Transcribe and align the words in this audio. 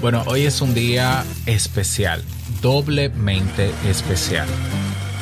Bueno, 0.00 0.22
hoy 0.26 0.44
es 0.44 0.60
un 0.60 0.74
día 0.74 1.24
especial, 1.46 2.22
doblemente 2.60 3.72
especial. 3.88 4.46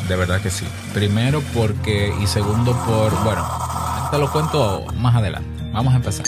De 0.09 0.17
verdad 0.17 0.41
que 0.41 0.51
sí. 0.51 0.67
Primero 0.93 1.43
porque 1.55 2.13
y 2.21 2.27
segundo 2.27 2.73
por, 2.85 3.13
bueno, 3.25 3.47
te 4.11 4.19
lo 4.19 4.31
cuento 4.31 4.85
más 4.97 5.15
adelante. 5.15 5.49
Vamos 5.73 5.95
a 5.95 5.97
empezar. 5.97 6.27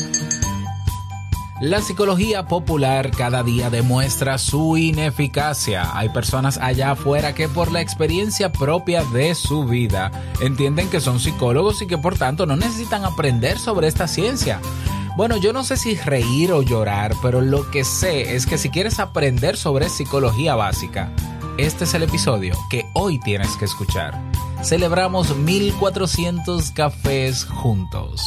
La 1.60 1.80
psicología 1.80 2.46
popular 2.46 3.10
cada 3.10 3.42
día 3.42 3.70
demuestra 3.70 4.36
su 4.36 4.76
ineficacia. 4.76 5.96
Hay 5.96 6.10
personas 6.10 6.58
allá 6.58 6.90
afuera 6.90 7.34
que 7.34 7.48
por 7.48 7.72
la 7.72 7.80
experiencia 7.80 8.52
propia 8.52 9.04
de 9.04 9.34
su 9.34 9.64
vida 9.64 10.12
entienden 10.40 10.90
que 10.90 11.00
son 11.00 11.18
psicólogos 11.18 11.80
y 11.80 11.86
que 11.86 11.96
por 11.96 12.18
tanto 12.18 12.44
no 12.44 12.56
necesitan 12.56 13.04
aprender 13.04 13.58
sobre 13.58 13.88
esta 13.88 14.06
ciencia. 14.06 14.60
Bueno, 15.16 15.38
yo 15.38 15.54
no 15.54 15.64
sé 15.64 15.78
si 15.78 15.94
reír 15.96 16.52
o 16.52 16.60
llorar, 16.60 17.14
pero 17.22 17.40
lo 17.40 17.70
que 17.70 17.84
sé 17.84 18.36
es 18.36 18.44
que 18.44 18.58
si 18.58 18.68
quieres 18.68 18.98
aprender 19.00 19.56
sobre 19.56 19.88
psicología 19.88 20.54
básica, 20.56 21.10
este 21.56 21.84
es 21.84 21.94
el 21.94 22.02
episodio 22.02 22.54
que 22.68 22.84
hoy 22.92 23.18
tienes 23.20 23.56
que 23.56 23.64
escuchar. 23.64 24.12
Celebramos 24.62 25.34
1400 25.34 26.70
cafés 26.72 27.46
juntos. 27.46 28.20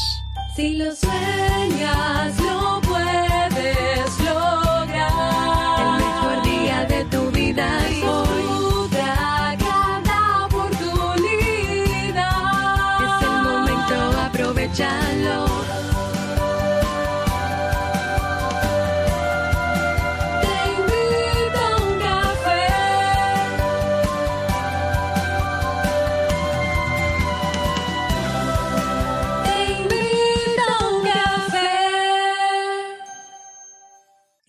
Si 0.55 0.77
lo 0.77 0.95
sueñas, 0.95 2.41
lo 2.41 2.58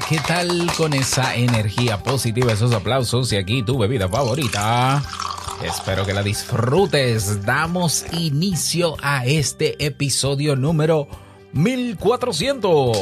¿Qué 0.00 0.18
tal 0.26 0.70
con 0.76 0.94
esa 0.94 1.34
energía 1.34 2.02
positiva, 2.02 2.52
esos 2.52 2.72
aplausos 2.72 3.32
y 3.32 3.36
aquí 3.36 3.62
tu 3.62 3.78
bebida 3.78 4.08
favorita? 4.08 5.02
Espero 5.62 6.06
que 6.06 6.14
la 6.14 6.22
disfrutes. 6.22 7.44
Damos 7.44 8.06
inicio 8.12 8.96
a 9.02 9.26
este 9.26 9.84
episodio 9.84 10.56
número 10.56 11.08
1400. 11.52 12.96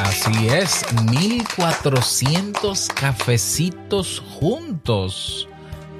Así 0.00 0.48
es, 0.48 0.84
1400 1.10 2.88
cafecitos 2.88 4.22
juntos. 4.40 5.48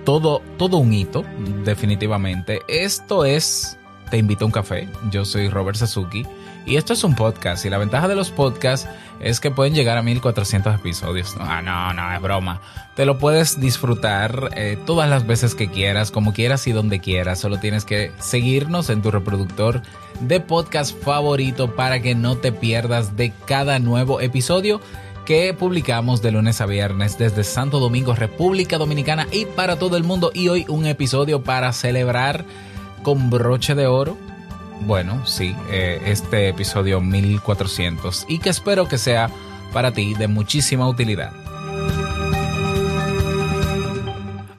Todo, 0.05 0.41
todo 0.57 0.79
un 0.79 0.95
hito, 0.95 1.25
definitivamente. 1.63 2.63
Esto 2.69 3.27
es 3.27 3.77
Te 4.11 4.17
invito 4.17 4.45
a 4.45 4.47
un 4.47 4.53
café. 4.53 4.89
Yo 5.11 5.27
soy 5.27 5.51
Robert 5.51 5.77
Sasuki 5.77 6.25
y 6.67 6.77
esto 6.77 6.93
es 6.93 7.05
un 7.05 7.15
podcast. 7.15 7.65
Y 7.65 7.71
la 7.71 7.79
ventaja 7.79 8.09
de 8.09 8.15
los 8.15 8.31
podcasts 8.31 8.89
es 9.21 9.41
que 9.41 9.51
pueden 9.51 9.75
llegar 9.75 9.99
a 9.99 10.03
1400 10.03 10.75
episodios. 10.75 11.37
No, 11.37 11.63
no, 11.63 11.93
no, 11.93 12.15
es 12.15 12.21
broma. 12.21 12.61
Te 12.95 13.05
lo 13.05 13.19
puedes 13.19 13.61
disfrutar 13.61 14.51
eh, 14.55 14.79
todas 14.87 15.09
las 15.09 15.27
veces 15.27 15.55
que 15.55 15.69
quieras, 15.69 16.11
como 16.11 16.33
quieras 16.33 16.67
y 16.67 16.73
donde 16.73 17.01
quieras. 17.01 17.39
Solo 17.41 17.59
tienes 17.59 17.85
que 17.85 18.13
seguirnos 18.19 18.91
en 18.91 19.03
tu 19.03 19.11
reproductor 19.11 19.83
de 20.21 20.41
podcast 20.41 21.01
favorito 21.03 21.75
para 21.75 22.01
que 22.01 22.15
no 22.15 22.37
te 22.37 22.53
pierdas 22.53 23.17
de 23.17 23.33
cada 23.47 23.79
nuevo 23.79 24.21
episodio 24.21 24.81
que 25.29 25.53
publicamos 25.53 26.23
de 26.23 26.33
lunes 26.33 26.63
a 26.63 26.67
viernes 26.67 27.19
desde 27.19 27.45
Santo 27.45 27.81
Domingo, 27.81 28.15
República 28.15 28.79
Dominicana 28.79 29.27
y 29.31 29.45
para 29.45 29.79
todo 29.79 29.99
el 29.99 30.03
mundo. 30.03 30.31
Y 30.33 30.49
hoy 30.49 30.65
un 30.69 30.87
episodio 30.87 31.43
para 31.43 31.71
celebrar 31.75 32.47
con 33.03 33.29
broche 33.29 33.75
de 33.75 33.87
oro. 33.87 34.17
Bueno, 34.83 35.27
sí, 35.27 35.55
eh, 35.71 36.01
este 36.07 36.49
episodio 36.49 37.01
1400 37.01 38.25
y 38.29 38.39
que 38.39 38.49
espero 38.51 38.89
que 38.89 38.97
sea 38.99 39.31
para 39.73 39.93
ti 39.93 40.15
de 40.15 40.29
muchísima 40.29 40.89
utilidad. 40.89 41.33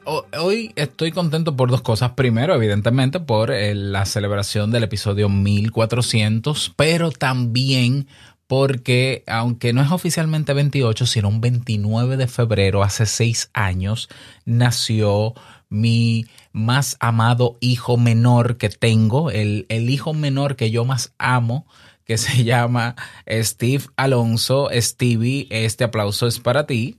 Ho- 0.06 0.26
Hoy 0.40 0.72
estoy 0.76 1.12
contento 1.12 1.56
por 1.56 1.70
dos 1.72 1.82
cosas. 1.82 2.12
Primero, 2.12 2.54
evidentemente, 2.54 3.20
por 3.20 3.52
eh, 3.52 3.74
la 3.76 4.06
celebración 4.06 4.72
del 4.72 4.84
episodio 4.84 5.30
1400, 5.30 6.74
pero 6.76 7.12
también 7.12 8.08
porque, 8.48 9.24
aunque 9.28 9.74
no 9.74 9.82
es 9.84 9.92
oficialmente 9.92 10.54
28, 10.54 11.06
sino 11.06 11.28
un 11.30 11.40
29 11.42 12.18
de 12.18 12.28
febrero, 12.28 12.82
hace 12.84 13.06
seis 13.06 13.52
años, 13.54 14.10
nació 14.46 15.34
mi 15.70 16.26
más 16.52 16.98
amado 17.00 17.58
hijo 17.60 17.98
menor 17.98 18.58
que 18.58 18.70
tengo, 18.70 19.32
el, 19.32 19.66
el 19.70 19.90
hijo 19.90 20.14
menor 20.14 20.56
que 20.56 20.72
yo 20.72 20.86
más 20.86 21.14
amo, 21.18 21.66
que 22.06 22.18
se 22.18 22.44
llama 22.44 22.96
Steve 23.30 23.86
Alonso. 23.96 24.70
Stevie, 24.74 25.48
este 25.52 25.84
aplauso 25.84 26.28
es 26.28 26.40
para 26.40 26.66
ti. 26.66 26.98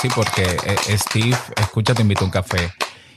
Sí, 0.00 0.08
porque 0.14 0.42
eh, 0.42 0.98
Steve, 0.98 1.36
escucha, 1.56 1.94
te 1.94 2.02
invito 2.02 2.22
a 2.22 2.24
un 2.26 2.30
café. 2.30 2.72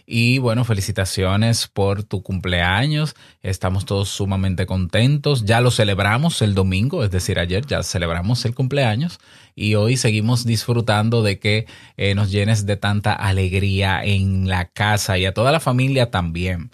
Y 0.09 0.37
bueno, 0.37 0.63
felicitaciones 0.63 1.67
por 1.67 2.01
tu 2.05 2.23
cumpleaños. 2.23 3.13
Estamos 3.41 3.83
todos 3.83 4.07
sumamente 4.07 4.65
contentos. 4.65 5.43
Ya 5.43 5.59
lo 5.59 5.69
celebramos 5.69 6.41
el 6.41 6.55
domingo, 6.55 7.03
es 7.03 7.11
decir, 7.11 7.39
ayer 7.39 7.65
ya 7.65 7.83
celebramos 7.83 8.45
el 8.45 8.55
cumpleaños. 8.55 9.19
Y 9.53 9.75
hoy 9.75 9.97
seguimos 9.97 10.45
disfrutando 10.45 11.23
de 11.23 11.39
que 11.39 11.67
eh, 11.97 12.15
nos 12.15 12.31
llenes 12.31 12.65
de 12.65 12.77
tanta 12.77 13.11
alegría 13.11 14.01
en 14.01 14.47
la 14.47 14.69
casa 14.69 15.17
y 15.17 15.25
a 15.25 15.33
toda 15.33 15.51
la 15.51 15.59
familia 15.59 16.09
también. 16.09 16.71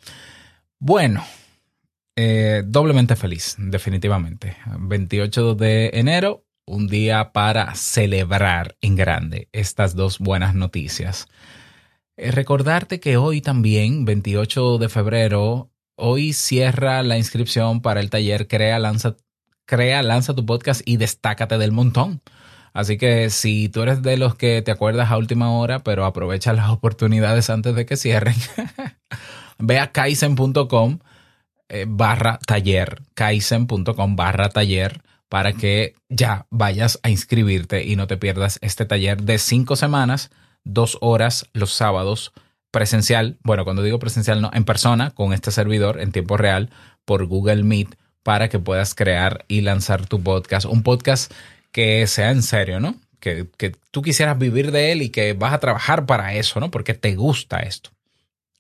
Bueno, 0.77 1.25
eh, 2.15 2.61
doblemente 2.63 3.15
feliz, 3.15 3.55
definitivamente. 3.57 4.57
28 4.77 5.55
de 5.55 5.89
enero, 5.95 6.45
un 6.67 6.87
día 6.87 7.31
para 7.31 7.73
celebrar 7.73 8.75
en 8.81 8.95
grande 8.95 9.49
estas 9.53 9.95
dos 9.95 10.19
buenas 10.19 10.53
noticias. 10.53 11.27
Eh, 12.15 12.31
recordarte 12.31 12.99
que 12.99 13.17
hoy 13.17 13.41
también, 13.41 14.05
28 14.05 14.77
de 14.77 14.89
febrero, 14.89 15.71
hoy 15.95 16.33
cierra 16.33 17.01
la 17.01 17.17
inscripción 17.17 17.81
para 17.81 17.99
el 17.99 18.09
taller 18.09 18.47
Crea, 18.47 18.77
Lanza, 18.79 19.15
Crea, 19.65 20.03
Lanza 20.03 20.35
tu 20.35 20.45
podcast 20.45 20.81
y 20.85 20.97
destácate 20.97 21.57
del 21.57 21.71
montón. 21.71 22.21
Así 22.73 22.97
que 22.97 23.29
si 23.29 23.69
tú 23.69 23.83
eres 23.83 24.01
de 24.01 24.17
los 24.17 24.35
que 24.35 24.61
te 24.61 24.71
acuerdas 24.71 25.11
a 25.11 25.17
última 25.17 25.51
hora, 25.51 25.83
pero 25.83 26.05
aprovecha 26.05 26.53
las 26.53 26.69
oportunidades 26.69 27.49
antes 27.49 27.75
de 27.75 27.85
que 27.85 27.97
cierren, 27.97 28.35
ve 29.59 29.79
a 29.79 29.91
kaizen.com 29.91 30.99
eh, 31.69 31.85
barra 31.87 32.39
taller, 32.45 33.01
kaizen.com 33.13 34.15
barra 34.15 34.49
taller 34.49 35.01
para 35.29 35.53
que 35.53 35.95
ya 36.09 36.45
vayas 36.51 36.99
a 37.01 37.09
inscribirte 37.09 37.83
y 37.83 37.95
no 37.95 38.05
te 38.05 38.17
pierdas 38.17 38.59
este 38.61 38.85
taller 38.85 39.23
de 39.23 39.39
cinco 39.39 39.75
semanas, 39.75 40.29
dos 40.63 40.97
horas 41.01 41.47
los 41.53 41.73
sábados, 41.73 42.33
presencial, 42.71 43.37
bueno, 43.43 43.65
cuando 43.65 43.83
digo 43.83 43.99
presencial, 43.99 44.41
no, 44.41 44.49
en 44.53 44.65
persona, 44.65 45.11
con 45.11 45.33
este 45.33 45.51
servidor 45.51 46.01
en 46.01 46.11
tiempo 46.11 46.37
real 46.37 46.69
por 47.05 47.25
Google 47.25 47.63
Meet 47.63 47.95
para 48.23 48.49
que 48.49 48.59
puedas 48.59 48.95
crear 48.95 49.45
y 49.47 49.61
lanzar 49.61 50.07
tu 50.07 50.21
podcast. 50.21 50.65
Un 50.65 50.81
podcast 50.81 51.31
que 51.71 52.07
sea 52.07 52.31
en 52.31 52.41
serio, 52.41 52.79
¿no? 52.79 52.95
Que, 53.19 53.47
que 53.57 53.73
tú 53.91 54.01
quisieras 54.01 54.37
vivir 54.39 54.71
de 54.71 54.91
él 54.91 55.01
y 55.01 55.09
que 55.09 55.33
vas 55.33 55.53
a 55.53 55.59
trabajar 55.59 56.05
para 56.05 56.33
eso, 56.33 56.59
¿no? 56.59 56.71
Porque 56.71 56.93
te 56.93 57.15
gusta 57.15 57.59
esto. 57.59 57.91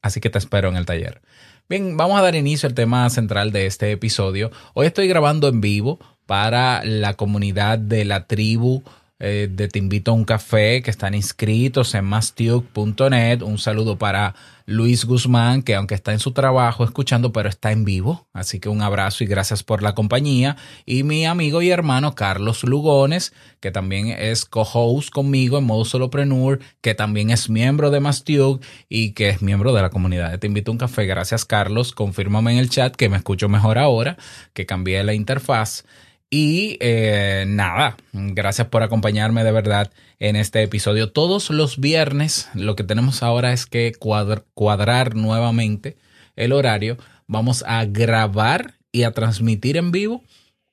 Así 0.01 0.19
que 0.19 0.29
te 0.29 0.37
espero 0.37 0.69
en 0.69 0.75
el 0.75 0.85
taller. 0.85 1.21
Bien, 1.69 1.95
vamos 1.95 2.19
a 2.19 2.21
dar 2.21 2.35
inicio 2.35 2.67
al 2.67 2.75
tema 2.75 3.09
central 3.09 3.51
de 3.51 3.65
este 3.65 3.91
episodio. 3.91 4.51
Hoy 4.73 4.85
estoy 4.85 5.07
grabando 5.07 5.47
en 5.47 5.61
vivo 5.61 5.99
para 6.25 6.83
la 6.83 7.13
comunidad 7.13 7.79
de 7.79 8.05
la 8.05 8.27
tribu 8.27 8.83
eh, 9.19 9.47
de 9.49 9.67
Te 9.67 9.79
Invito 9.79 10.11
a 10.11 10.13
un 10.13 10.25
Café 10.25 10.81
que 10.81 10.91
están 10.91 11.13
inscritos 11.13 11.95
en 11.95 12.05
mastiuk.net. 12.05 13.41
Un 13.41 13.57
saludo 13.57 13.97
para 13.97 14.35
Luis 14.65 15.05
Guzmán, 15.05 15.61
que 15.61 15.75
aunque 15.75 15.95
está 15.95 16.13
en 16.13 16.19
su 16.19 16.31
trabajo 16.31 16.83
escuchando, 16.83 17.31
pero 17.31 17.49
está 17.49 17.71
en 17.71 17.85
vivo. 17.85 18.27
Así 18.33 18.59
que 18.59 18.69
un 18.69 18.81
abrazo 18.81 19.23
y 19.23 19.27
gracias 19.27 19.63
por 19.63 19.83
la 19.83 19.93
compañía. 19.93 20.57
Y 20.85 21.03
mi 21.03 21.25
amigo 21.25 21.61
y 21.61 21.69
hermano 21.69 22.15
Carlos 22.15 22.63
Lugones, 22.63 23.33
que 23.59 23.71
también 23.71 24.07
es 24.07 24.45
co-host 24.45 25.09
conmigo 25.09 25.57
en 25.57 25.65
modo 25.65 25.85
solopreneur, 25.85 26.59
que 26.81 26.95
también 26.95 27.29
es 27.29 27.49
miembro 27.49 27.91
de 27.91 27.99
Mastiuk 27.99 28.63
y 28.89 29.11
que 29.11 29.29
es 29.29 29.41
miembro 29.41 29.73
de 29.73 29.81
la 29.81 29.89
comunidad 29.89 30.31
de 30.31 30.37
Te 30.37 30.47
Invito 30.47 30.71
a 30.71 30.73
un 30.73 30.77
Café. 30.77 31.05
Gracias, 31.05 31.45
Carlos. 31.45 31.91
Confírmame 31.91 32.53
en 32.53 32.57
el 32.57 32.69
chat 32.69 32.95
que 32.95 33.09
me 33.09 33.17
escucho 33.17 33.49
mejor 33.49 33.77
ahora, 33.77 34.17
que 34.53 34.65
cambié 34.65 35.03
la 35.03 35.13
interfaz. 35.13 35.83
Y 36.35 36.77
eh, 36.79 37.45
nada, 37.47 37.95
gracias 38.11 38.67
por 38.69 38.81
acompañarme 38.81 39.43
de 39.43 39.51
verdad 39.51 39.91
en 40.17 40.35
este 40.35 40.63
episodio. 40.63 41.11
Todos 41.11 41.51
los 41.51 41.77
viernes 41.79 42.49
lo 42.55 42.75
que 42.75 42.83
tenemos 42.83 43.21
ahora 43.21 43.53
es 43.53 43.67
que 43.67 43.93
cuadr- 43.93 44.43
cuadrar 44.55 45.13
nuevamente 45.13 45.95
el 46.35 46.53
horario. 46.53 46.97
Vamos 47.27 47.63
a 47.67 47.85
grabar 47.85 48.79
y 48.91 49.03
a 49.03 49.11
transmitir 49.11 49.77
en 49.77 49.91
vivo 49.91 50.23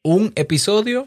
un 0.03 0.33
episodio 0.35 1.05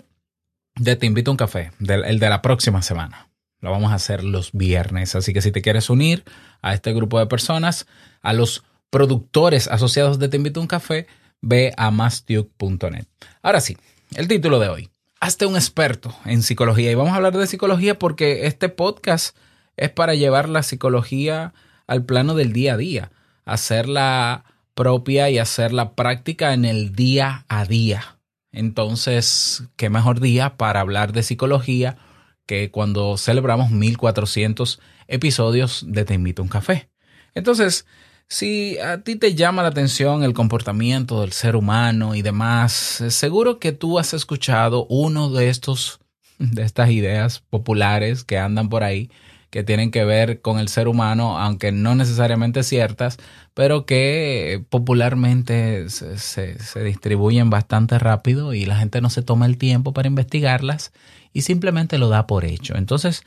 de 0.75 0.97
Te 0.97 1.07
invito 1.07 1.31
a 1.31 1.33
un 1.33 1.38
café, 1.38 1.71
del, 1.79 2.05
el 2.05 2.19
de 2.19 2.29
la 2.29 2.44
próxima 2.44 2.83
semana. 2.83 3.29
Lo 3.59 3.71
vamos 3.71 3.91
a 3.91 3.95
hacer 3.95 4.23
los 4.23 4.51
viernes. 4.51 5.15
Así 5.15 5.33
que 5.33 5.41
si 5.41 5.51
te 5.51 5.63
quieres 5.63 5.89
unir 5.89 6.25
a 6.61 6.75
este 6.75 6.94
grupo 6.94 7.17
de 7.17 7.25
personas, 7.25 7.88
a 8.21 8.33
los 8.33 8.63
productores 8.91 9.67
asociados 9.67 10.19
de 10.19 10.29
Te 10.29 10.38
invito 10.38 10.59
a 10.59 10.61
un 10.61 10.67
café, 10.67 11.07
ve 11.41 11.73
a 11.75 11.89
mastiuk.net. 11.89 13.07
Ahora 13.41 13.59
sí, 13.59 13.77
el 14.15 14.27
título 14.27 14.60
de 14.60 14.69
hoy. 14.69 14.89
Hazte 15.19 15.45
un 15.45 15.56
experto 15.56 16.15
en 16.25 16.42
psicología. 16.42 16.92
Y 16.92 16.95
vamos 16.95 17.13
a 17.13 17.15
hablar 17.15 17.38
de 17.38 17.48
psicología 17.48 17.98
porque 17.98 18.45
este 18.45 18.69
podcast 18.69 19.36
es 19.77 19.89
para 19.89 20.15
llevar 20.15 20.50
la 20.50 20.63
psicología 20.63 21.54
al 21.88 22.04
plano 22.04 22.36
del 22.36 22.54
día 22.54 22.74
a 22.74 22.77
día, 22.77 23.12
hacerla 23.45 24.45
propia 24.75 25.30
y 25.30 25.38
hacerla 25.38 25.94
práctica 25.94 26.54
en 26.54 26.65
el 26.65 26.94
día 26.94 27.45
a 27.48 27.65
día. 27.65 28.19
Entonces, 28.51 29.63
qué 29.77 29.89
mejor 29.89 30.19
día 30.19 30.57
para 30.57 30.81
hablar 30.81 31.13
de 31.13 31.24
psicología 31.24 31.98
que 32.45 32.69
cuando 32.71 33.18
celebramos 33.18 33.71
1400 33.71 34.80
episodios 35.07 35.86
de 35.88 36.06
Te 36.06 36.13
invito 36.13 36.42
a 36.42 36.45
un 36.45 36.50
café. 36.50 36.89
Entonces, 37.33 37.88
si 38.30 38.78
a 38.80 39.04
ti 39.04 39.16
te 39.16 39.36
llama 39.36 39.62
la 39.62 39.70
atención 39.70 40.24
el 40.24 40.34
comportamiento 40.34 41.22
del 41.22 41.31
ser 41.34 41.56
humano 41.56 42.16
y 42.16 42.22
demás, 42.22 43.02
eh, 43.02 43.12
seguro 43.12 43.60
que 43.60 43.72
tú 43.72 44.00
has 44.00 44.14
escuchado 44.14 44.86
uno 44.90 45.30
de 45.30 45.50
estos 45.50 46.00
de 46.40 46.64
estas 46.64 46.90
ideas 46.90 47.42
populares 47.50 48.24
que 48.24 48.38
andan 48.40 48.70
por 48.70 48.84
ahí 48.84 49.10
que 49.52 49.64
tienen 49.64 49.92
que 49.92 50.04
ver 50.04 50.42
con 50.42 50.58
el 50.58 50.68
ser 50.68 50.88
humano, 50.88 51.38
aunque 51.38 51.72
no 51.72 51.94
necesariamente 51.94 52.64
ciertas, 52.64 53.18
pero 53.54 53.86
que 53.86 54.64
popularmente 54.70 55.90
se, 55.92 56.18
se- 56.18 56.58
se 56.58 56.84
distribuyen 56.84 57.52
bastante 57.52 58.00
rápido 58.00 58.56
y 58.56 58.66
la 58.66 58.78
gente 58.78 59.00
no 59.00 59.12
se 59.12 59.22
toma 59.22 59.46
el 59.46 59.60
tiempo 59.60 59.94
para 59.94 60.08
investigarlas 60.08 60.92
y 61.34 61.44
simplemente 61.44 62.00
lo 62.00 62.10
da 62.10 62.25
por 62.25 62.46
hecho. 62.46 62.75
Entonces, 62.75 63.22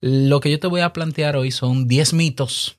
lo 0.00 0.40
que 0.40 0.50
yo 0.50 0.60
te 0.60 0.66
voy 0.68 0.80
a 0.82 0.92
plantear 0.92 1.36
hoy 1.36 1.50
son 1.50 1.88
10 1.88 2.14
mitos 2.14 2.77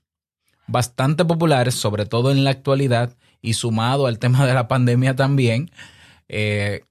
bastante 0.69 1.25
populares, 1.25 1.75
sobre 1.75 2.05
todo 2.05 2.31
en 2.31 2.43
la 2.43 2.51
actualidad 2.51 3.15
y 3.41 3.53
sumado 3.53 4.07
al 4.07 4.19
tema 4.19 4.45
de 4.45 4.53
la 4.53 4.67
pandemia 4.67 5.15
también, 5.15 5.71
eh, 6.27 6.83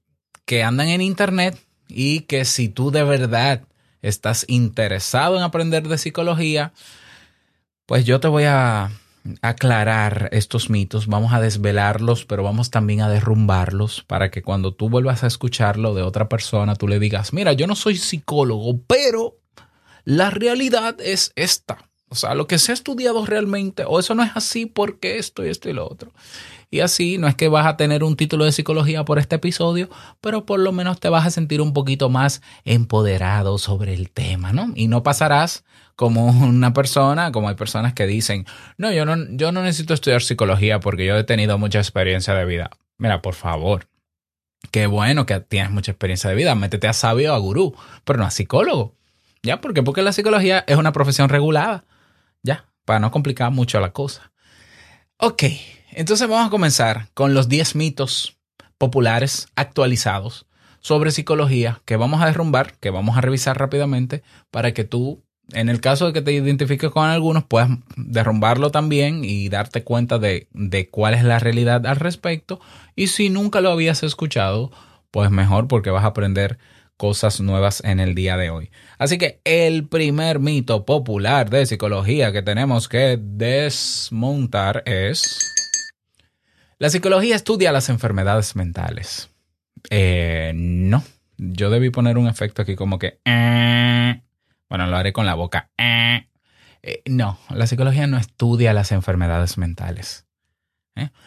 que 0.45 0.63
andan 0.63 0.89
en 0.89 1.01
Internet 1.01 1.57
y 1.87 2.21
que 2.21 2.45
si 2.45 2.69
tú 2.69 2.91
de 2.91 3.03
verdad 3.03 3.63
estás 4.01 4.45
interesado 4.47 5.37
en 5.37 5.43
aprender 5.43 5.87
de 5.87 5.97
psicología, 5.97 6.73
pues 7.85 8.05
yo 8.05 8.19
te 8.19 8.27
voy 8.27 8.43
a 8.43 8.91
aclarar 9.41 10.29
estos 10.31 10.69
mitos, 10.69 11.07
vamos 11.07 11.33
a 11.33 11.41
desvelarlos, 11.41 12.25
pero 12.25 12.43
vamos 12.43 12.71
también 12.71 13.01
a 13.01 13.09
derrumbarlos 13.09 14.03
para 14.03 14.31
que 14.31 14.41
cuando 14.41 14.73
tú 14.73 14.89
vuelvas 14.89 15.23
a 15.23 15.27
escucharlo 15.27 15.93
de 15.93 16.03
otra 16.03 16.29
persona, 16.29 16.75
tú 16.75 16.87
le 16.87 16.99
digas, 16.99 17.33
mira, 17.33 17.53
yo 17.53 17.67
no 17.67 17.75
soy 17.75 17.97
psicólogo, 17.97 18.79
pero 18.87 19.37
la 20.05 20.29
realidad 20.29 20.97
es 21.01 21.31
esta. 21.35 21.88
O 22.09 22.15
sea, 22.15 22.33
lo 22.33 22.47
que 22.47 22.57
se 22.57 22.71
ha 22.71 22.73
estudiado 22.73 23.25
realmente, 23.25 23.83
o 23.87 23.99
eso 23.99 24.15
no 24.15 24.23
es 24.23 24.31
así 24.35 24.65
porque 24.65 25.17
esto 25.17 25.45
y 25.45 25.49
esto 25.49 25.69
y 25.69 25.73
lo 25.73 25.87
otro. 25.87 26.11
Y 26.71 26.81
así 26.81 27.17
no 27.17 27.27
es 27.27 27.35
que 27.35 27.47
vas 27.47 27.65
a 27.65 27.77
tener 27.77 28.03
un 28.03 28.15
título 28.15 28.45
de 28.45 28.51
psicología 28.51 29.05
por 29.05 29.17
este 29.17 29.37
episodio, 29.37 29.89
pero 30.21 30.45
por 30.45 30.59
lo 30.59 30.71
menos 30.71 30.99
te 30.99 31.09
vas 31.09 31.25
a 31.25 31.31
sentir 31.31 31.61
un 31.61 31.73
poquito 31.73 32.09
más 32.09 32.41
empoderado 32.63 33.57
sobre 33.57 33.93
el 33.93 34.11
tema, 34.11 34.53
¿no? 34.53 34.71
Y 34.75 34.87
no 34.87 35.01
pasarás 35.01 35.63
como 35.95 36.27
una 36.27 36.73
persona, 36.73 37.31
como 37.31 37.49
hay 37.49 37.55
personas 37.55 37.93
que 37.93 38.05
dicen, 38.05 38.45
no, 38.77 38.91
yo 38.91 39.05
no, 39.05 39.15
yo 39.31 39.51
no 39.51 39.63
necesito 39.63 39.93
estudiar 39.93 40.21
psicología 40.21 40.79
porque 40.79 41.05
yo 41.05 41.17
he 41.17 41.23
tenido 41.23 41.57
mucha 41.57 41.79
experiencia 41.79 42.33
de 42.35 42.45
vida. 42.45 42.69
Mira, 42.97 43.21
por 43.21 43.33
favor, 43.33 43.87
qué 44.71 44.87
bueno 44.87 45.25
que 45.25 45.39
tienes 45.39 45.71
mucha 45.71 45.91
experiencia 45.91 46.29
de 46.29 46.35
vida, 46.35 46.53
métete 46.55 46.87
a 46.87 46.93
sabio, 46.93 47.33
a 47.33 47.37
gurú, 47.37 47.75
pero 48.03 48.19
no 48.19 48.25
a 48.25 48.31
psicólogo. 48.31 48.95
¿Ya? 49.41 49.61
¿Por 49.61 49.73
qué? 49.73 49.83
Porque 49.83 50.01
la 50.01 50.11
psicología 50.11 50.63
es 50.67 50.77
una 50.77 50.91
profesión 50.91 51.29
regulada. 51.29 51.85
Ya, 52.43 52.65
para 52.85 52.99
no 52.99 53.11
complicar 53.11 53.51
mucho 53.51 53.79
la 53.79 53.91
cosa. 53.91 54.31
Ok, 55.17 55.43
entonces 55.91 56.27
vamos 56.27 56.47
a 56.47 56.51
comenzar 56.51 57.09
con 57.13 57.33
los 57.33 57.49
10 57.49 57.75
mitos 57.75 58.37
populares 58.77 59.47
actualizados 59.55 60.47
sobre 60.79 61.11
psicología 61.11 61.81
que 61.85 61.97
vamos 61.97 62.21
a 62.21 62.27
derrumbar, 62.27 62.75
que 62.79 62.89
vamos 62.89 63.17
a 63.17 63.21
revisar 63.21 63.59
rápidamente 63.59 64.23
para 64.49 64.73
que 64.73 64.85
tú, 64.85 65.23
en 65.51 65.67
el 65.67 65.81
caso 65.81 66.05
de 66.05 66.13
que 66.13 66.21
te 66.21 66.31
identifiques 66.31 66.89
con 66.89 67.09
algunos, 67.09 67.43
puedas 67.43 67.69
derrumbarlo 67.97 68.71
también 68.71 69.25
y 69.25 69.49
darte 69.49 69.83
cuenta 69.83 70.19
de, 70.19 70.47
de 70.53 70.89
cuál 70.89 71.13
es 71.13 71.23
la 71.23 71.39
realidad 71.39 71.85
al 71.85 71.97
respecto. 71.97 72.61
Y 72.95 73.07
si 73.07 73.29
nunca 73.29 73.59
lo 73.59 73.71
habías 73.71 74.03
escuchado, 74.03 74.71
pues 75.11 75.31
mejor 75.31 75.67
porque 75.67 75.89
vas 75.89 76.03
a 76.05 76.07
aprender 76.07 76.59
cosas 76.95 77.39
nuevas 77.39 77.81
en 77.83 77.99
el 77.99 78.15
día 78.15 78.37
de 78.37 78.49
hoy. 78.49 78.71
Así 78.99 79.17
que 79.17 79.41
el 79.45 79.87
primer 79.87 80.39
mito 80.39 80.85
popular 80.85 81.49
de 81.49 81.65
psicología 81.65 82.31
que 82.31 82.43
tenemos 82.43 82.87
que 82.89 83.17
desmontar 83.19 84.83
es... 84.85 85.39
La 86.77 86.89
psicología 86.89 87.35
estudia 87.35 87.71
las 87.71 87.89
enfermedades 87.89 88.55
mentales. 88.55 89.29
Eh, 89.89 90.51
no. 90.53 91.03
Yo 91.37 91.69
debí 91.69 91.89
poner 91.89 92.17
un 92.17 92.27
efecto 92.27 92.61
aquí 92.61 92.75
como 92.75 92.99
que... 92.99 93.19
eh. 93.25 94.21
Bueno, 94.69 94.85
lo 94.85 94.97
haré 94.97 95.13
con 95.13 95.25
la 95.25 95.33
boca. 95.33 95.71
eh. 95.77 96.27
Eh, 96.81 97.01
no, 97.05 97.37
la 97.49 97.67
psicología 97.67 98.07
no 98.07 98.17
estudia 98.17 98.73
las 98.73 98.91
enfermedades 98.91 99.57
mentales. 99.57 100.25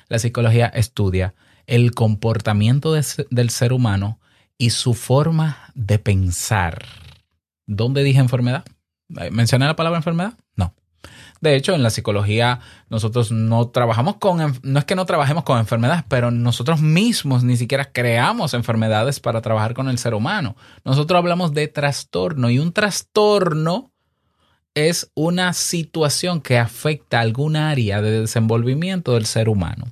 La 0.08 0.18
psicología 0.18 0.66
estudia 0.66 1.34
el 1.66 1.92
comportamiento 1.94 2.92
de 2.92 3.04
del 3.30 3.48
ser 3.48 3.72
humano 3.72 4.20
y 4.58 4.70
su 4.70 4.92
forma 4.92 5.70
de 5.74 5.98
pensar. 5.98 6.84
¿Dónde 7.66 8.02
dije 8.02 8.20
enfermedad? 8.20 8.64
Eh, 9.18 9.30
¿Mencioné 9.30 9.66
la 9.66 9.76
palabra 9.76 9.98
enfermedad? 9.98 10.34
No. 10.56 10.74
De 11.40 11.56
hecho, 11.56 11.74
en 11.74 11.82
la 11.82 11.90
psicología 11.90 12.60
nosotros 12.88 13.32
no 13.32 13.68
trabajamos 13.68 14.16
con, 14.16 14.60
no 14.62 14.78
es 14.78 14.84
que 14.84 14.94
no 14.94 15.06
trabajemos 15.06 15.42
con 15.42 15.58
enfermedades, 15.58 16.04
pero 16.08 16.30
nosotros 16.30 16.80
mismos 16.80 17.42
ni 17.42 17.56
siquiera 17.56 17.90
creamos 17.92 18.54
enfermedades 18.54 19.18
para 19.18 19.42
trabajar 19.42 19.74
con 19.74 19.88
el 19.88 19.98
ser 19.98 20.14
humano. 20.14 20.56
Nosotros 20.84 21.18
hablamos 21.18 21.52
de 21.52 21.66
trastorno 21.66 22.48
y 22.48 22.60
un 22.60 22.72
trastorno 22.72 23.92
es 24.74 25.10
una 25.14 25.52
situación 25.52 26.40
que 26.40 26.58
afecta 26.58 27.20
alguna 27.20 27.70
área 27.70 28.00
de 28.00 28.20
desenvolvimiento 28.20 29.14
del 29.14 29.26
ser 29.26 29.48
humano. 29.48 29.86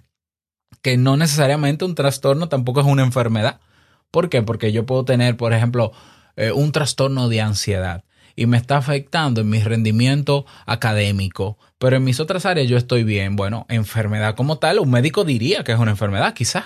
Que 0.82 0.96
no 0.96 1.16
necesariamente 1.16 1.84
un 1.84 1.94
trastorno 1.94 2.48
tampoco 2.48 2.80
es 2.80 2.86
una 2.86 3.02
enfermedad. 3.02 3.60
¿Por 4.10 4.28
qué? 4.28 4.42
Porque 4.42 4.72
yo 4.72 4.86
puedo 4.86 5.04
tener, 5.04 5.36
por 5.36 5.52
ejemplo, 5.52 5.92
eh, 6.37 6.52
un 6.52 6.72
trastorno 6.72 7.28
de 7.28 7.40
ansiedad 7.40 8.04
y 8.37 8.46
me 8.46 8.56
está 8.56 8.76
afectando 8.76 9.40
en 9.40 9.50
mi 9.50 9.60
rendimiento 9.60 10.46
académico, 10.66 11.58
pero 11.78 11.96
en 11.96 12.04
mis 12.04 12.20
otras 12.20 12.46
áreas 12.46 12.68
yo 12.68 12.76
estoy 12.76 13.04
bien. 13.04 13.37
Bueno, 13.37 13.66
enfermedad 13.68 14.34
como 14.34 14.58
tal, 14.58 14.78
un 14.78 14.90
médico 14.90 15.25
diría 15.25 15.64
que 15.64 15.72
es 15.72 15.78
una 15.78 15.90
enfermedad, 15.90 16.32
quizás, 16.32 16.64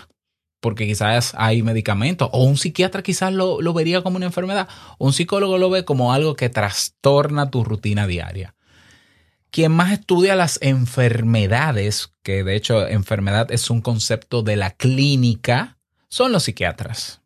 porque 0.60 0.86
quizás 0.86 1.34
hay 1.36 1.62
medicamentos, 1.62 2.28
o 2.32 2.44
un 2.44 2.56
psiquiatra 2.56 3.02
quizás 3.02 3.32
lo, 3.32 3.60
lo 3.60 3.72
vería 3.72 4.02
como 4.02 4.16
una 4.16 4.26
enfermedad, 4.26 4.68
un 4.98 5.12
psicólogo 5.12 5.58
lo 5.58 5.68
ve 5.68 5.84
como 5.84 6.12
algo 6.12 6.36
que 6.36 6.48
trastorna 6.48 7.50
tu 7.50 7.64
rutina 7.64 8.06
diaria. 8.06 8.54
Quien 9.50 9.72
más 9.72 9.92
estudia 9.92 10.36
las 10.36 10.58
enfermedades, 10.62 12.12
que 12.22 12.44
de 12.44 12.56
hecho 12.56 12.88
enfermedad 12.88 13.52
es 13.52 13.70
un 13.70 13.82
concepto 13.82 14.42
de 14.42 14.56
la 14.56 14.70
clínica, 14.70 15.78
son 16.08 16.32
los 16.32 16.44
psiquiatras. 16.44 17.23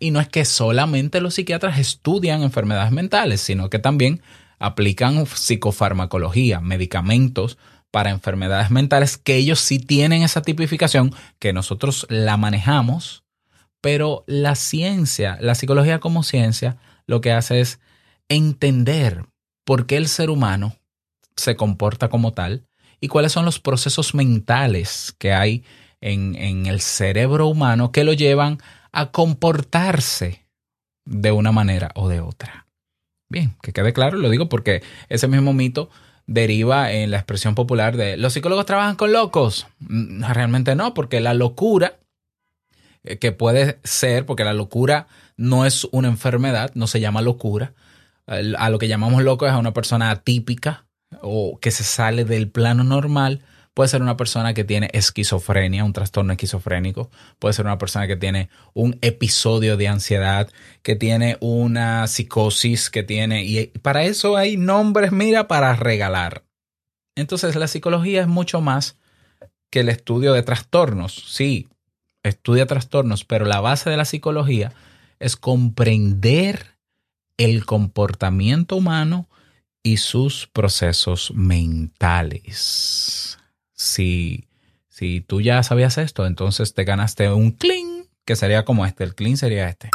Y 0.00 0.10
no 0.10 0.20
es 0.20 0.28
que 0.28 0.44
solamente 0.44 1.20
los 1.20 1.34
psiquiatras 1.34 1.78
estudian 1.78 2.42
enfermedades 2.42 2.92
mentales, 2.92 3.40
sino 3.40 3.70
que 3.70 3.78
también 3.78 4.22
aplican 4.58 5.26
psicofarmacología, 5.26 6.60
medicamentos 6.60 7.58
para 7.90 8.10
enfermedades 8.10 8.70
mentales, 8.70 9.18
que 9.18 9.36
ellos 9.36 9.60
sí 9.60 9.78
tienen 9.78 10.22
esa 10.22 10.42
tipificación, 10.42 11.14
que 11.38 11.52
nosotros 11.52 12.06
la 12.08 12.36
manejamos, 12.36 13.24
pero 13.80 14.24
la 14.26 14.54
ciencia, 14.54 15.36
la 15.40 15.54
psicología 15.54 15.98
como 15.98 16.22
ciencia, 16.22 16.78
lo 17.06 17.20
que 17.20 17.32
hace 17.32 17.60
es 17.60 17.80
entender 18.28 19.26
por 19.64 19.86
qué 19.86 19.96
el 19.96 20.08
ser 20.08 20.30
humano 20.30 20.76
se 21.36 21.56
comporta 21.56 22.08
como 22.08 22.32
tal 22.32 22.66
y 23.00 23.08
cuáles 23.08 23.32
son 23.32 23.44
los 23.44 23.58
procesos 23.58 24.14
mentales 24.14 25.14
que 25.18 25.32
hay 25.32 25.64
en, 26.00 26.36
en 26.36 26.66
el 26.66 26.80
cerebro 26.80 27.48
humano 27.48 27.92
que 27.92 28.04
lo 28.04 28.12
llevan 28.12 28.58
a 28.58 28.62
comportarse 29.10 30.44
de 31.04 31.32
una 31.32 31.52
manera 31.52 31.90
o 31.94 32.08
de 32.08 32.20
otra. 32.20 32.66
Bien, 33.28 33.56
que 33.62 33.72
quede 33.72 33.92
claro, 33.92 34.18
lo 34.18 34.28
digo 34.30 34.48
porque 34.48 34.82
ese 35.08 35.26
mismo 35.26 35.52
mito 35.52 35.90
deriva 36.26 36.92
en 36.92 37.10
la 37.10 37.16
expresión 37.16 37.54
popular 37.54 37.96
de 37.96 38.16
los 38.16 38.32
psicólogos 38.32 38.66
trabajan 38.66 38.96
con 38.96 39.12
locos. 39.12 39.66
Mm, 39.80 40.22
Realmente 40.24 40.74
no, 40.74 40.94
porque 40.94 41.20
la 41.20 41.34
locura, 41.34 41.98
eh, 43.04 43.18
que 43.18 43.32
puede 43.32 43.80
ser, 43.84 44.26
porque 44.26 44.44
la 44.44 44.52
locura 44.52 45.08
no 45.36 45.66
es 45.66 45.84
una 45.92 46.08
enfermedad, 46.08 46.70
no 46.74 46.86
se 46.86 47.00
llama 47.00 47.22
locura. 47.22 47.72
A 48.26 48.70
lo 48.70 48.78
que 48.78 48.86
llamamos 48.86 49.24
loco 49.24 49.46
es 49.46 49.52
a 49.52 49.58
una 49.58 49.74
persona 49.74 50.10
atípica 50.10 50.86
o 51.22 51.58
que 51.60 51.72
se 51.72 51.82
sale 51.82 52.24
del 52.24 52.48
plano 52.48 52.84
normal. 52.84 53.40
Puede 53.74 53.88
ser 53.88 54.02
una 54.02 54.18
persona 54.18 54.52
que 54.52 54.64
tiene 54.64 54.90
esquizofrenia, 54.92 55.84
un 55.84 55.94
trastorno 55.94 56.32
esquizofrénico. 56.32 57.10
Puede 57.38 57.54
ser 57.54 57.64
una 57.64 57.78
persona 57.78 58.06
que 58.06 58.16
tiene 58.16 58.50
un 58.74 58.98
episodio 59.00 59.78
de 59.78 59.88
ansiedad, 59.88 60.50
que 60.82 60.94
tiene 60.94 61.38
una 61.40 62.06
psicosis, 62.06 62.90
que 62.90 63.02
tiene... 63.02 63.44
Y 63.44 63.66
para 63.66 64.04
eso 64.04 64.36
hay 64.36 64.58
nombres, 64.58 65.10
mira, 65.10 65.48
para 65.48 65.74
regalar. 65.74 66.44
Entonces 67.16 67.56
la 67.56 67.66
psicología 67.66 68.20
es 68.20 68.28
mucho 68.28 68.60
más 68.60 68.98
que 69.70 69.80
el 69.80 69.88
estudio 69.88 70.34
de 70.34 70.42
trastornos. 70.42 71.24
Sí, 71.28 71.68
estudia 72.22 72.66
trastornos, 72.66 73.24
pero 73.24 73.46
la 73.46 73.60
base 73.60 73.88
de 73.88 73.96
la 73.96 74.04
psicología 74.04 74.74
es 75.18 75.36
comprender 75.36 76.76
el 77.38 77.64
comportamiento 77.64 78.76
humano 78.76 79.30
y 79.82 79.96
sus 79.96 80.46
procesos 80.46 81.32
mentales. 81.34 83.38
Si, 83.82 84.48
si 84.88 85.20
tú 85.20 85.40
ya 85.40 85.62
sabías 85.62 85.98
esto, 85.98 86.26
entonces 86.26 86.72
te 86.72 86.84
ganaste 86.84 87.30
un 87.30 87.50
clean, 87.50 88.06
que 88.24 88.36
sería 88.36 88.64
como 88.64 88.86
este. 88.86 89.04
El 89.04 89.14
clean 89.14 89.36
sería 89.36 89.68
este. 89.68 89.90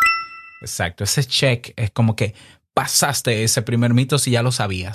Exacto. 0.62 1.04
Ese 1.04 1.24
check 1.24 1.74
es 1.76 1.92
como 1.92 2.16
que 2.16 2.36
pasaste 2.74 3.44
ese 3.44 3.62
primer 3.62 3.94
mito 3.94 4.20
si 4.20 4.32
ya 4.32 4.44
lo 4.44 4.52
sabías. 4.52 4.94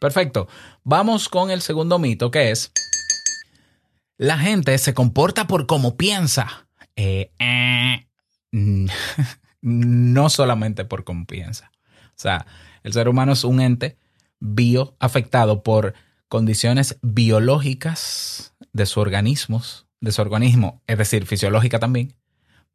Perfecto. 0.00 0.48
Vamos 0.82 1.28
con 1.28 1.50
el 1.50 1.62
segundo 1.62 1.98
mito, 1.98 2.30
que 2.30 2.50
es 2.50 2.72
la 4.16 4.38
gente 4.38 4.76
se 4.78 4.92
comporta 4.92 5.46
por 5.46 5.66
cómo 5.66 5.96
piensa. 5.96 6.66
Eh, 6.96 7.30
eh, 7.38 8.06
mm, 8.50 8.86
no 9.62 10.28
solamente 10.30 10.84
por 10.84 11.04
cómo 11.04 11.26
piensa. 11.26 11.70
O 12.08 12.16
sea, 12.22 12.46
el 12.82 12.92
ser 12.92 13.08
humano 13.08 13.32
es 13.32 13.44
un 13.44 13.60
ente 13.60 13.96
bio 14.40 14.96
afectado 14.98 15.62
por 15.62 15.94
condiciones 16.30 16.96
biológicas 17.02 18.54
de 18.72 18.86
su 18.86 19.00
organismo, 19.00 19.60
de 20.00 20.12
su 20.12 20.22
organismo, 20.22 20.80
es 20.86 20.96
decir, 20.96 21.26
fisiológica 21.26 21.78
también, 21.80 22.14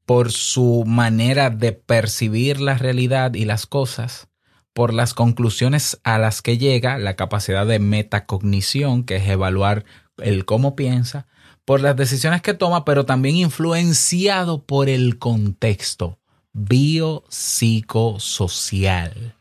por 0.06 0.32
su 0.32 0.84
manera 0.86 1.50
de 1.50 1.72
percibir 1.72 2.60
la 2.60 2.78
realidad 2.78 3.34
y 3.34 3.46
las 3.46 3.66
cosas, 3.66 4.28
por 4.74 4.94
las 4.94 5.14
conclusiones 5.14 6.02
a 6.04 6.20
las 6.20 6.42
que 6.42 6.58
llega, 6.58 6.98
la 6.98 7.16
capacidad 7.16 7.66
de 7.66 7.80
metacognición, 7.80 9.06
que 9.06 9.16
es 9.16 9.30
evaluar 9.30 9.86
el 10.18 10.44
cómo 10.44 10.76
piensa, 10.76 11.28
por 11.64 11.80
las 11.80 11.96
decisiones 11.96 12.42
que 12.42 12.56
toma, 12.56 12.84
pero 12.84 13.06
también 13.06 13.38
influenciado 13.38 14.66
por 14.66 14.90
el 14.90 15.18
contexto 15.18 16.20
biopsicosocial. 16.52 19.38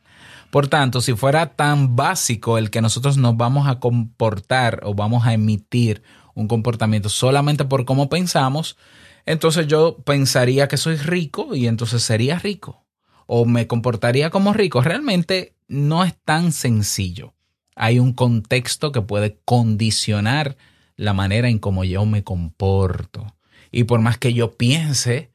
Por 0.54 0.68
tanto, 0.68 1.00
si 1.00 1.14
fuera 1.14 1.56
tan 1.56 1.96
básico 1.96 2.58
el 2.58 2.70
que 2.70 2.80
nosotros 2.80 3.16
nos 3.16 3.36
vamos 3.36 3.66
a 3.66 3.80
comportar 3.80 4.82
o 4.84 4.94
vamos 4.94 5.26
a 5.26 5.32
emitir 5.32 6.04
un 6.32 6.46
comportamiento 6.46 7.08
solamente 7.08 7.64
por 7.64 7.84
cómo 7.84 8.08
pensamos, 8.08 8.76
entonces 9.26 9.66
yo 9.66 9.96
pensaría 10.04 10.68
que 10.68 10.76
soy 10.76 10.94
rico 10.94 11.56
y 11.56 11.66
entonces 11.66 12.04
sería 12.04 12.38
rico. 12.38 12.84
O 13.26 13.46
me 13.46 13.66
comportaría 13.66 14.30
como 14.30 14.52
rico. 14.52 14.80
Realmente 14.80 15.56
no 15.66 16.04
es 16.04 16.14
tan 16.24 16.52
sencillo. 16.52 17.34
Hay 17.74 17.98
un 17.98 18.12
contexto 18.12 18.92
que 18.92 19.02
puede 19.02 19.40
condicionar 19.44 20.56
la 20.94 21.14
manera 21.14 21.48
en 21.48 21.58
cómo 21.58 21.82
yo 21.82 22.06
me 22.06 22.22
comporto. 22.22 23.34
Y 23.72 23.82
por 23.82 23.98
más 23.98 24.18
que 24.18 24.34
yo 24.34 24.52
piense 24.52 25.33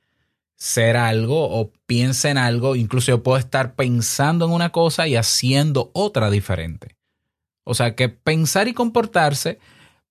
ser 0.60 0.98
algo 0.98 1.50
o 1.50 1.72
piense 1.88 2.30
en 2.30 2.38
algo, 2.38 2.76
incluso 2.76 3.08
yo 3.08 3.24
puedo 3.24 3.38
estar 3.38 3.76
pensando 3.76 4.46
en 4.46 4.52
una 4.52 4.72
cosa 4.72 5.08
y 5.08 5.16
haciendo 5.16 5.90
otra 5.94 6.30
diferente. 6.30 6.98
O 7.64 7.74
sea 7.74 7.96
que 7.96 8.10
pensar 8.10 8.68
y 8.68 8.74
comportarse, 8.74 9.60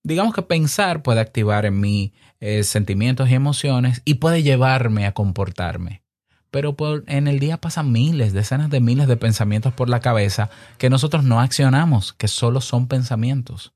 digamos 0.03 0.35
que 0.35 0.43
pensar 0.43 1.03
puede 1.03 1.21
activar 1.21 1.67
en 1.67 1.79
mí 1.79 2.13
eh, 2.41 2.63
sentimientos 2.65 3.29
y 3.29 3.35
emociones 3.35 4.01
y 4.05 4.15
puede 4.15 4.43
llevarme 4.43 5.07
a 5.07 5.13
comportarme. 5.13 6.03
Pero 6.51 6.77
por, 6.77 7.05
en 7.09 7.29
el 7.29 7.41
día 7.41 7.59
pasan 7.59 7.93
miles, 7.93 8.33
decenas 8.33 8.71
de 8.71 8.81
miles 8.81 9.07
de 9.07 9.19
pensamientos 9.19 9.75
por 9.75 9.91
la 9.91 10.01
cabeza 10.01 10.49
que 10.79 10.89
nosotros 10.89 11.25
no 11.25 11.41
accionamos, 11.41 12.15
que 12.15 12.29
solo 12.29 12.63
son 12.63 12.89
pensamientos. 12.89 13.75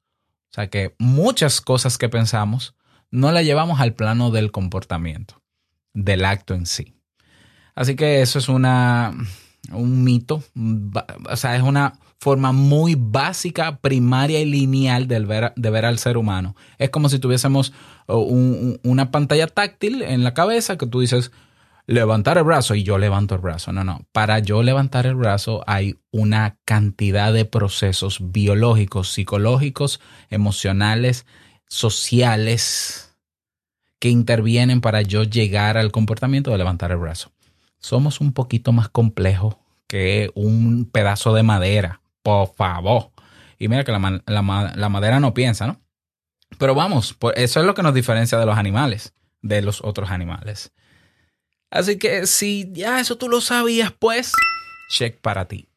O 0.51 0.55
sea 0.55 0.71
que 0.71 0.95
muchas 0.99 1.61
cosas 1.61 1.99
que 1.99 2.09
pensamos 2.09 2.75
no 3.11 3.31
las 3.31 3.45
llevamos 3.45 3.81
al 3.81 3.93
plano 3.93 4.31
del 4.31 4.53
comportamiento, 4.53 5.42
del 5.95 6.25
acto 6.25 6.55
en 6.55 6.67
sí. 6.67 6.95
Así 7.75 7.97
que 7.97 8.21
eso 8.23 8.39
es 8.39 8.49
una, 8.49 9.13
un 9.73 10.05
mito, 10.05 10.43
o 11.31 11.37
sea, 11.37 11.57
es 11.57 11.63
una 11.63 11.95
forma 12.21 12.53
muy 12.53 12.95
básica, 12.97 13.79
primaria 13.79 14.41
y 14.41 14.45
lineal 14.45 15.09
del 15.09 15.27
ver- 15.27 15.53
de 15.57 15.71
ver 15.71 15.85
al 15.87 15.99
ser 15.99 16.17
humano. 16.17 16.55
Es 16.79 16.91
como 16.91 17.09
si 17.09 17.19
tuviésemos 17.19 17.73
oh, 18.07 18.19
un- 18.19 18.79
un- 18.83 18.91
una 18.91 19.11
pantalla 19.11 19.47
táctil 19.49 20.03
en 20.03 20.23
la 20.23 20.35
cabeza 20.35 20.77
que 20.79 20.87
tú 20.87 21.01
dices, 21.01 21.33
levantar 21.87 22.39
el 22.39 22.45
brazo 22.45 22.77
y 22.77 22.85
yo 22.85 22.97
levanto 22.97 23.35
el 23.35 23.41
brazo. 23.41 23.73
No, 23.73 23.83
no. 23.83 24.07
Para 24.13 24.39
yo 24.39 24.63
levantar 24.63 25.05
el 25.07 25.17
brazo 25.17 25.65
hay 25.67 25.97
una 26.13 26.59
cantidad 26.65 27.33
de 27.33 27.45
procesos 27.45 28.19
biológicos, 28.33 29.11
psicológicos, 29.13 30.01
emocionales, 30.31 31.27
sociales 31.67 33.12
que 34.03 34.09
intervienen 34.09 34.81
para 34.81 35.01
yo 35.03 35.23
llegar 35.23 35.79
al 35.79 35.93
comportamiento 35.93 36.51
de 36.51 36.59
levantar 36.59 36.91
el 36.91 36.97
brazo. 36.97 37.31
Somos 37.79 38.21
un 38.21 38.33
poquito 38.33 38.73
más 38.73 38.89
complejos 38.89 39.55
que 39.87 40.33
un 40.35 40.87
pedazo 40.91 41.33
de 41.35 41.45
madera, 41.45 42.01
por 42.25 42.53
favor. 42.53 43.11
Y 43.61 43.69
mira 43.69 43.85
que 43.85 43.93
la, 43.93 44.01
ma- 44.01 44.21
la 44.27 44.43
ma- 44.43 44.73
la 44.75 44.89
madera 44.89 45.21
no 45.21 45.35
piensa, 45.35 45.69
¿no? 45.69 45.81
Pero 46.59 46.75
vamos, 46.75 47.13
por- 47.15 47.39
eso 47.39 47.61
es 47.61 47.67
lo 47.67 47.75
que 47.75 47.85
nos 47.85 47.95
diferencia 47.95 48.39
de 48.39 48.45
los 48.47 48.59
animales, 48.59 49.15
de 49.41 49.63
los 49.63 49.81
otros 49.85 50.11
animales. 50.11 50.73
Así 51.71 51.97
que 51.97 52.27
si 52.27 52.69
ya 52.73 52.99
eso 52.99 53.17
tú 53.19 53.29
lo 53.29 53.41
sabías, 53.41 53.93
pues, 53.97 54.33
check 54.91 55.21
para 55.21 55.47
ti. 55.47 55.69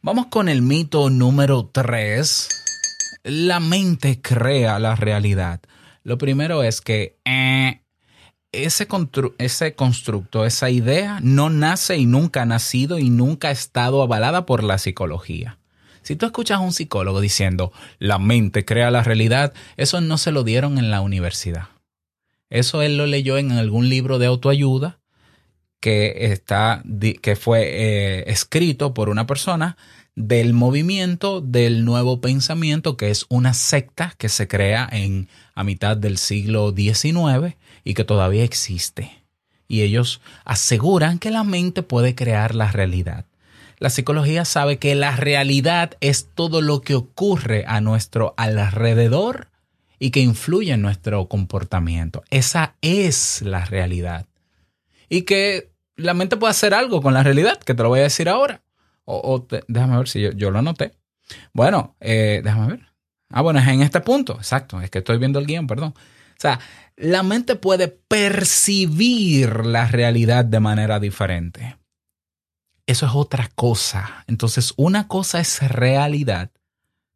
Vamos 0.00 0.28
con 0.28 0.48
el 0.48 0.62
mito 0.62 1.10
número 1.10 1.68
3. 1.70 2.48
La 3.22 3.60
mente 3.60 4.22
crea 4.22 4.78
la 4.78 4.96
realidad. 4.96 5.60
Lo 6.02 6.18
primero 6.18 6.62
es 6.62 6.80
que 6.80 7.16
eh, 7.24 7.80
ese, 8.52 8.88
ese 9.38 9.74
constructo, 9.74 10.44
esa 10.44 10.70
idea, 10.70 11.20
no 11.22 11.50
nace 11.50 11.96
y 11.96 12.06
nunca 12.06 12.42
ha 12.42 12.46
nacido 12.46 12.98
y 12.98 13.10
nunca 13.10 13.48
ha 13.48 13.52
estado 13.52 14.02
avalada 14.02 14.46
por 14.46 14.64
la 14.64 14.78
psicología. 14.78 15.58
Si 16.02 16.16
tú 16.16 16.26
escuchas 16.26 16.58
a 16.58 16.62
un 16.62 16.72
psicólogo 16.72 17.20
diciendo 17.20 17.72
la 17.98 18.18
mente 18.18 18.64
crea 18.64 18.90
la 18.90 19.02
realidad, 19.02 19.52
eso 19.76 20.00
no 20.00 20.18
se 20.18 20.32
lo 20.32 20.44
dieron 20.44 20.78
en 20.78 20.90
la 20.90 21.02
universidad. 21.02 21.68
Eso 22.48 22.82
él 22.82 22.96
lo 22.96 23.06
leyó 23.06 23.38
en 23.38 23.52
algún 23.52 23.88
libro 23.88 24.18
de 24.18 24.26
autoayuda 24.26 24.98
que, 25.78 26.32
está, 26.32 26.82
que 27.22 27.36
fue 27.36 27.62
eh, 27.62 28.24
escrito 28.26 28.92
por 28.92 29.08
una 29.08 29.26
persona 29.26 29.76
del 30.16 30.52
movimiento 30.52 31.40
del 31.40 31.84
nuevo 31.84 32.20
pensamiento, 32.20 32.96
que 32.96 33.10
es 33.10 33.26
una 33.28 33.54
secta 33.54 34.14
que 34.18 34.28
se 34.28 34.48
crea 34.48 34.88
en 34.90 35.28
a 35.54 35.64
mitad 35.64 35.96
del 35.96 36.18
siglo 36.18 36.74
XIX 36.74 37.56
y 37.84 37.94
que 37.94 38.04
todavía 38.04 38.44
existe. 38.44 39.24
Y 39.68 39.82
ellos 39.82 40.20
aseguran 40.44 41.18
que 41.18 41.30
la 41.30 41.44
mente 41.44 41.82
puede 41.82 42.14
crear 42.14 42.54
la 42.54 42.72
realidad. 42.72 43.26
La 43.78 43.88
psicología 43.88 44.44
sabe 44.44 44.78
que 44.78 44.94
la 44.94 45.16
realidad 45.16 45.96
es 46.00 46.28
todo 46.34 46.60
lo 46.60 46.82
que 46.82 46.94
ocurre 46.94 47.64
a 47.66 47.80
nuestro 47.80 48.34
alrededor 48.36 49.48
y 49.98 50.10
que 50.10 50.20
influye 50.20 50.72
en 50.72 50.82
nuestro 50.82 51.28
comportamiento. 51.28 52.22
Esa 52.30 52.74
es 52.82 53.42
la 53.42 53.64
realidad. 53.64 54.26
Y 55.08 55.22
que 55.22 55.70
la 55.96 56.14
mente 56.14 56.36
puede 56.36 56.50
hacer 56.50 56.74
algo 56.74 57.00
con 57.00 57.14
la 57.14 57.22
realidad, 57.22 57.58
que 57.58 57.74
te 57.74 57.82
lo 57.82 57.90
voy 57.90 58.00
a 58.00 58.04
decir 58.04 58.28
ahora. 58.28 58.62
Déjame 59.68 59.96
ver 59.96 60.08
si 60.08 60.20
yo, 60.22 60.30
yo 60.32 60.50
lo 60.50 60.58
anoté. 60.58 60.92
Bueno, 61.52 61.96
eh, 62.00 62.40
déjame 62.44 62.66
ver. 62.68 62.86
Ah, 63.30 63.42
bueno, 63.42 63.60
es 63.60 63.68
en 63.68 63.82
este 63.82 64.00
punto, 64.00 64.34
exacto. 64.34 64.80
Es 64.80 64.90
que 64.90 64.98
estoy 64.98 65.18
viendo 65.18 65.38
el 65.38 65.46
guion, 65.46 65.66
perdón. 65.66 65.94
O 65.96 66.40
sea, 66.40 66.58
la 66.96 67.22
mente 67.22 67.54
puede 67.56 67.88
percibir 67.88 69.66
la 69.66 69.86
realidad 69.86 70.44
de 70.44 70.60
manera 70.60 70.98
diferente. 70.98 71.76
eso 72.86 73.06
es 73.06 73.12
otra 73.14 73.48
cosa. 73.54 74.24
Entonces, 74.26 74.74
una 74.76 75.06
cosa 75.06 75.38
es 75.38 75.62
realidad, 75.68 76.50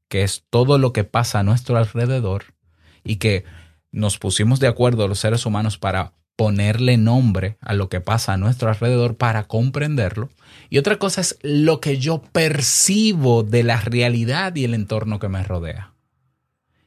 que 0.08 0.22
es 0.22 0.44
todo 0.50 0.78
lo 0.78 0.92
que 0.92 1.04
pasa 1.04 1.40
a 1.40 1.42
nuestro 1.42 1.76
alrededor 1.76 2.54
y 3.02 3.16
que 3.16 3.44
nos 3.90 4.18
pusimos 4.18 4.60
de 4.60 4.68
acuerdo 4.68 5.08
los 5.08 5.18
seres 5.18 5.46
humanos 5.46 5.78
para 5.78 6.12
ponerle 6.36 6.96
nombre 6.96 7.56
a 7.60 7.74
lo 7.74 7.88
que 7.88 8.00
pasa 8.00 8.32
a 8.32 8.36
nuestro 8.36 8.68
alrededor 8.68 9.16
para 9.16 9.44
comprenderlo. 9.44 10.30
Y 10.70 10.78
otra 10.78 10.98
cosa 10.98 11.20
es 11.20 11.38
lo 11.42 11.80
que 11.80 11.98
yo 11.98 12.22
percibo 12.32 13.42
de 13.42 13.62
la 13.62 13.80
realidad 13.80 14.54
y 14.56 14.64
el 14.64 14.74
entorno 14.74 15.18
que 15.18 15.28
me 15.28 15.42
rodea. 15.42 15.92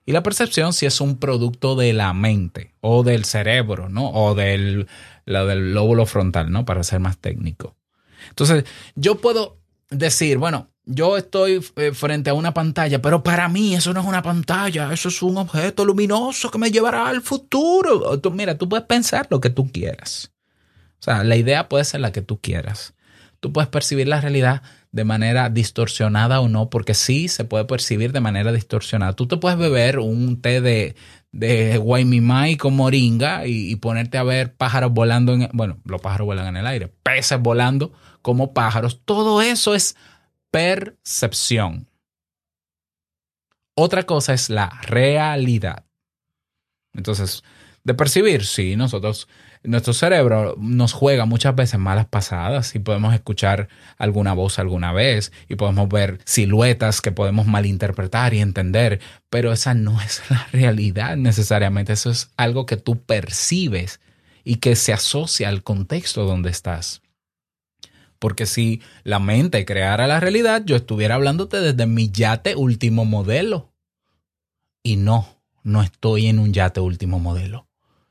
Y 0.06 0.14
la 0.14 0.24
percepción 0.24 0.72
si 0.72 0.86
es 0.86 1.02
un 1.02 1.18
producto 1.18 1.76
de 1.76 1.92
la 1.94 2.14
mente 2.14 2.74
o 2.80 3.04
del 3.04 3.26
cerebro, 3.26 3.90
¿no? 3.90 4.10
O 4.12 4.36
del, 4.36 4.88
la 5.26 5.44
del 5.44 5.74
lóbulo 5.74 6.06
frontal, 6.06 6.50
¿no? 6.50 6.64
Para 6.64 6.84
ser 6.84 7.02
más 7.02 7.18
técnico. 7.18 7.76
Entonces, 8.30 8.64
yo 8.96 9.20
puedo 9.20 9.58
decir, 9.90 10.38
bueno, 10.38 10.70
yo 10.88 11.18
estoy 11.18 11.64
eh, 11.76 11.92
frente 11.92 12.30
a 12.30 12.34
una 12.34 12.54
pantalla, 12.54 13.02
pero 13.02 13.22
para 13.22 13.50
mí 13.50 13.76
eso 13.76 13.94
no 13.94 14.00
es 14.00 14.06
una 14.06 14.24
pantalla, 14.24 14.92
eso 14.94 15.10
es 15.10 15.22
un 15.22 15.38
objeto 15.38 15.84
luminoso 15.84 16.50
que 16.50 16.58
me 16.58 16.72
llevará 16.72 17.10
al 17.10 17.22
futuro. 17.22 18.18
Tú, 18.20 18.32
mira, 18.32 18.58
tú 18.58 18.70
puedes 18.70 18.86
pensar 18.86 19.28
lo 19.30 19.42
que 19.42 19.50
tú 19.50 19.70
quieras. 19.70 20.32
O 21.00 21.04
sea, 21.04 21.26
la 21.26 21.36
idea 21.36 21.68
puede 21.68 21.84
ser 21.84 22.00
la 22.00 22.14
que 22.14 22.22
tú 22.22 22.40
quieras. 22.40 22.94
Tú 23.42 23.52
puedes 23.52 23.70
percibir 23.70 24.08
la 24.08 24.22
realidad 24.22 24.64
de 24.94 25.04
manera 25.04 25.50
distorsionada 25.50 26.40
o 26.40 26.48
no, 26.48 26.70
porque 26.70 26.94
sí 26.94 27.28
se 27.28 27.44
puede 27.44 27.66
percibir 27.66 28.14
de 28.14 28.22
manera 28.22 28.54
distorsionada. 28.54 29.14
Tú 29.14 29.28
te 29.28 29.38
puedes 29.38 29.60
beber 29.60 30.00
un 30.00 30.42
té 30.42 30.62
de, 30.62 30.96
de 31.34 31.78
guaymimay 31.78 32.56
con 32.56 32.76
moringa 32.76 33.46
y, 33.46 33.72
y 33.72 33.76
ponerte 33.76 34.18
a 34.18 34.24
ver 34.24 34.56
pájaros 34.56 34.94
volando 34.94 35.34
en, 35.34 35.50
bueno, 35.52 35.78
los 35.84 36.02
pájaros 36.02 36.26
vuelan 36.26 36.48
en 36.48 36.58
el 36.58 36.66
aire, 36.66 36.88
peces 37.04 37.40
volando 37.40 37.92
como 38.22 38.54
pájaros. 38.54 39.02
Todo 39.04 39.42
eso 39.42 39.76
es 39.76 39.98
percepción. 40.58 41.88
Otra 43.76 44.08
cosa 44.08 44.34
es 44.34 44.50
la 44.50 44.70
realidad. 44.82 45.86
Entonces, 46.96 47.44
de 47.84 47.94
percibir, 47.94 48.44
sí, 48.44 48.76
nosotros, 48.76 49.28
nuestro 49.62 49.94
cerebro 49.94 50.56
nos 50.58 50.94
juega 50.94 51.26
muchas 51.26 51.54
veces 51.54 51.80
malas 51.80 52.08
pasadas 52.08 52.74
y 52.74 52.80
podemos 52.80 53.14
escuchar 53.14 53.68
alguna 54.00 54.34
voz 54.34 54.58
alguna 54.58 54.94
vez 54.94 55.32
y 55.48 55.58
podemos 55.58 55.90
ver 55.90 56.18
siluetas 56.26 57.02
que 57.02 57.12
podemos 57.12 57.46
malinterpretar 57.46 58.34
y 58.34 58.40
entender, 58.40 59.00
pero 59.30 59.54
esa 59.54 59.76
no 59.76 60.02
es 60.02 60.24
la 60.32 60.48
realidad 60.52 61.18
necesariamente, 61.18 61.94
eso 61.94 62.10
es 62.10 62.32
algo 62.36 62.66
que 62.66 62.78
tú 62.78 63.00
percibes 63.00 64.00
y 64.44 64.56
que 64.56 64.76
se 64.76 64.92
asocia 64.92 65.50
al 65.50 65.62
contexto 65.62 66.26
donde 66.26 66.50
estás. 66.50 67.04
Porque 68.20 68.46
si 68.46 68.82
la 69.04 69.20
mente 69.20 69.66
creara 69.66 70.08
la 70.08 70.20
realidad, 70.20 70.64
yo 70.66 70.76
estuviera 70.76 71.16
hablándote 71.16 71.60
desde 71.60 71.86
mi 71.86 72.10
yate 72.10 72.56
último 72.56 73.06
modelo. 73.06 73.74
Y 74.84 74.96
no, 74.96 75.28
no 75.64 75.82
estoy 75.84 76.28
en 76.28 76.40
un 76.40 76.54
yate 76.54 76.80
último 76.80 77.20
modelo. 77.20 77.68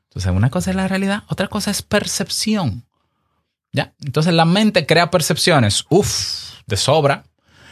Entonces, 0.09 0.31
una 0.31 0.49
cosa 0.49 0.71
es 0.71 0.75
la 0.75 0.87
realidad, 0.87 1.23
otra 1.27 1.47
cosa 1.47 1.71
es 1.71 1.81
percepción. 1.81 2.85
¿Ya? 3.71 3.93
Entonces, 3.99 4.33
la 4.33 4.45
mente 4.45 4.85
crea 4.85 5.11
percepciones, 5.11 5.85
uff, 5.89 6.61
de 6.65 6.77
sobra. 6.77 7.25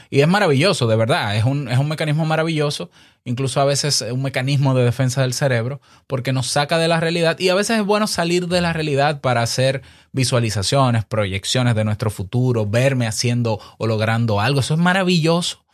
Y 0.10 0.22
es 0.22 0.28
maravilloso, 0.28 0.88
de 0.88 0.96
verdad. 0.96 1.36
Es 1.36 1.44
un, 1.44 1.68
es 1.70 1.78
un 1.78 1.88
mecanismo 1.88 2.26
maravilloso, 2.26 2.90
incluso 3.24 3.60
a 3.60 3.66
veces 3.66 4.06
un 4.12 4.22
mecanismo 4.22 4.76
de 4.76 4.84
defensa 4.84 5.22
del 5.22 5.34
cerebro, 5.34 5.82
porque 6.08 6.34
nos 6.34 6.48
saca 6.48 6.78
de 6.78 6.88
la 6.88 7.00
realidad. 7.00 7.40
Y 7.40 7.50
a 7.50 7.56
veces 7.56 7.80
es 7.80 7.86
bueno 7.86 8.08
salir 8.08 8.48
de 8.48 8.62
la 8.62 8.74
realidad 8.74 9.22
para 9.22 9.42
hacer 9.42 9.82
visualizaciones, 10.12 11.06
proyecciones 11.06 11.76
de 11.76 11.86
nuestro 11.86 12.10
futuro, 12.10 12.66
verme 12.66 13.08
haciendo 13.08 13.60
o 13.78 13.88
logrando 13.88 14.40
algo. 14.40 14.60
Eso 14.60 14.76
es 14.76 14.80
maravilloso. 14.80 15.66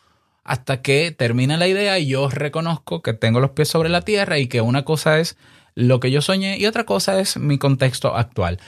Hasta 0.43 0.81
que 0.81 1.11
termina 1.11 1.57
la 1.57 1.67
idea 1.67 1.99
y 1.99 2.07
yo 2.07 2.27
reconozco 2.29 3.03
que 3.03 3.13
tengo 3.13 3.39
los 3.39 3.51
pies 3.51 3.67
sobre 3.67 3.89
la 3.89 4.01
tierra 4.01 4.39
y 4.39 4.47
que 4.47 4.61
una 4.61 4.83
cosa 4.83 5.19
es 5.19 5.37
lo 5.75 5.99
que 5.99 6.09
yo 6.09 6.21
soñé 6.21 6.57
y 6.57 6.65
otra 6.65 6.85
cosa 6.85 7.19
es 7.19 7.37
mi 7.37 7.57
contexto 7.59 8.15
actual. 8.15 8.59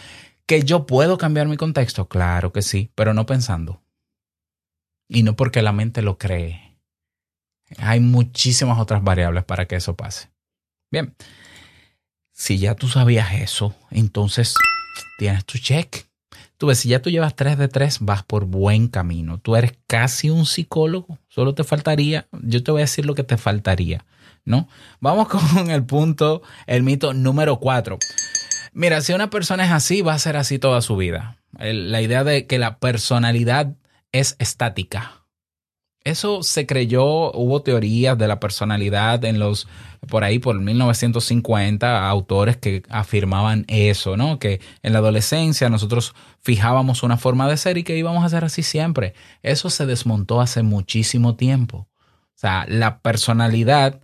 ¿Que 0.46 0.62
yo 0.62 0.86
puedo 0.86 1.18
cambiar 1.18 1.48
mi 1.48 1.58
contexto? 1.58 2.08
Claro 2.08 2.52
que 2.52 2.62
sí, 2.62 2.92
pero 2.96 3.14
no 3.14 3.26
pensando 3.26 3.83
y 5.08 5.24
no 5.24 5.36
porque 5.36 5.62
la 5.62 5.72
mente 5.72 6.02
lo 6.02 6.18
cree. 6.18 6.78
Hay 7.78 8.00
muchísimas 8.00 8.80
otras 8.80 9.04
variables 9.04 9.44
para 9.44 9.66
que 9.66 9.76
eso 9.76 9.96
pase. 9.96 10.30
Bien, 10.92 11.16
si 12.32 12.58
ya 12.58 12.76
tú 12.76 12.88
sabías 12.88 13.34
eso, 13.34 13.76
entonces 13.92 14.54
tienes 15.18 15.46
tu 15.46 15.58
check. 15.58 16.08
Tú 16.58 16.68
ves, 16.68 16.80
si 16.80 16.90
ya 16.90 17.02
tú 17.02 17.10
llevas 17.10 17.36
3 17.36 17.58
de 17.58 17.68
3, 17.68 18.00
vas 18.02 18.24
por 18.24 18.46
buen 18.46 18.88
camino. 18.88 19.38
Tú 19.38 19.56
eres 19.56 19.74
casi 19.88 20.30
un 20.30 20.46
psicólogo. 20.46 21.20
Solo 21.28 21.56
te 21.56 21.64
faltaría, 21.64 22.28
yo 22.42 22.64
te 22.64 22.72
voy 22.72 22.82
a 22.82 22.86
decir 22.86 23.06
lo 23.06 23.16
que 23.16 23.24
te 23.24 23.38
faltaría, 23.38 24.06
¿no? 24.46 24.68
Vamos 25.00 25.28
con 25.30 25.70
el 25.70 25.84
punto, 25.84 26.42
el 26.68 26.84
mito 26.84 27.14
número 27.14 27.60
4. 27.60 27.98
Mira, 28.74 29.02
si 29.02 29.14
una 29.14 29.30
persona 29.30 29.66
es 29.66 29.72
así, 29.72 30.02
va 30.02 30.14
a 30.14 30.20
ser 30.20 30.38
así 30.38 30.58
toda 30.58 30.82
su 30.82 30.96
vida. 30.96 31.38
La 31.60 32.02
idea 32.02 32.24
de 32.24 32.48
que 32.48 32.58
la 32.58 32.80
personalidad 32.80 33.76
es 34.14 34.38
estática. 34.40 35.24
Eso 36.06 36.44
se 36.44 36.66
creyó, 36.66 37.32
hubo 37.32 37.62
teorías 37.62 38.18
de 38.18 38.28
la 38.28 38.40
personalidad 38.42 39.24
en 39.24 39.40
los, 39.40 39.70
por 40.10 40.26
ahí, 40.26 40.38
por 40.38 40.60
1950, 40.60 42.10
autores 42.10 42.58
que 42.58 42.84
afirmaban 42.90 43.64
eso, 43.70 44.18
¿no? 44.18 44.38
Que 44.38 44.60
en 44.82 44.92
la 44.92 45.00
adolescencia 45.00 45.70
nosotros 45.70 46.14
fijábamos 46.42 47.04
una 47.04 47.16
forma 47.18 47.48
de 47.48 47.56
ser 47.56 47.78
y 47.78 47.84
que 47.84 47.98
íbamos 47.98 48.26
a 48.26 48.30
ser 48.30 48.44
así 48.44 48.64
siempre. 48.64 49.14
Eso 49.44 49.70
se 49.70 49.86
desmontó 49.86 50.42
hace 50.42 50.62
muchísimo 50.62 51.36
tiempo. 51.36 51.88
O 51.88 52.36
sea, 52.36 52.66
la 52.68 53.00
personalidad, 53.00 54.02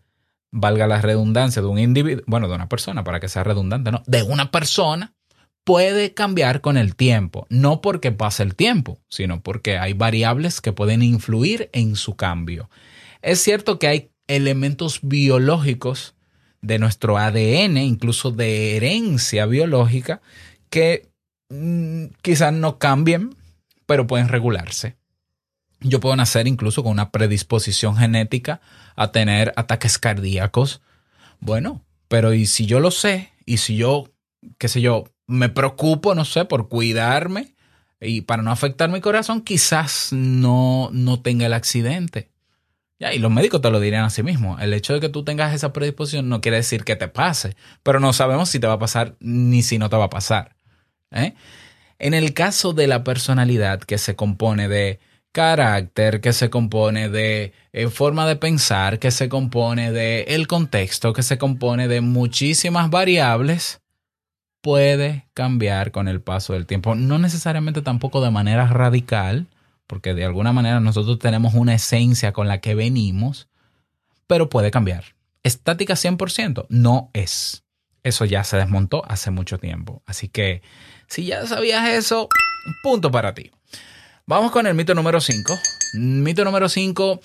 valga 0.51 0.87
la 0.87 1.01
redundancia 1.01 1.61
de 1.61 1.67
un 1.67 1.79
individuo, 1.79 2.23
bueno, 2.27 2.47
de 2.47 2.55
una 2.55 2.69
persona, 2.69 3.03
para 3.03 3.19
que 3.19 3.27
sea 3.27 3.43
redundante, 3.43 3.91
¿no? 3.91 4.03
De 4.07 4.23
una 4.23 4.51
persona 4.51 5.15
puede 5.69 6.15
cambiar 6.15 6.61
con 6.61 6.77
el 6.77 6.95
tiempo, 6.95 7.45
no 7.49 7.79
porque 7.79 8.11
pase 8.11 8.41
el 8.41 8.55
tiempo, 8.55 8.97
sino 9.07 9.43
porque 9.43 9.77
hay 9.77 9.93
variables 9.93 10.61
que 10.61 10.73
pueden 10.73 11.03
influir 11.03 11.69
en 11.73 11.95
su 11.95 12.15
cambio. 12.15 12.71
Es 13.21 13.43
cierto 13.43 13.77
que 13.77 13.85
hay 13.85 14.09
elementos 14.25 15.01
biológicos 15.03 16.15
de 16.63 16.79
nuestro 16.79 17.19
ADN, 17.19 17.77
incluso 17.77 18.31
de 18.31 18.77
herencia 18.77 19.45
biológica, 19.45 20.23
que 20.71 21.07
mm, 21.49 22.05
quizás 22.23 22.51
no 22.51 22.79
cambien, 22.79 23.35
pero 23.85 24.07
pueden 24.07 24.27
regularse. 24.27 24.95
Yo 25.81 25.99
puedo 25.99 26.15
nacer 26.15 26.47
incluso 26.47 26.81
con 26.81 26.93
una 26.93 27.11
predisposición 27.11 27.95
genética 27.95 28.59
a 28.95 29.11
tener 29.11 29.53
ataques 29.55 29.99
cardíacos. 29.99 30.81
Bueno, 31.39 31.85
pero 32.07 32.33
¿y 32.33 32.47
si 32.47 32.65
yo 32.65 32.79
lo 32.79 32.89
sé? 32.89 33.33
¿Y 33.45 33.57
si 33.57 33.75
yo, 33.75 34.11
qué 34.57 34.67
sé 34.67 34.81
yo, 34.81 35.03
me 35.29 35.49
preocupo, 35.49 36.15
no 36.15 36.25
sé, 36.25 36.45
por 36.45 36.67
cuidarme 36.67 37.53
y 38.01 38.21
para 38.21 38.41
no 38.41 38.51
afectar 38.51 38.89
mi 38.89 38.99
corazón, 38.99 39.41
quizás 39.41 40.09
no, 40.11 40.89
no 40.91 41.21
tenga 41.21 41.45
el 41.45 41.53
accidente. 41.53 42.31
Ya, 42.99 43.13
y 43.13 43.19
los 43.19 43.31
médicos 43.31 43.61
te 43.61 43.69
lo 43.69 43.79
dirían 43.79 44.03
a 44.03 44.09
sí 44.09 44.23
mismos. 44.23 44.61
El 44.61 44.73
hecho 44.73 44.93
de 44.93 44.99
que 44.99 45.09
tú 45.09 45.23
tengas 45.23 45.53
esa 45.53 45.71
predisposición 45.71 46.27
no 46.27 46.41
quiere 46.41 46.57
decir 46.57 46.83
que 46.83 46.95
te 46.95 47.07
pase, 47.07 47.55
pero 47.83 47.99
no 47.99 48.11
sabemos 48.11 48.49
si 48.49 48.59
te 48.59 48.67
va 48.67 48.73
a 48.73 48.79
pasar 48.79 49.15
ni 49.19 49.61
si 49.61 49.77
no 49.77 49.89
te 49.89 49.95
va 49.95 50.05
a 50.05 50.09
pasar. 50.09 50.55
¿eh? 51.11 51.35
En 51.99 52.13
el 52.13 52.33
caso 52.33 52.73
de 52.73 52.87
la 52.87 53.03
personalidad 53.03 53.79
que 53.79 53.97
se 53.97 54.15
compone 54.15 54.67
de 54.67 54.99
carácter, 55.31 56.21
que 56.21 56.33
se 56.33 56.49
compone 56.49 57.07
de 57.07 57.53
eh, 57.71 57.87
forma 57.87 58.27
de 58.27 58.35
pensar, 58.35 58.99
que 58.99 59.11
se 59.11 59.29
compone 59.29 59.91
de 59.91 60.23
el 60.23 60.47
contexto, 60.47 61.13
que 61.13 61.23
se 61.23 61.37
compone 61.37 61.87
de 61.87 62.01
muchísimas 62.01 62.89
variables, 62.89 63.81
puede 64.61 65.27
cambiar 65.33 65.91
con 65.91 66.07
el 66.07 66.21
paso 66.21 66.53
del 66.53 66.65
tiempo. 66.65 66.95
No 66.95 67.19
necesariamente 67.19 67.81
tampoco 67.81 68.21
de 68.21 68.31
manera 68.31 68.67
radical, 68.67 69.47
porque 69.87 70.13
de 70.13 70.25
alguna 70.25 70.53
manera 70.53 70.79
nosotros 70.79 71.19
tenemos 71.19 71.53
una 71.53 71.73
esencia 71.73 72.33
con 72.33 72.47
la 72.47 72.59
que 72.59 72.75
venimos, 72.75 73.47
pero 74.27 74.49
puede 74.49 74.71
cambiar. 74.71 75.15
Estática 75.43 75.93
100% 75.95 76.65
no 76.69 77.09
es. 77.13 77.63
Eso 78.03 78.25
ya 78.25 78.43
se 78.43 78.57
desmontó 78.57 79.03
hace 79.07 79.31
mucho 79.31 79.57
tiempo. 79.57 80.03
Así 80.05 80.27
que 80.29 80.61
si 81.07 81.25
ya 81.25 81.45
sabías 81.47 81.87
eso, 81.89 82.29
punto 82.83 83.11
para 83.11 83.33
ti. 83.33 83.51
Vamos 84.29 84.51
con 84.51 84.67
el 84.67 84.75
mito 84.75 84.93
número 84.93 85.19
5. 85.19 85.57
Mito 85.95 86.45
número 86.45 86.69
5, 86.69 87.19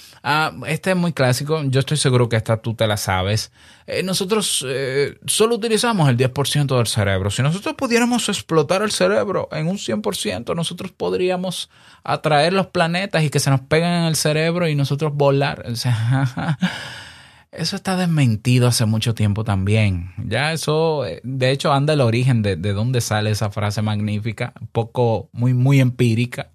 este 0.66 0.92
es 0.92 0.96
muy 0.96 1.12
clásico, 1.12 1.62
yo 1.64 1.80
estoy 1.80 1.98
seguro 1.98 2.30
que 2.30 2.36
esta 2.36 2.56
tú 2.56 2.72
te 2.72 2.86
la 2.86 2.96
sabes. 2.96 3.52
Eh, 3.86 4.02
nosotros 4.02 4.64
eh, 4.66 5.18
solo 5.26 5.56
utilizamos 5.56 6.08
el 6.08 6.16
10% 6.16 6.74
del 6.78 6.86
cerebro. 6.86 7.30
Si 7.30 7.42
nosotros 7.42 7.74
pudiéramos 7.74 8.26
explotar 8.30 8.80
el 8.80 8.90
cerebro 8.90 9.50
en 9.52 9.66
un 9.66 9.76
100%, 9.76 10.56
nosotros 10.56 10.92
podríamos 10.92 11.68
atraer 12.04 12.54
los 12.54 12.68
planetas 12.68 13.22
y 13.22 13.28
que 13.28 13.38
se 13.38 13.50
nos 13.50 13.60
peguen 13.60 13.90
en 13.90 14.04
el 14.04 14.16
cerebro 14.16 14.66
y 14.66 14.74
nosotros 14.74 15.12
volar. 15.12 15.62
Eso 17.52 17.76
está 17.76 17.98
desmentido 17.98 18.66
hace 18.66 18.86
mucho 18.86 19.14
tiempo 19.14 19.44
también. 19.44 20.14
Ya 20.26 20.52
eso, 20.52 21.04
eh, 21.04 21.20
de 21.22 21.50
hecho, 21.50 21.72
anda 21.72 21.92
el 21.92 22.00
origen 22.00 22.40
de, 22.42 22.56
de 22.56 22.72
dónde 22.72 23.00
sale 23.00 23.30
esa 23.30 23.50
frase 23.50 23.80
magnífica, 23.80 24.54
poco, 24.72 25.28
muy, 25.32 25.54
muy 25.54 25.80
empírica 25.80 26.48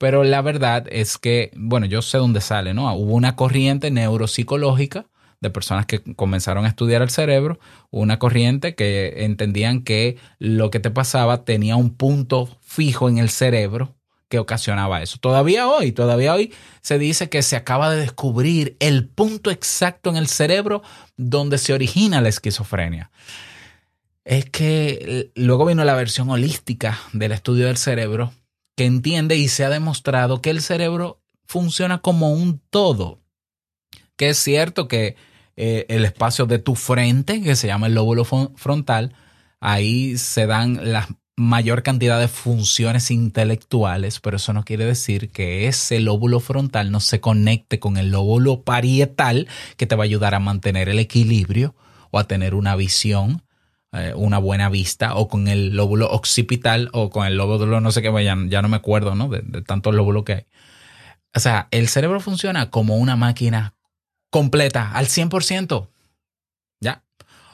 Pero 0.00 0.24
la 0.24 0.40
verdad 0.40 0.86
es 0.90 1.18
que, 1.18 1.50
bueno, 1.54 1.84
yo 1.84 2.00
sé 2.00 2.16
dónde 2.16 2.40
sale, 2.40 2.72
¿no? 2.72 2.90
Hubo 2.94 3.12
una 3.12 3.36
corriente 3.36 3.90
neuropsicológica 3.90 5.04
de 5.42 5.50
personas 5.50 5.84
que 5.84 6.00
comenzaron 6.16 6.64
a 6.64 6.68
estudiar 6.68 7.02
el 7.02 7.10
cerebro, 7.10 7.60
una 7.90 8.18
corriente 8.18 8.74
que 8.74 9.24
entendían 9.26 9.82
que 9.82 10.16
lo 10.38 10.70
que 10.70 10.80
te 10.80 10.90
pasaba 10.90 11.44
tenía 11.44 11.76
un 11.76 11.94
punto 11.94 12.48
fijo 12.62 13.10
en 13.10 13.18
el 13.18 13.28
cerebro 13.28 13.94
que 14.30 14.38
ocasionaba 14.38 15.02
eso. 15.02 15.18
Todavía 15.18 15.68
hoy, 15.68 15.92
todavía 15.92 16.32
hoy 16.32 16.54
se 16.80 16.98
dice 16.98 17.28
que 17.28 17.42
se 17.42 17.56
acaba 17.56 17.90
de 17.90 18.00
descubrir 18.00 18.78
el 18.80 19.06
punto 19.06 19.50
exacto 19.50 20.08
en 20.08 20.16
el 20.16 20.28
cerebro 20.28 20.80
donde 21.18 21.58
se 21.58 21.74
origina 21.74 22.22
la 22.22 22.30
esquizofrenia. 22.30 23.10
Es 24.24 24.46
que 24.46 25.30
luego 25.34 25.66
vino 25.66 25.84
la 25.84 25.94
versión 25.94 26.30
holística 26.30 26.98
del 27.12 27.32
estudio 27.32 27.66
del 27.66 27.76
cerebro 27.76 28.32
que 28.80 28.86
entiende 28.86 29.36
y 29.36 29.48
se 29.48 29.62
ha 29.62 29.68
demostrado 29.68 30.40
que 30.40 30.48
el 30.48 30.62
cerebro 30.62 31.20
funciona 31.44 31.98
como 31.98 32.32
un 32.32 32.62
todo. 32.70 33.20
Que 34.16 34.30
es 34.30 34.38
cierto 34.38 34.88
que 34.88 35.16
eh, 35.54 35.84
el 35.90 36.06
espacio 36.06 36.46
de 36.46 36.60
tu 36.60 36.76
frente, 36.76 37.42
que 37.42 37.56
se 37.56 37.66
llama 37.66 37.88
el 37.88 37.94
lóbulo 37.94 38.24
fron- 38.24 38.56
frontal, 38.56 39.14
ahí 39.60 40.16
se 40.16 40.46
dan 40.46 40.92
la 40.94 41.06
mayor 41.36 41.82
cantidad 41.82 42.18
de 42.18 42.28
funciones 42.28 43.10
intelectuales, 43.10 44.18
pero 44.18 44.38
eso 44.38 44.54
no 44.54 44.64
quiere 44.64 44.86
decir 44.86 45.28
que 45.28 45.68
ese 45.68 46.00
lóbulo 46.00 46.40
frontal 46.40 46.90
no 46.90 47.00
se 47.00 47.20
conecte 47.20 47.80
con 47.80 47.98
el 47.98 48.10
lóbulo 48.10 48.62
parietal 48.62 49.46
que 49.76 49.84
te 49.84 49.94
va 49.94 50.04
a 50.04 50.06
ayudar 50.06 50.34
a 50.34 50.40
mantener 50.40 50.88
el 50.88 50.98
equilibrio 50.98 51.74
o 52.10 52.18
a 52.18 52.24
tener 52.24 52.54
una 52.54 52.76
visión, 52.76 53.42
eh, 53.92 54.12
una 54.14 54.38
buena 54.38 54.68
vista, 54.68 55.14
o 55.14 55.28
con 55.28 55.48
el 55.48 55.76
lóbulo 55.76 56.10
occipital 56.10 56.90
o 56.92 57.10
con 57.10 57.26
el 57.26 57.36
lóbulo 57.36 57.80
no 57.80 57.90
sé 57.92 58.02
qué, 58.02 58.24
ya, 58.24 58.36
ya 58.46 58.62
no 58.62 58.68
me 58.68 58.76
acuerdo, 58.76 59.14
¿no? 59.14 59.28
De, 59.28 59.40
de 59.42 59.62
tantos 59.62 59.94
lóbulos 59.94 60.24
que 60.24 60.32
hay. 60.32 60.46
O 61.34 61.40
sea, 61.40 61.68
el 61.70 61.88
cerebro 61.88 62.20
funciona 62.20 62.70
como 62.70 62.96
una 62.96 63.16
máquina 63.16 63.74
completa, 64.30 64.92
al 64.92 65.06
100%. 65.06 65.88
¿Ya? 66.80 67.04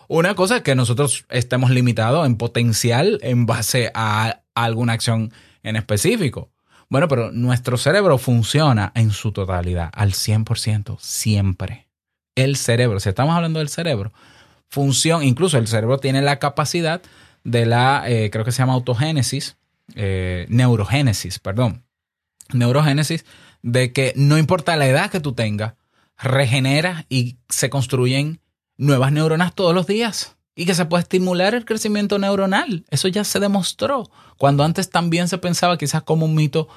Una 0.09 0.35
cosa 0.35 0.59
es 0.59 0.63
que 0.63 0.75
nosotros 0.75 1.27
estemos 1.31 1.71
limitados 1.71 2.27
en 2.27 2.37
potencial 2.37 3.19
en 3.23 3.47
base 3.47 3.91
a 3.95 4.43
alguna 4.55 4.93
acción 4.93 5.33
en 5.63 5.77
específico. 5.77 6.53
Bueno, 6.89 7.09
pero 7.09 7.33
nuestro 7.33 7.77
cerebro 7.77 8.17
funciona 8.17 8.93
en 8.95 9.11
su 9.11 9.33
totalidad, 9.33 9.91
al 9.93 10.13
100%, 10.13 10.99
siempre. 11.01 11.89
El 12.37 12.57
cerebro, 12.57 13.01
si 13.01 13.09
estamos 13.09 13.35
hablando 13.35 13.59
del 13.59 13.69
cerebro, 13.69 14.13
funciona, 14.69 15.25
incluso 15.25 15.59
el 15.59 15.67
cerebro 15.67 15.99
tiene 15.99 16.23
la 16.23 16.39
capacidad 16.39 17.03
de 17.45 17.67
la, 17.67 18.05
eh, 18.07 18.31
creo 18.31 18.45
que 18.45 18.53
se 18.53 18.59
llama 18.59 18.75
autogénesis, 18.75 19.57
eh, 19.95 20.47
neurogénesis, 20.49 21.39
perdón, 21.39 21.85
neurogénesis, 22.53 23.25
de 23.63 23.93
que 23.93 24.13
no 24.17 24.39
importa 24.39 24.77
la 24.77 24.87
edad 24.87 25.11
que 25.11 25.21
tú 25.21 25.33
tengas, 25.33 25.75
regenera 26.19 27.07
y 27.09 27.39
se 27.49 27.71
construyen 27.71 28.41
nuevas 28.77 29.13
neuronas 29.13 29.55
todos 29.55 29.75
los 29.75 29.87
días 29.87 30.37
y 30.55 30.65
que 30.65 30.75
se 30.75 30.87
puede 30.87 31.03
estimular 31.03 31.55
el 31.55 31.65
crecimiento 31.65 32.19
neuronal. 32.19 32.85
Eso 32.91 33.09
ya 33.09 33.25
se 33.25 33.41
demostró. 33.41 34.11
Cuando 34.39 34.65
antes 34.65 34.91
también 34.91 35.29
se 35.29 35.39
pensaba 35.39 35.77
quizás 35.77 36.03
como 36.03 36.25
un 36.25 36.35
mito 36.35 36.69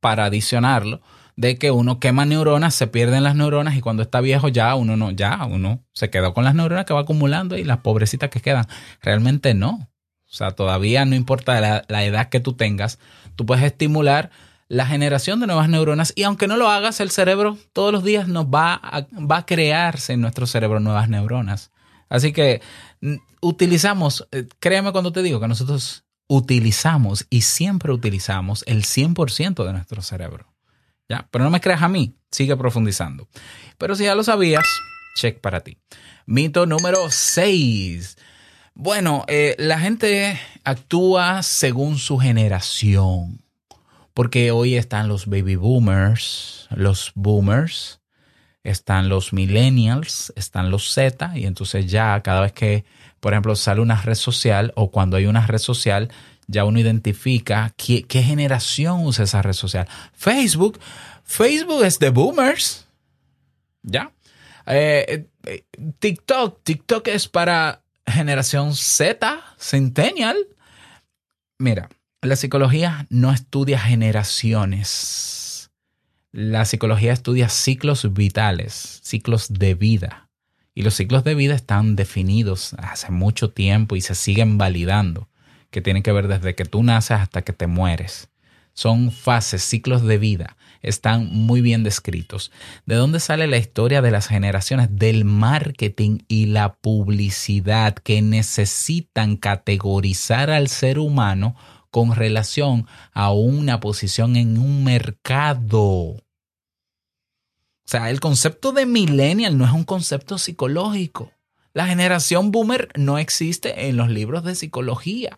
para 0.00 0.24
adicionarlo, 0.24 1.00
de 1.36 1.58
que 1.58 1.70
uno 1.70 1.98
quema 1.98 2.24
neuronas, 2.24 2.74
se 2.74 2.86
pierden 2.86 3.24
las 3.24 3.34
neuronas 3.34 3.76
y 3.76 3.80
cuando 3.80 4.02
está 4.02 4.20
viejo 4.20 4.48
ya 4.48 4.74
uno 4.74 4.96
no, 4.96 5.10
ya 5.10 5.44
uno 5.44 5.84
se 5.92 6.10
quedó 6.10 6.34
con 6.34 6.44
las 6.44 6.54
neuronas 6.54 6.84
que 6.84 6.94
va 6.94 7.00
acumulando 7.00 7.56
y 7.56 7.64
las 7.64 7.78
pobrecitas 7.78 8.30
que 8.30 8.40
quedan. 8.40 8.66
Realmente 9.00 9.54
no. 9.54 9.88
O 10.30 10.34
sea, 10.34 10.52
todavía 10.52 11.04
no 11.04 11.14
importa 11.14 11.60
la, 11.60 11.84
la 11.88 12.04
edad 12.04 12.28
que 12.28 12.40
tú 12.40 12.54
tengas, 12.54 12.98
tú 13.36 13.44
puedes 13.44 13.64
estimular 13.64 14.30
la 14.68 14.86
generación 14.86 15.38
de 15.38 15.46
nuevas 15.46 15.68
neuronas 15.68 16.14
y 16.16 16.22
aunque 16.22 16.46
no 16.46 16.56
lo 16.56 16.70
hagas, 16.70 17.00
el 17.00 17.10
cerebro 17.10 17.58
todos 17.74 17.92
los 17.92 18.04
días 18.04 18.26
nos 18.26 18.46
va 18.46 18.72
a, 18.72 19.06
va 19.18 19.38
a 19.38 19.46
crearse 19.46 20.14
en 20.14 20.22
nuestro 20.22 20.46
cerebro 20.46 20.80
nuevas 20.80 21.10
neuronas. 21.10 21.70
Así 22.08 22.32
que 22.32 22.62
mm, 23.02 23.16
utilizamos, 23.42 24.26
eh, 24.32 24.48
créeme 24.60 24.92
cuando 24.92 25.12
te 25.12 25.22
digo 25.22 25.40
que 25.40 25.48
nosotros 25.48 26.04
utilizamos 26.26 27.26
y 27.28 27.42
siempre 27.42 27.92
utilizamos 27.92 28.64
el 28.66 28.84
100% 28.84 29.62
de 29.66 29.72
nuestro 29.74 30.00
cerebro. 30.00 30.51
Pero 31.30 31.44
no 31.44 31.50
me 31.50 31.60
creas 31.60 31.82
a 31.82 31.88
mí, 31.88 32.16
sigue 32.30 32.56
profundizando. 32.56 33.28
Pero 33.78 33.94
si 33.94 34.04
ya 34.04 34.14
lo 34.14 34.24
sabías, 34.24 34.64
check 35.16 35.40
para 35.40 35.60
ti. 35.60 35.78
Mito 36.26 36.66
número 36.66 37.10
6. 37.10 38.16
Bueno, 38.74 39.24
eh, 39.28 39.54
la 39.58 39.78
gente 39.78 40.40
actúa 40.64 41.42
según 41.42 41.98
su 41.98 42.18
generación 42.18 43.42
porque 44.14 44.50
hoy 44.50 44.76
están 44.76 45.08
los 45.08 45.26
baby 45.26 45.56
boomers, 45.56 46.68
los 46.70 47.12
boomers, 47.14 48.00
están 48.62 49.08
los 49.08 49.32
millennials, 49.32 50.32
están 50.36 50.70
los 50.70 50.92
Z, 50.92 51.32
y 51.36 51.46
entonces 51.46 51.90
ya 51.90 52.20
cada 52.22 52.42
vez 52.42 52.52
que, 52.52 52.84
por 53.20 53.32
ejemplo, 53.32 53.56
sale 53.56 53.80
una 53.80 54.00
red 54.00 54.14
social 54.14 54.72
o 54.76 54.90
cuando 54.90 55.16
hay 55.16 55.26
una 55.26 55.46
red 55.46 55.58
social, 55.58 56.10
ya 56.46 56.64
uno 56.64 56.78
identifica 56.78 57.72
qué, 57.76 58.04
generación 58.08 59.06
usa 59.06 59.24
esa 59.24 59.42
red 59.42 59.52
social. 59.52 59.88
Facebook, 60.14 60.78
Facebook 61.24 61.84
es 61.84 61.98
de 61.98 62.10
boomers, 62.10 62.86
¿ya? 63.82 64.12
Eh, 64.66 65.26
eh, 65.44 65.64
TikTok, 65.98 66.62
TikTok 66.62 67.08
es 67.08 67.28
para 67.28 67.82
generación 68.06 68.74
Z, 68.74 69.42
centennial. 69.58 70.36
Mira, 71.58 71.88
la 72.20 72.36
psicología 72.36 73.06
no 73.10 73.32
estudia 73.32 73.78
generaciones. 73.78 75.70
La 76.30 76.64
psicología 76.64 77.12
estudia 77.12 77.48
ciclos 77.48 78.12
vitales, 78.14 79.00
ciclos 79.02 79.52
de 79.52 79.74
vida. 79.74 80.28
Y 80.74 80.82
los 80.82 80.94
ciclos 80.94 81.24
de 81.24 81.34
vida 81.34 81.54
están 81.54 81.96
definidos 81.96 82.74
hace 82.78 83.10
mucho 83.10 83.50
tiempo 83.50 83.96
y 83.96 84.00
se 84.00 84.14
siguen 84.14 84.56
validando, 84.56 85.28
que 85.72 85.80
tienen 85.80 86.04
que 86.04 86.12
ver 86.12 86.28
desde 86.28 86.54
que 86.54 86.64
tú 86.64 86.84
naces 86.84 87.18
hasta 87.18 87.42
que 87.42 87.52
te 87.52 87.66
mueres. 87.66 88.28
Son 88.74 89.10
fases, 89.10 89.62
ciclos 89.62 90.02
de 90.02 90.18
vida. 90.18 90.56
Están 90.80 91.26
muy 91.26 91.60
bien 91.60 91.82
descritos. 91.82 92.52
¿De 92.86 92.94
dónde 92.94 93.20
sale 93.20 93.46
la 93.46 93.56
historia 93.56 94.02
de 94.02 94.10
las 94.10 94.28
generaciones? 94.28 94.88
Del 94.90 95.24
marketing 95.24 96.20
y 96.28 96.46
la 96.46 96.74
publicidad 96.74 97.94
que 97.94 98.22
necesitan 98.22 99.36
categorizar 99.36 100.50
al 100.50 100.68
ser 100.68 100.98
humano 100.98 101.56
con 101.90 102.14
relación 102.14 102.86
a 103.12 103.32
una 103.32 103.80
posición 103.80 104.36
en 104.36 104.58
un 104.58 104.84
mercado. 104.84 105.82
O 105.84 106.22
sea, 107.84 108.10
el 108.10 108.20
concepto 108.20 108.72
de 108.72 108.86
millennial 108.86 109.58
no 109.58 109.64
es 109.64 109.72
un 109.72 109.84
concepto 109.84 110.38
psicológico. 110.38 111.32
La 111.74 111.86
generación 111.86 112.50
boomer 112.50 112.88
no 112.96 113.18
existe 113.18 113.88
en 113.88 113.96
los 113.96 114.08
libros 114.08 114.44
de 114.44 114.54
psicología. 114.54 115.36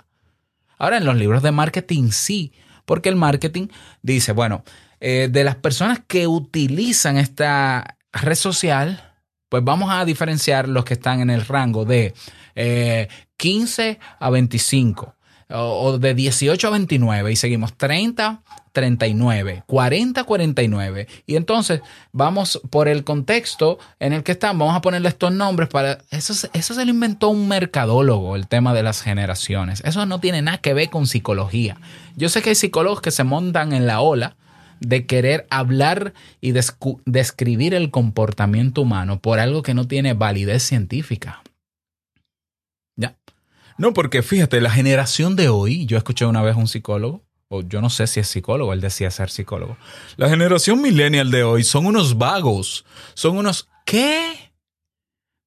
Ahora, 0.84 0.98
en 0.98 1.06
los 1.06 1.16
libros 1.16 1.42
de 1.42 1.50
marketing 1.50 2.10
sí, 2.10 2.52
porque 2.84 3.08
el 3.08 3.16
marketing 3.16 3.68
dice, 4.02 4.32
bueno, 4.32 4.64
eh, 5.00 5.30
de 5.32 5.42
las 5.42 5.56
personas 5.56 6.02
que 6.06 6.26
utilizan 6.26 7.16
esta 7.16 7.96
red 8.12 8.34
social, 8.34 9.14
pues 9.48 9.64
vamos 9.64 9.90
a 9.90 10.04
diferenciar 10.04 10.68
los 10.68 10.84
que 10.84 10.92
están 10.92 11.20
en 11.20 11.30
el 11.30 11.46
rango 11.46 11.86
de 11.86 12.12
eh, 12.54 13.08
15 13.38 13.98
a 14.20 14.28
25 14.28 15.13
o, 15.50 15.98
de 15.98 16.14
18 16.14 16.66
a 16.66 16.70
29 16.70 17.32
y 17.32 17.36
seguimos 17.36 17.74
30, 17.76 18.42
39, 18.72 19.62
40, 19.66 20.24
49. 20.24 21.06
Y 21.26 21.36
entonces 21.36 21.80
vamos 22.12 22.60
por 22.70 22.88
el 22.88 23.04
contexto 23.04 23.78
en 24.00 24.12
el 24.12 24.22
que 24.22 24.32
estamos, 24.32 24.66
vamos 24.66 24.78
a 24.78 24.82
ponerle 24.82 25.08
estos 25.08 25.32
nombres 25.32 25.68
para... 25.68 25.98
Eso, 26.10 26.48
eso 26.52 26.74
se 26.74 26.84
lo 26.84 26.90
inventó 26.90 27.28
un 27.28 27.48
mercadólogo, 27.48 28.36
el 28.36 28.48
tema 28.48 28.74
de 28.74 28.82
las 28.82 29.02
generaciones. 29.02 29.82
Eso 29.84 30.06
no 30.06 30.20
tiene 30.20 30.42
nada 30.42 30.58
que 30.58 30.74
ver 30.74 30.90
con 30.90 31.06
psicología. 31.06 31.76
Yo 32.16 32.28
sé 32.28 32.42
que 32.42 32.50
hay 32.50 32.54
psicólogos 32.56 33.00
que 33.00 33.10
se 33.10 33.24
montan 33.24 33.72
en 33.72 33.86
la 33.86 34.00
ola 34.00 34.36
de 34.80 35.06
querer 35.06 35.46
hablar 35.50 36.14
y 36.40 36.52
describir 36.52 37.74
el 37.74 37.90
comportamiento 37.90 38.82
humano 38.82 39.18
por 39.20 39.38
algo 39.38 39.62
que 39.62 39.74
no 39.74 39.86
tiene 39.86 40.14
validez 40.14 40.62
científica. 40.62 41.42
¿Ya? 42.96 43.16
No, 43.76 43.92
porque 43.92 44.22
fíjate, 44.22 44.60
la 44.60 44.70
generación 44.70 45.36
de 45.36 45.48
hoy, 45.48 45.86
yo 45.86 45.96
escuché 45.96 46.26
una 46.26 46.42
vez 46.42 46.56
un 46.56 46.68
psicólogo, 46.68 47.24
o 47.48 47.62
yo 47.62 47.80
no 47.80 47.90
sé 47.90 48.06
si 48.06 48.20
es 48.20 48.28
psicólogo, 48.28 48.72
él 48.72 48.80
decía 48.80 49.10
ser 49.10 49.30
psicólogo. 49.30 49.76
La 50.16 50.28
generación 50.28 50.80
millennial 50.80 51.30
de 51.30 51.42
hoy 51.42 51.64
son 51.64 51.86
unos 51.86 52.16
vagos, 52.18 52.84
son 53.14 53.36
unos... 53.36 53.68
¿Qué? 53.84 54.52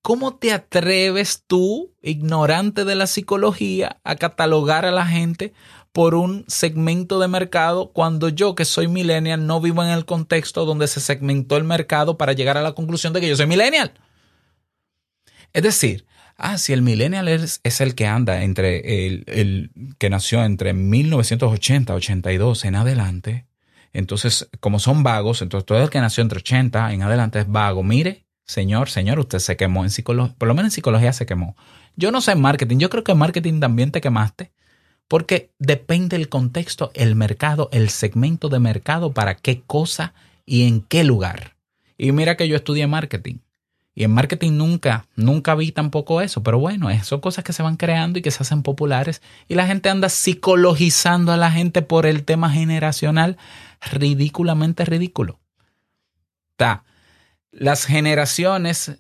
¿Cómo 0.02 0.36
te 0.36 0.54
atreves 0.54 1.44
tú, 1.48 1.94
ignorante 2.02 2.86
de 2.86 2.96
la 2.96 3.08
psicología, 3.08 4.00
a 4.04 4.16
catalogar 4.16 4.86
a 4.86 4.92
la 4.92 5.06
gente 5.06 5.54
por 5.92 6.16
un 6.16 6.46
segmento 6.48 7.20
de 7.20 7.28
mercado 7.28 7.92
cuando 7.92 8.30
yo, 8.30 8.56
que 8.56 8.66
soy 8.66 8.88
millennial, 8.88 9.48
no 9.48 9.60
vivo 9.60 9.84
en 9.84 9.90
el 9.90 10.06
contexto 10.06 10.66
donde 10.66 10.88
se 10.88 11.00
segmentó 11.00 11.58
el 11.58 11.63
mercado 11.63 12.18
para 12.18 12.34
llegar 12.34 12.58
a 12.58 12.62
la 12.62 12.74
conclusión 12.74 13.13
de 13.13 13.22
que 13.22 13.28
yo 13.28 13.36
soy 13.36 13.48
millennial? 13.48 13.94
Es 15.54 15.63
decir, 15.63 16.06
ah, 16.38 16.58
si 16.58 16.73
el 16.73 16.82
millennial 16.82 17.28
es, 17.28 17.60
el 17.82 17.95
que 17.95 18.08
anda 18.08 18.43
entre 18.43 19.08
el, 19.08 19.23
el 19.28 19.71
que 19.97 20.10
nació 20.10 20.43
entre 20.43 20.73
1980 20.73 21.93
82 21.93 22.65
en 22.65 22.76
adelante, 22.76 23.45
Entonces, 23.93 24.50
como 24.60 24.80
son 24.80 25.04
vagos, 25.04 25.41
entonces 25.41 25.65
todo 25.65 25.82
el 25.82 25.89
que 25.89 26.00
nació 26.00 26.21
entre 26.21 26.39
80 26.39 26.93
en 26.93 27.02
adelante 27.02 27.39
es 27.39 27.47
vago. 27.47 27.84
Mire, 27.84 28.26
señor, 28.45 28.89
señor, 28.89 29.19
usted 29.19 29.39
se 29.39 29.58
quemó 29.58 29.84
en 29.84 29.89
psicología, 29.89 30.36
por 30.38 30.47
lo 30.47 30.54
menos 30.54 30.67
en 30.67 30.76
psicología 30.76 31.13
se 31.13 31.26
quemó. 31.26 31.56
Yo 31.95 32.12
no 32.12 32.21
sé 32.21 32.34
en 32.34 32.41
marketing, 32.41 32.78
yo 32.78 32.89
creo 32.89 33.04
que 33.04 33.13
en 33.13 33.17
marketing 33.17 33.60
también 33.60 33.91
te 33.91 34.02
quemaste, 34.02 34.52
porque 35.08 35.52
depende 35.58 36.15
el 36.15 36.30
contexto, 36.30 36.91
el 36.93 37.15
mercado, 37.15 37.69
el 37.71 37.89
segmento 37.89 38.50
de 38.50 38.60
mercado, 38.60 39.13
para 39.13 39.36
qué 39.36 39.63
cosa 39.65 40.13
y 40.45 40.67
en 40.67 40.82
qué 40.82 41.04
lugar. 41.04 41.56
Y 41.97 42.12
mira 42.12 42.38
que 42.38 42.47
yo 42.47 42.56
estudié 42.56 42.86
marketing. 42.88 43.39
Y 43.97 44.03
en 44.03 44.12
marketing 44.12 44.51
nunca, 44.57 45.07
nunca 45.15 45.55
vi 45.55 45.71
tampoco 45.71 46.21
eso. 46.21 46.43
Pero 46.43 46.60
bueno, 46.60 46.88
son 47.03 47.19
cosas 47.19 47.43
que 47.43 47.51
se 47.51 47.63
van 47.63 47.77
creando 47.77 48.19
y 48.19 48.21
que 48.21 48.29
se 48.29 48.43
hacen 48.43 48.62
populares. 48.62 49.23
Y 49.47 49.55
la 49.55 49.65
gente 49.65 49.89
anda 49.89 50.07
psicologizando 50.07 51.31
a 51.31 51.38
la 51.38 51.49
gente 51.49 51.81
por 51.81 52.05
el 52.05 52.23
tema 52.23 52.51
generacional. 52.51 53.38
Ridículamente 53.81 54.86
ridículo. 54.86 55.39
Ta. 56.57 56.83
Las 57.51 57.86
generaciones 57.86 58.99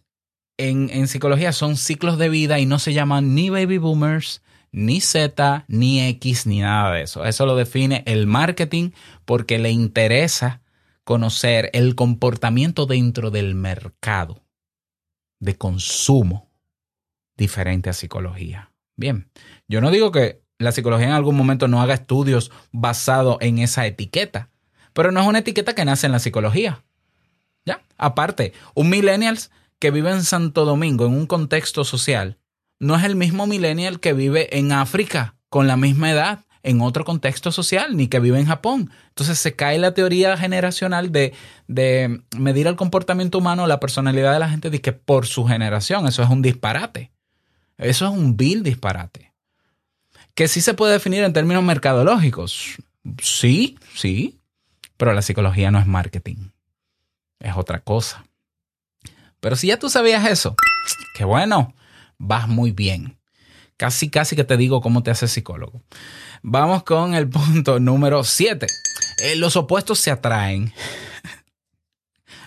en, 0.57 0.89
en 0.91 1.07
psicología 1.07 1.51
son 1.51 1.77
ciclos 1.77 2.17
de 2.17 2.29
vida 2.29 2.57
y 2.57 2.65
no 2.65 2.79
se 2.79 2.93
llaman 2.93 3.35
ni 3.35 3.51
baby 3.51 3.77
boomers, 3.77 4.41
ni 4.71 4.99
Z, 4.99 5.63
ni 5.67 6.01
X, 6.07 6.47
ni 6.47 6.61
nada 6.61 6.93
de 6.93 7.03
eso. 7.03 7.23
Eso 7.23 7.45
lo 7.45 7.55
define 7.55 8.01
el 8.07 8.25
marketing 8.25 8.89
porque 9.25 9.59
le 9.59 9.69
interesa 9.69 10.61
conocer 11.03 11.69
el 11.73 11.93
comportamiento 11.93 12.87
dentro 12.87 13.29
del 13.29 13.53
mercado 13.53 14.46
de 15.39 15.57
consumo 15.57 16.49
diferente 17.35 17.89
a 17.89 17.93
psicología. 17.93 18.71
Bien, 18.95 19.29
yo 19.67 19.81
no 19.81 19.91
digo 19.91 20.11
que 20.11 20.41
la 20.57 20.71
psicología 20.71 21.07
en 21.07 21.13
algún 21.13 21.35
momento 21.35 21.67
no 21.67 21.81
haga 21.81 21.93
estudios 21.93 22.51
basados 22.71 23.37
en 23.41 23.59
esa 23.59 23.85
etiqueta, 23.85 24.49
pero 24.93 25.11
no 25.11 25.21
es 25.21 25.27
una 25.27 25.39
etiqueta 25.39 25.75
que 25.75 25.85
nace 25.85 26.07
en 26.07 26.13
la 26.13 26.19
psicología. 26.19 26.83
¿Ya? 27.65 27.83
Aparte, 27.97 28.53
un 28.73 28.89
millennials 28.89 29.51
que 29.77 29.91
vive 29.91 30.09
en 30.09 30.23
Santo 30.23 30.65
Domingo 30.65 31.05
en 31.05 31.13
un 31.13 31.27
contexto 31.27 31.83
social 31.83 32.39
no 32.79 32.95
es 32.95 33.03
el 33.03 33.15
mismo 33.15 33.45
millennial 33.45 33.99
que 33.99 34.13
vive 34.13 34.57
en 34.57 34.71
África 34.71 35.35
con 35.49 35.67
la 35.67 35.77
misma 35.77 36.11
edad 36.11 36.46
en 36.67 36.81
otro 36.81 37.05
contexto 37.05 37.53
social, 37.53 37.95
ni 37.95 38.09
que 38.09 38.19
vive 38.19 38.37
en 38.39 38.45
Japón. 38.45 38.91
Entonces 39.07 39.39
se 39.39 39.55
cae 39.55 39.77
la 39.77 39.93
teoría 39.93 40.35
generacional 40.35 41.13
de, 41.13 41.33
de 41.67 42.21
medir 42.37 42.67
el 42.67 42.75
comportamiento 42.75 43.37
humano, 43.37 43.67
la 43.67 43.79
personalidad 43.79 44.33
de 44.33 44.39
la 44.39 44.49
gente, 44.49 44.69
de 44.69 44.81
que 44.81 44.91
por 44.91 45.25
su 45.25 45.45
generación, 45.45 46.07
eso 46.07 46.21
es 46.23 46.29
un 46.29 46.41
disparate. 46.41 47.13
Eso 47.77 48.05
es 48.05 48.11
un 48.11 48.35
vil 48.35 48.63
disparate. 48.63 49.31
Que 50.35 50.49
sí 50.49 50.59
se 50.59 50.73
puede 50.73 50.91
definir 50.91 51.23
en 51.23 51.31
términos 51.31 51.63
mercadológicos. 51.63 52.75
Sí, 53.21 53.77
sí, 53.95 54.41
pero 54.97 55.13
la 55.13 55.21
psicología 55.21 55.71
no 55.71 55.79
es 55.79 55.87
marketing. 55.87 56.49
Es 57.39 57.55
otra 57.55 57.79
cosa. 57.79 58.25
Pero 59.39 59.55
si 59.55 59.67
ya 59.67 59.79
tú 59.79 59.89
sabías 59.89 60.27
eso, 60.27 60.53
qué 61.15 61.23
bueno, 61.23 61.73
vas 62.17 62.49
muy 62.49 62.71
bien. 62.71 63.17
Casi, 63.77 64.09
casi 64.09 64.35
que 64.35 64.43
te 64.43 64.57
digo 64.57 64.81
cómo 64.81 65.01
te 65.01 65.11
hace 65.11 65.29
psicólogo. 65.29 65.81
Vamos 66.41 66.83
con 66.83 67.13
el 67.13 67.29
punto 67.29 67.79
número 67.79 68.23
7. 68.23 68.67
los 69.37 69.55
opuestos 69.55 69.99
se 69.99 70.11
atraen. 70.11 70.73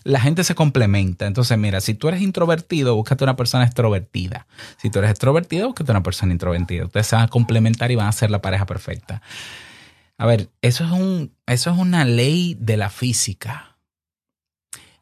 La 0.03 0.21
gente 0.21 0.45
se 0.45 0.55
complementa. 0.55 1.27
Entonces, 1.27 1.59
mira, 1.59 1.81
si 1.81 1.95
tú 1.95 2.09
eres 2.09 2.23
introvertido, 2.23 2.95
búscate 2.95 3.25
una 3.25 3.37
persona 3.37 3.65
extrovertida. 3.65 4.47
Si 4.79 4.89
tú 4.89 4.99
eres 4.99 5.11
extrovertido, 5.11 5.69
búscate 5.69 5.91
una 5.91 6.03
persona 6.03 6.33
introvertida. 6.33 6.87
Ustedes 6.87 7.07
se 7.07 7.17
van 7.17 7.27
a 7.27 7.29
complementar 7.29 7.91
y 7.91 7.97
van 7.97 8.07
a 8.07 8.13
ser 8.13 8.31
la 8.31 8.41
pareja 8.41 8.65
perfecta. 8.65 9.21
A 10.17 10.27
ver, 10.27 10.49
eso 10.63 10.85
es, 10.85 10.91
un, 10.91 11.35
eso 11.47 11.71
es 11.71 11.79
una 11.79 12.05
ley 12.05 12.57
de 12.59 12.77
la 12.77 12.89
física. 12.89 13.79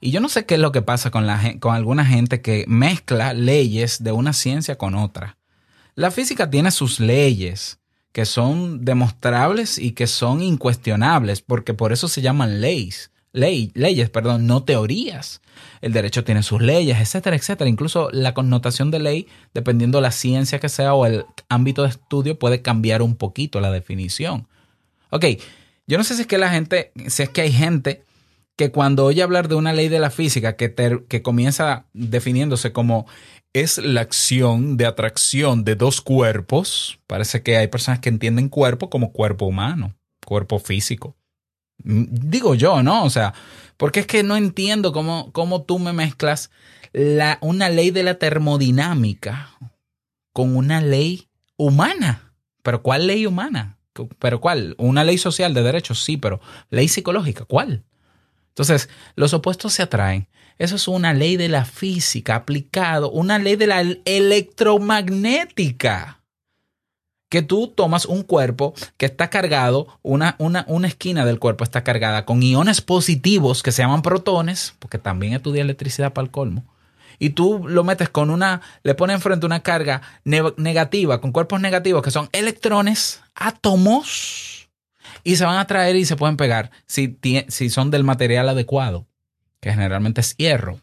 Y 0.01 0.11
yo 0.11 0.21
no 0.21 0.29
sé 0.29 0.47
qué 0.47 0.55
es 0.55 0.61
lo 0.61 0.73
que 0.73 0.83
pasa 0.83 1.11
con, 1.11 1.27
la, 1.27 1.59
con 1.59 1.75
alguna 1.75 2.05
gente 2.05 2.41
que 2.41 2.65
mezcla 2.69 3.33
leyes 3.35 4.03
de 4.03 4.13
una 4.13 4.33
ciencia 4.33 4.79
con 4.79 4.95
otra. 4.95 5.37
La 5.95 6.11
física 6.13 6.51
tiene 6.51 6.71
sus 6.71 7.01
leyes 7.01 7.81
que 8.19 8.25
son 8.25 8.85
demostrables 8.85 9.79
y 9.79 9.93
que 9.93 10.09
son 10.09 10.43
incuestionables, 10.43 11.41
porque 11.41 11.73
por 11.73 11.93
eso 11.93 12.09
se 12.09 12.21
llaman 12.21 12.61
leyes, 12.61 13.13
ley, 13.33 13.71
leyes, 13.75 14.11
perdón, 14.11 14.45
no 14.49 14.65
teorías. 14.65 15.41
El 15.81 15.93
derecho 15.93 16.25
tiene 16.25 16.43
sus 16.43 16.61
leyes, 16.61 16.99
etcétera, 16.99 17.37
etcétera. 17.37 17.71
Incluso 17.71 18.11
la 18.11 18.35
connotación 18.35 18.91
de 18.91 18.99
ley, 18.99 19.29
dependiendo 19.55 20.01
la 20.01 20.11
ciencia 20.11 20.59
que 20.59 20.69
sea 20.69 20.95
o 20.95 21.07
el 21.07 21.27
ámbito 21.49 21.85
de 21.85 21.91
estudio, 21.91 22.41
puede 22.41 22.61
cambiar 22.61 23.03
un 23.03 23.15
poquito 23.15 23.61
la 23.61 23.71
definición. 23.71 24.49
Ok, 25.11 25.25
yo 25.87 25.97
no 25.97 26.03
sé 26.03 26.17
si 26.17 26.23
es 26.23 26.27
que 26.27 26.39
la 26.39 26.51
gente, 26.51 26.91
si 27.07 27.23
es 27.23 27.29
que 27.29 27.43
hay 27.43 27.53
gente 27.53 28.03
que 28.57 28.73
cuando 28.73 29.05
oye 29.05 29.23
hablar 29.23 29.47
de 29.47 29.55
una 29.55 29.73
ley 29.73 29.87
de 29.87 30.01
la 30.01 30.11
física 30.11 30.57
que, 30.57 30.75
que 31.07 31.23
comienza 31.23 31.85
definiéndose 31.93 32.73
como 32.73 33.07
es 33.53 33.79
la 33.79 34.03
acción 34.03 34.77
de 34.77 34.87
atracción 34.87 35.65
de 35.65 35.75
dos 35.75 36.01
cuerpos, 36.01 36.99
parece 37.07 37.43
que 37.43 37.57
hay 37.57 37.69
personas 37.69 38.01
que 38.01 38.09
entienden 38.09 38.49
cuerpo 38.49 38.91
como 38.91 39.13
cuerpo 39.13 39.47
humano, 39.47 39.95
cuerpo 40.25 40.59
físico. 40.59 41.17
Mm, 41.85 42.05
Digo 42.11 42.55
yo, 42.55 42.83
¿no? 42.83 43.05
O 43.05 43.11
sea, 43.11 43.35
porque 43.77 44.01
es 44.01 44.07
que 44.07 44.23
no 44.23 44.37
entiendo 44.37 44.93
cómo, 44.93 45.33
cómo 45.33 45.63
tú 45.63 45.79
me 45.79 45.93
mezclas 45.93 46.51
la, 46.93 47.39
una 47.41 47.69
ley 47.69 47.91
de 47.91 48.03
la 48.03 48.15
termodinámica 48.15 49.51
con 50.33 50.57
una 50.57 50.81
ley 50.81 51.29
humana. 51.57 52.35
¿Pero 52.63 52.83
cuál 52.83 53.07
ley 53.07 53.27
humana? 53.27 53.79
¿Pero 54.19 54.41
cuál? 54.41 54.75
Una 54.79 55.05
ley 55.05 55.19
social 55.19 55.55
de 55.55 55.63
derechos, 55.63 56.03
sí, 56.05 56.17
pero 56.17 56.41
ley 56.71 56.89
psicológica, 56.89 57.45
¿cuál? 57.45 57.85
Entonces, 58.49 58.89
los 59.15 59.33
opuestos 59.35 59.73
se 59.73 59.83
atraen. 59.83 60.29
Eso 60.59 60.77
es 60.77 60.89
una 60.89 61.15
ley 61.15 61.37
de 61.37 61.49
la 61.49 61.65
física 61.65 62.35
aplicado, 62.35 63.11
una 63.11 63.39
ley 63.39 63.57
de 63.57 63.69
la 63.69 63.81
electromagnética. 64.05 66.17
Que 67.31 67.43
tú 67.43 67.69
tomas 67.69 68.07
un 68.07 68.23
cuerpo 68.23 68.73
que 68.97 69.07
está 69.07 69.29
cargado, 69.29 69.99
una, 70.03 70.35
una, 70.39 70.65
una 70.67 70.89
esquina 70.89 71.27
del 71.27 71.39
cuerpo 71.39 71.63
está 71.63 71.85
cargada 71.85 72.25
con 72.25 72.43
iones 72.43 72.81
positivos 72.81 73.63
que 73.63 73.71
se 73.71 73.83
llaman 73.83 74.01
protones, 74.03 74.75
porque 74.79 74.99
también 74.99 75.35
estudia 75.35 75.63
electricidad 75.63 76.15
para 76.15 76.25
el 76.25 76.31
colmo. 76.31 76.65
Y 77.19 77.31
tú 77.31 77.67
lo 77.69 77.85
metes 77.85 78.09
con 78.09 78.31
una, 78.31 78.63
le 78.83 78.95
pones 78.95 79.17
enfrente 79.17 79.45
una 79.45 79.61
carga 79.61 80.01
ne- 80.25 80.55
negativa, 80.57 81.21
con 81.21 81.33
cuerpos 81.33 81.61
negativos 81.61 82.03
que 82.03 82.11
son 82.11 82.31
electrones, 82.33 83.21
átomos, 83.35 84.71
y 85.23 85.37
se 85.37 85.45
van 85.45 85.59
a 85.59 85.67
traer 85.67 85.97
y 85.97 86.07
se 86.07 86.17
pueden 86.17 86.37
pegar 86.37 86.71
si, 86.87 87.19
si 87.49 87.71
son 87.71 87.91
del 87.91 88.05
material 88.05 88.49
adecuado, 88.49 89.07
que 89.61 89.71
generalmente 89.71 90.21
es 90.21 90.37
hierro. 90.37 90.81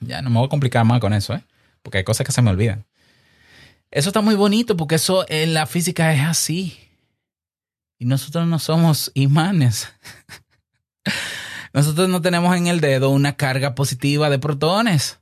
Ya 0.00 0.22
no 0.22 0.30
me 0.30 0.38
voy 0.38 0.46
a 0.46 0.50
complicar 0.50 0.84
más 0.84 1.00
con 1.00 1.12
eso, 1.12 1.34
¿eh? 1.34 1.44
porque 1.82 1.98
hay 1.98 2.04
cosas 2.04 2.26
que 2.26 2.32
se 2.32 2.42
me 2.42 2.50
olvidan. 2.50 2.86
Eso 3.90 4.08
está 4.08 4.20
muy 4.20 4.34
bonito 4.34 4.76
porque 4.76 4.94
eso 4.94 5.24
en 5.28 5.54
la 5.54 5.66
física 5.66 6.12
es 6.14 6.22
así. 6.22 6.78
Y 7.98 8.06
nosotros 8.06 8.48
no 8.48 8.58
somos 8.58 9.12
imanes. 9.14 9.88
Nosotros 11.74 12.08
no 12.08 12.20
tenemos 12.20 12.54
en 12.56 12.66
el 12.66 12.80
dedo 12.80 13.10
una 13.10 13.36
carga 13.36 13.74
positiva 13.74 14.28
de 14.28 14.38
protones. 14.38 15.20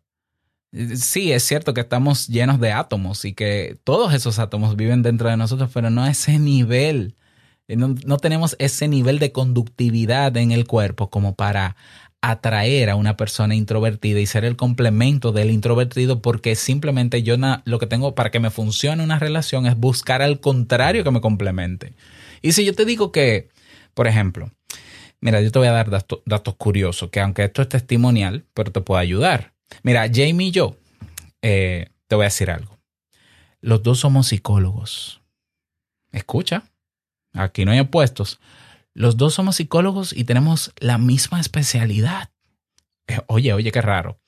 Sí, 0.97 1.33
es 1.33 1.43
cierto 1.43 1.75
que 1.75 1.81
estamos 1.81 2.29
llenos 2.29 2.61
de 2.61 2.73
átomos 2.73 3.25
y 3.25 3.35
que 3.35 3.79
todos 3.85 4.15
esos 4.15 4.39
átomos 4.39 4.77
viven 4.77 5.03
dentro 5.03 5.29
de 5.29 5.37
nosotros, 5.37 5.71
pero 5.73 5.91
no 5.91 6.03
a 6.03 6.11
ese 6.11 6.39
nivel. 6.39 7.17
No, 7.69 7.95
no 8.05 8.17
tenemos 8.17 8.57
ese 8.59 8.89
nivel 8.89 9.19
de 9.19 9.31
conductividad 9.31 10.37
en 10.37 10.51
el 10.51 10.67
cuerpo 10.67 11.11
como 11.11 11.35
para 11.35 11.77
atraer 12.23 12.91
a 12.91 12.97
una 12.97 13.17
persona 13.17 13.55
introvertida 13.55 14.21
y 14.21 14.27
ser 14.27 14.45
el 14.45 14.57
complemento 14.57 15.33
del 15.33 15.51
introvertido 15.51 16.21
porque 16.21 16.55
simplemente 16.55 17.23
yo 17.23 17.37
lo 17.65 17.79
que 17.79 17.87
tengo 17.87 18.15
para 18.15 18.31
que 18.31 18.41
me 18.41 18.51
funcione 18.51 19.03
una 19.03 19.19
relación 19.19 19.67
es 19.67 19.77
buscar 19.77 20.21
al 20.21 20.41
contrario 20.41 21.03
que 21.03 21.11
me 21.11 21.21
complemente. 21.21 21.95
Y 22.43 22.53
si 22.53 22.65
yo 22.65 22.75
te 22.75 22.85
digo 22.85 23.11
que, 23.11 23.49
por 23.95 24.07
ejemplo, 24.07 24.51
mira, 25.21 25.41
yo 25.41 25.51
te 25.51 25.59
voy 25.59 25.69
a 25.69 25.73
dar 25.73 25.91
dato- 25.91 26.23
datos 26.27 26.55
curiosos, 26.57 27.11
que 27.11 27.21
aunque 27.21 27.45
esto 27.45 27.63
es 27.63 27.69
testimonial, 27.69 28.45
pero 28.55 28.71
te 28.71 28.81
puede 28.83 29.03
ayudar. 29.03 29.55
Mira, 29.83 30.07
Jamie 30.13 30.49
y 30.49 30.51
yo, 30.51 30.77
eh, 31.43 31.89
te 32.07 32.17
voy 32.17 32.25
a 32.25 32.27
decir 32.27 32.51
algo. 32.51 32.79
Los 33.63 33.83
dos 33.83 34.01
somos 34.01 34.29
psicólogos. 34.29 35.21
Escucha, 36.13 36.65
aquí 37.33 37.65
no 37.65 37.73
hay 37.73 37.81
opuestos. 37.81 38.41
Los 38.95 39.17
dos 39.17 39.35
somos 39.35 39.57
psicólogos 39.57 40.13
y 40.13 40.25
tenemos 40.25 40.73
la 40.79 40.99
misma 40.99 41.41
especialidad. 41.41 42.31
Eh, 43.07 43.19
Oye, 43.27 43.53
oye, 43.53 43.73
qué 43.73 43.81
raro. 43.81 44.21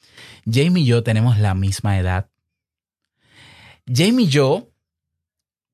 Jamie 0.44 0.82
y 0.82 0.86
yo 0.86 1.02
tenemos 1.02 1.38
la 1.38 1.54
misma 1.54 1.98
edad. 1.98 2.30
Jamie 3.86 4.26
y 4.26 4.28
yo 4.28 4.72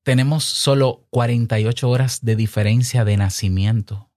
tenemos 0.03 0.43
solo 0.43 1.05
48 1.11 1.89
horas 1.89 2.21
de 2.21 2.35
diferencia 2.35 3.05
de 3.05 3.17
nacimiento. 3.17 4.09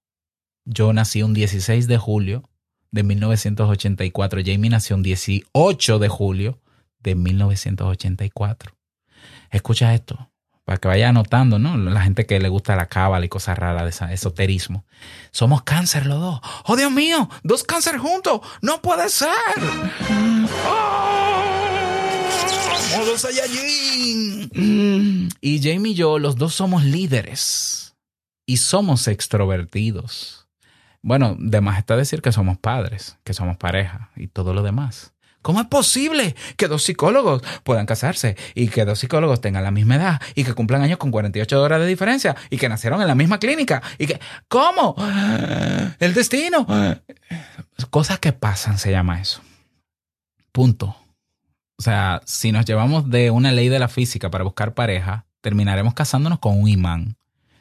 Yo 0.64 0.92
nací 0.92 1.22
un 1.22 1.34
16 1.34 1.86
de 1.86 1.98
julio 1.98 2.48
de 2.90 3.02
1984. 3.02 4.40
Jamie 4.44 4.70
nació 4.70 4.96
un 4.96 5.02
18 5.02 5.98
de 5.98 6.08
julio 6.08 6.60
de 7.00 7.14
1984. 7.14 8.76
Escucha 9.50 9.94
esto. 9.94 10.31
Para 10.64 10.78
que 10.78 10.88
vaya 10.88 11.08
anotando, 11.08 11.58
¿no? 11.58 11.76
La 11.76 12.02
gente 12.02 12.26
que 12.26 12.38
le 12.40 12.48
gusta 12.48 12.76
la 12.76 12.86
cábala 12.86 13.26
y 13.26 13.28
cosas 13.28 13.58
raras 13.58 13.82
de 13.82 13.90
esa- 13.90 14.12
esoterismo. 14.12 14.84
Somos 15.32 15.62
cáncer 15.62 16.06
los 16.06 16.20
dos. 16.20 16.40
¡Oh, 16.64 16.76
Dios 16.76 16.90
mío! 16.92 17.28
¡Dos 17.42 17.64
cáncer 17.64 17.98
juntos! 17.98 18.40
¡No 18.60 18.80
puede 18.80 19.08
ser! 19.08 19.28
¡Oh! 20.66 21.42
¡Modo 22.96 23.18
Saiyajin! 23.18 25.28
Y 25.40 25.60
Jamie 25.62 25.92
y 25.92 25.94
yo, 25.94 26.18
los 26.18 26.36
dos 26.36 26.54
somos 26.54 26.84
líderes. 26.84 27.94
Y 28.46 28.58
somos 28.58 29.08
extrovertidos. 29.08 30.46
Bueno, 31.00 31.36
de 31.38 31.60
más 31.60 31.78
está 31.78 31.96
decir 31.96 32.22
que 32.22 32.32
somos 32.32 32.58
padres, 32.58 33.16
que 33.24 33.34
somos 33.34 33.56
pareja 33.56 34.10
y 34.14 34.28
todo 34.28 34.54
lo 34.54 34.62
demás. 34.62 35.12
¿Cómo 35.42 35.60
es 35.60 35.66
posible 35.66 36.36
que 36.56 36.68
dos 36.68 36.84
psicólogos 36.84 37.42
puedan 37.64 37.84
casarse 37.84 38.36
y 38.54 38.68
que 38.68 38.84
dos 38.84 39.00
psicólogos 39.00 39.40
tengan 39.40 39.64
la 39.64 39.72
misma 39.72 39.96
edad 39.96 40.22
y 40.34 40.44
que 40.44 40.54
cumplan 40.54 40.82
años 40.82 40.98
con 40.98 41.10
48 41.10 41.60
horas 41.60 41.80
de 41.80 41.86
diferencia 41.86 42.36
y 42.48 42.58
que 42.58 42.68
nacieron 42.68 43.02
en 43.02 43.08
la 43.08 43.14
misma 43.14 43.38
clínica 43.38 43.82
y 43.98 44.06
que... 44.06 44.20
¿Cómo? 44.48 44.94
El 45.98 46.14
destino. 46.14 46.66
Cosas 47.90 48.20
que 48.20 48.32
pasan 48.32 48.78
se 48.78 48.92
llama 48.92 49.20
eso. 49.20 49.42
Punto. 50.52 50.96
O 51.78 51.82
sea, 51.82 52.22
si 52.24 52.52
nos 52.52 52.64
llevamos 52.64 53.10
de 53.10 53.32
una 53.32 53.50
ley 53.50 53.68
de 53.68 53.80
la 53.80 53.88
física 53.88 54.30
para 54.30 54.44
buscar 54.44 54.74
pareja, 54.74 55.26
terminaremos 55.40 55.94
casándonos 55.94 56.38
con 56.38 56.60
un 56.60 56.68
imán. 56.68 57.16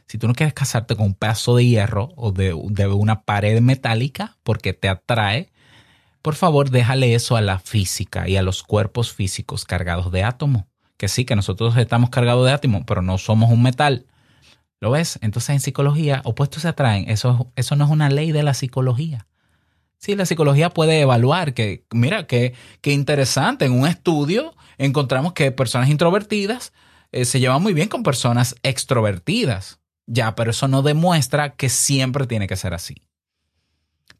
Si 0.07 0.17
tú 0.17 0.27
no 0.27 0.35
quieres 0.35 0.53
casarte 0.53 0.95
con 0.95 1.07
un 1.07 1.13
pedazo 1.15 1.55
de 1.55 1.65
hierro 1.65 2.11
o 2.15 2.31
de, 2.31 2.53
de 2.69 2.87
una 2.87 3.23
pared 3.23 3.61
metálica 3.61 4.37
porque 4.43 4.73
te 4.73 4.89
atrae, 4.89 5.51
por 6.21 6.35
favor 6.35 6.69
déjale 6.69 7.13
eso 7.13 7.35
a 7.35 7.41
la 7.41 7.59
física 7.59 8.27
y 8.27 8.37
a 8.37 8.41
los 8.41 8.63
cuerpos 8.63 9.13
físicos 9.13 9.65
cargados 9.65 10.11
de 10.11 10.23
átomos. 10.23 10.65
Que 10.97 11.07
sí, 11.07 11.25
que 11.25 11.35
nosotros 11.35 11.75
estamos 11.77 12.09
cargados 12.09 12.45
de 12.45 12.51
átomos, 12.51 12.83
pero 12.85 13.01
no 13.01 13.17
somos 13.17 13.49
un 13.49 13.63
metal. 13.63 14.05
¿Lo 14.79 14.91
ves? 14.91 15.19
Entonces 15.21 15.49
en 15.51 15.59
psicología, 15.59 16.21
opuestos 16.25 16.63
se 16.63 16.67
atraen. 16.67 17.09
Eso, 17.09 17.51
eso 17.55 17.75
no 17.75 17.85
es 17.85 17.91
una 17.91 18.09
ley 18.09 18.31
de 18.31 18.43
la 18.43 18.53
psicología. 18.53 19.27
Sí, 19.97 20.15
la 20.15 20.25
psicología 20.25 20.71
puede 20.71 21.01
evaluar 21.01 21.53
que, 21.53 21.85
mira, 21.91 22.25
qué 22.25 22.53
qué 22.81 22.91
interesante, 22.91 23.65
en 23.65 23.73
un 23.73 23.87
estudio 23.87 24.55
encontramos 24.79 25.33
que 25.33 25.51
personas 25.51 25.89
introvertidas 25.89 26.73
eh, 27.11 27.25
se 27.25 27.39
llevan 27.39 27.61
muy 27.61 27.73
bien 27.73 27.89
con 27.89 28.03
personas 28.03 28.55
extrovertidas. 28.63 29.79
Ya, 30.07 30.35
pero 30.35 30.51
eso 30.51 30.67
no 30.67 30.81
demuestra 30.81 31.55
que 31.55 31.69
siempre 31.69 32.25
tiene 32.25 32.47
que 32.47 32.55
ser 32.55 32.73
así. 32.73 32.95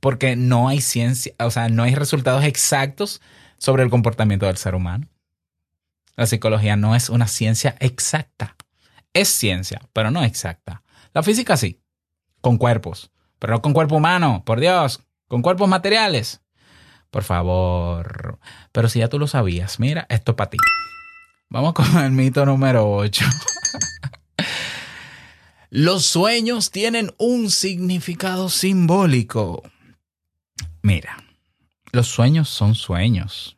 Porque 0.02 0.36
no 0.36 0.68
hay 0.68 0.82
ciencia, 0.82 1.34
o 1.40 1.50
sea, 1.50 1.70
no 1.70 1.84
hay 1.84 1.96
resultados 1.96 2.44
exactos 2.44 3.22
sobre 3.58 3.84
el 3.84 3.90
comportamiento 3.90 4.48
del 4.48 4.58
ser 4.58 4.76
humano. 4.76 5.08
La 6.18 6.26
psicología 6.26 6.76
no 6.76 6.96
es 6.96 7.10
una 7.10 7.28
ciencia 7.28 7.76
exacta. 7.80 8.58
Es 9.14 9.30
ciencia, 9.30 9.82
pero 9.94 10.12
no 10.12 10.24
exacta. 10.24 10.84
La 11.14 11.24
física 11.24 11.56
sí, 11.56 11.80
con 12.42 12.58
cuerpos, 12.58 13.12
pero 13.40 13.54
no 13.54 13.62
con 13.62 13.74
cuerpo 13.74 13.96
humano, 13.96 14.44
por 14.46 14.60
Dios, 14.60 15.02
con 15.28 15.42
cuerpos 15.42 15.70
materiales. 15.70 16.42
Por 17.12 17.24
favor. 17.24 18.40
Pero 18.72 18.90
si 18.90 19.00
ya 19.00 19.10
tú 19.10 19.20
lo 19.20 19.28
sabías, 19.28 19.80
mira, 19.80 20.08
esto 20.10 20.32
es 20.32 20.36
para 20.36 20.50
ti. 20.50 20.58
Vamos 21.50 21.74
con 21.74 21.98
el 21.98 22.12
mito 22.12 22.46
número 22.46 22.90
8. 22.90 23.26
Los 25.70 26.06
sueños 26.06 26.72
tienen 26.72 27.14
un 27.18 27.52
significado 27.52 28.50
simbólico. 28.50 29.62
Mira, 30.84 31.18
los 31.92 32.08
sueños 32.08 32.50
son 32.50 32.76
sueños 32.76 33.58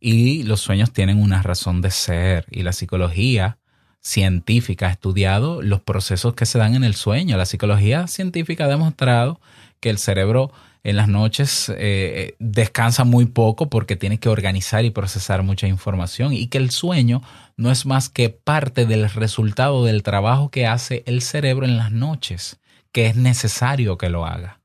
y 0.00 0.42
los 0.42 0.60
sueños 0.60 0.92
tienen 0.92 1.20
una 1.20 1.42
razón 1.42 1.80
de 1.80 1.90
ser 1.90 2.46
y 2.50 2.62
la 2.62 2.72
psicología 2.72 3.58
científica 4.00 4.86
ha 4.86 4.92
estudiado 4.92 5.62
los 5.62 5.80
procesos 5.80 6.34
que 6.34 6.46
se 6.46 6.58
dan 6.58 6.74
en 6.74 6.84
el 6.84 6.94
sueño. 6.94 7.36
La 7.36 7.46
psicología 7.46 8.06
científica 8.06 8.64
ha 8.64 8.68
demostrado 8.68 9.40
que 9.80 9.90
el 9.90 9.98
cerebro 9.98 10.52
en 10.84 10.96
las 10.96 11.08
noches 11.08 11.72
eh, 11.76 12.36
descansa 12.38 13.02
muy 13.02 13.26
poco 13.26 13.68
porque 13.68 13.96
tiene 13.96 14.18
que 14.18 14.28
organizar 14.28 14.84
y 14.84 14.90
procesar 14.90 15.42
mucha 15.42 15.66
información 15.66 16.32
y 16.32 16.46
que 16.46 16.58
el 16.58 16.70
sueño 16.70 17.22
no 17.56 17.72
es 17.72 17.86
más 17.86 18.08
que 18.08 18.30
parte 18.30 18.86
del 18.86 19.10
resultado 19.10 19.84
del 19.84 20.04
trabajo 20.04 20.50
que 20.50 20.66
hace 20.66 21.02
el 21.06 21.22
cerebro 21.22 21.66
en 21.66 21.76
las 21.76 21.90
noches, 21.90 22.60
que 22.92 23.06
es 23.06 23.16
necesario 23.16 23.98
que 23.98 24.08
lo 24.08 24.26
haga. 24.26 24.60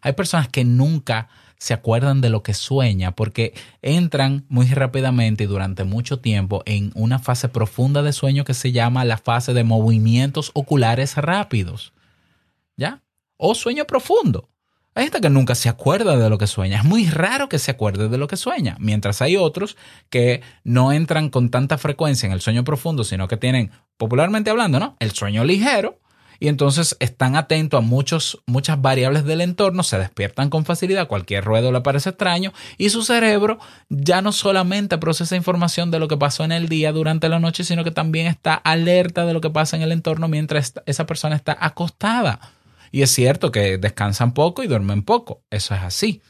Hay 0.00 0.12
personas 0.12 0.48
que 0.48 0.64
nunca 0.64 1.28
se 1.64 1.72
acuerdan 1.72 2.20
de 2.20 2.28
lo 2.28 2.42
que 2.42 2.52
sueña 2.52 3.12
porque 3.12 3.54
entran 3.80 4.44
muy 4.50 4.66
rápidamente 4.66 5.44
y 5.44 5.46
durante 5.46 5.84
mucho 5.84 6.18
tiempo 6.18 6.62
en 6.66 6.92
una 6.94 7.18
fase 7.18 7.48
profunda 7.48 8.02
de 8.02 8.12
sueño 8.12 8.44
que 8.44 8.52
se 8.52 8.70
llama 8.70 9.06
la 9.06 9.16
fase 9.16 9.54
de 9.54 9.64
movimientos 9.64 10.50
oculares 10.52 11.16
rápidos. 11.16 11.94
¿Ya? 12.76 13.00
O 13.38 13.54
sueño 13.54 13.86
profundo. 13.86 14.50
Hay 14.94 15.04
gente 15.04 15.22
que 15.22 15.30
nunca 15.30 15.54
se 15.54 15.70
acuerda 15.70 16.18
de 16.18 16.28
lo 16.28 16.36
que 16.36 16.46
sueña. 16.46 16.80
Es 16.80 16.84
muy 16.84 17.08
raro 17.08 17.48
que 17.48 17.58
se 17.58 17.70
acuerde 17.70 18.10
de 18.10 18.18
lo 18.18 18.28
que 18.28 18.36
sueña. 18.36 18.76
Mientras 18.78 19.22
hay 19.22 19.38
otros 19.38 19.78
que 20.10 20.42
no 20.64 20.92
entran 20.92 21.30
con 21.30 21.48
tanta 21.48 21.78
frecuencia 21.78 22.26
en 22.26 22.32
el 22.32 22.42
sueño 22.42 22.62
profundo, 22.62 23.04
sino 23.04 23.26
que 23.26 23.38
tienen, 23.38 23.70
popularmente 23.96 24.50
hablando, 24.50 24.78
¿no? 24.78 24.96
El 25.00 25.12
sueño 25.12 25.44
ligero. 25.44 25.98
Y 26.40 26.48
entonces 26.48 26.96
están 27.00 27.36
atentos 27.36 27.78
a 27.78 27.80
muchos, 27.80 28.42
muchas 28.46 28.80
variables 28.80 29.24
del 29.24 29.40
entorno, 29.40 29.82
se 29.82 29.98
despiertan 29.98 30.50
con 30.50 30.64
facilidad, 30.64 31.08
cualquier 31.08 31.44
ruido 31.44 31.72
le 31.72 31.80
parece 31.80 32.10
extraño 32.10 32.52
y 32.78 32.90
su 32.90 33.02
cerebro 33.02 33.58
ya 33.88 34.22
no 34.22 34.32
solamente 34.32 34.98
procesa 34.98 35.36
información 35.36 35.90
de 35.90 35.98
lo 35.98 36.08
que 36.08 36.16
pasó 36.16 36.44
en 36.44 36.52
el 36.52 36.68
día 36.68 36.92
durante 36.92 37.28
la 37.28 37.38
noche, 37.38 37.64
sino 37.64 37.84
que 37.84 37.90
también 37.90 38.26
está 38.26 38.54
alerta 38.54 39.26
de 39.26 39.32
lo 39.32 39.40
que 39.40 39.50
pasa 39.50 39.76
en 39.76 39.82
el 39.82 39.92
entorno 39.92 40.28
mientras 40.28 40.74
esa 40.86 41.06
persona 41.06 41.36
está 41.36 41.56
acostada. 41.60 42.40
Y 42.90 43.02
es 43.02 43.10
cierto 43.10 43.50
que 43.50 43.78
descansan 43.78 44.34
poco 44.34 44.62
y 44.62 44.68
duermen 44.68 45.02
poco, 45.02 45.42
eso 45.50 45.74
es 45.74 45.82
así. 45.82 46.22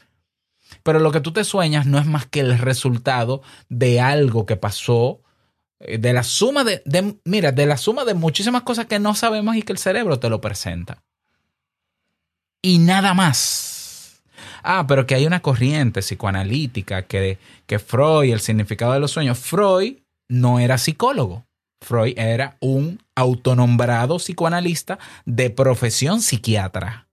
Pero 0.83 0.99
lo 0.99 1.11
que 1.11 1.21
tú 1.21 1.31
te 1.31 1.43
sueñas 1.43 1.85
no 1.85 1.99
es 1.99 2.05
más 2.05 2.25
que 2.25 2.39
el 2.39 2.57
resultado 2.57 3.41
de 3.69 4.01
algo 4.01 4.45
que 4.45 4.55
pasó, 4.55 5.21
de 5.87 6.13
la 6.13 6.23
suma 6.23 6.63
de, 6.63 6.81
de- 6.85 7.15
mira, 7.25 7.51
de 7.51 7.65
la 7.65 7.77
suma 7.77 8.05
de 8.05 8.13
muchísimas 8.13 8.63
cosas 8.63 8.85
que 8.87 8.99
no 8.99 9.15
sabemos 9.15 9.55
y 9.55 9.61
que 9.61 9.71
el 9.71 9.77
cerebro 9.77 10.19
te 10.19 10.29
lo 10.29 10.41
presenta. 10.41 11.03
Y 12.61 12.79
nada 12.79 13.13
más. 13.13 14.21
Ah, 14.63 14.85
pero 14.87 15.05
que 15.05 15.15
hay 15.15 15.25
una 15.27 15.41
corriente 15.41 16.01
psicoanalítica 16.01 17.03
que, 17.03 17.37
que 17.67 17.77
Freud, 17.79 18.33
el 18.33 18.39
significado 18.39 18.93
de 18.93 18.99
los 18.99 19.11
sueños, 19.11 19.37
Freud 19.37 19.97
no 20.27 20.59
era 20.59 20.77
psicólogo. 20.77 21.45
Freud 21.81 22.17
era 22.17 22.57
un 22.61 22.99
autonombrado 23.15 24.17
psicoanalista 24.17 24.97
de 25.25 25.51
profesión 25.51 26.21
psiquiatra. 26.21 27.07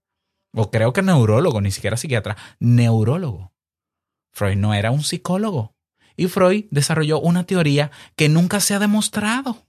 O 0.55 0.71
creo 0.71 0.93
que 0.93 1.01
neurólogo, 1.03 1.61
ni 1.61 1.69
siquiera 1.71 1.97
psiquiatra, 1.97 2.37
neurólogo. 2.59 3.51
Freud 4.31 4.55
no 4.57 4.73
era 4.73 4.89
un 4.89 5.03
psicólogo. 5.03 5.73
Y 6.15 6.27
Freud 6.27 6.65
desarrolló 6.71 7.19
una 7.19 7.45
teoría 7.45 7.91
que 8.15 8.29
nunca 8.29 8.59
se 8.59 8.73
ha 8.73 8.79
demostrado. 8.79 9.65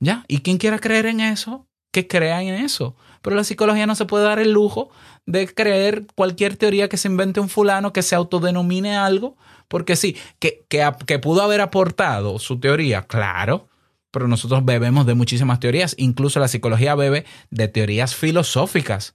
¿Ya? 0.00 0.24
Y 0.28 0.40
quien 0.40 0.58
quiera 0.58 0.78
creer 0.78 1.06
en 1.06 1.20
eso, 1.20 1.68
que 1.92 2.08
crea 2.08 2.42
en 2.42 2.54
eso. 2.54 2.96
Pero 3.20 3.36
la 3.36 3.44
psicología 3.44 3.86
no 3.86 3.94
se 3.94 4.06
puede 4.06 4.24
dar 4.24 4.40
el 4.40 4.52
lujo 4.52 4.90
de 5.26 5.46
creer 5.46 6.06
cualquier 6.14 6.56
teoría 6.56 6.88
que 6.88 6.96
se 6.96 7.08
invente 7.08 7.38
un 7.38 7.48
fulano 7.48 7.92
que 7.92 8.02
se 8.02 8.16
autodenomine 8.16 8.96
algo, 8.96 9.36
porque 9.68 9.94
sí, 9.94 10.16
que, 10.40 10.66
que, 10.68 10.90
que 11.06 11.18
pudo 11.18 11.42
haber 11.42 11.60
aportado 11.60 12.38
su 12.38 12.58
teoría, 12.58 13.02
claro, 13.02 13.68
pero 14.10 14.28
nosotros 14.28 14.64
bebemos 14.64 15.06
de 15.06 15.14
muchísimas 15.14 15.60
teorías, 15.60 15.94
incluso 15.98 16.40
la 16.40 16.48
psicología 16.48 16.94
bebe 16.94 17.24
de 17.50 17.68
teorías 17.68 18.14
filosóficas 18.14 19.14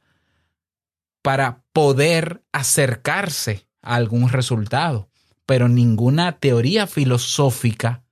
para 1.21 1.63
poder 1.73 2.43
acercarse 2.53 3.67
a 3.81 3.95
algún 3.95 4.29
resultado, 4.29 5.09
pero 5.47 5.69
ninguna 5.69 6.33
teoría 6.33 6.85
filosófica 6.85 8.03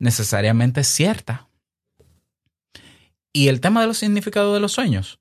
necesariamente 0.00 0.80
es 0.80 0.88
cierta. 0.88 1.48
Y 3.32 3.48
el 3.48 3.60
tema 3.60 3.82
de 3.82 3.86
los 3.86 3.98
significados 3.98 4.54
de 4.54 4.60
los 4.60 4.72
sueños, 4.72 5.20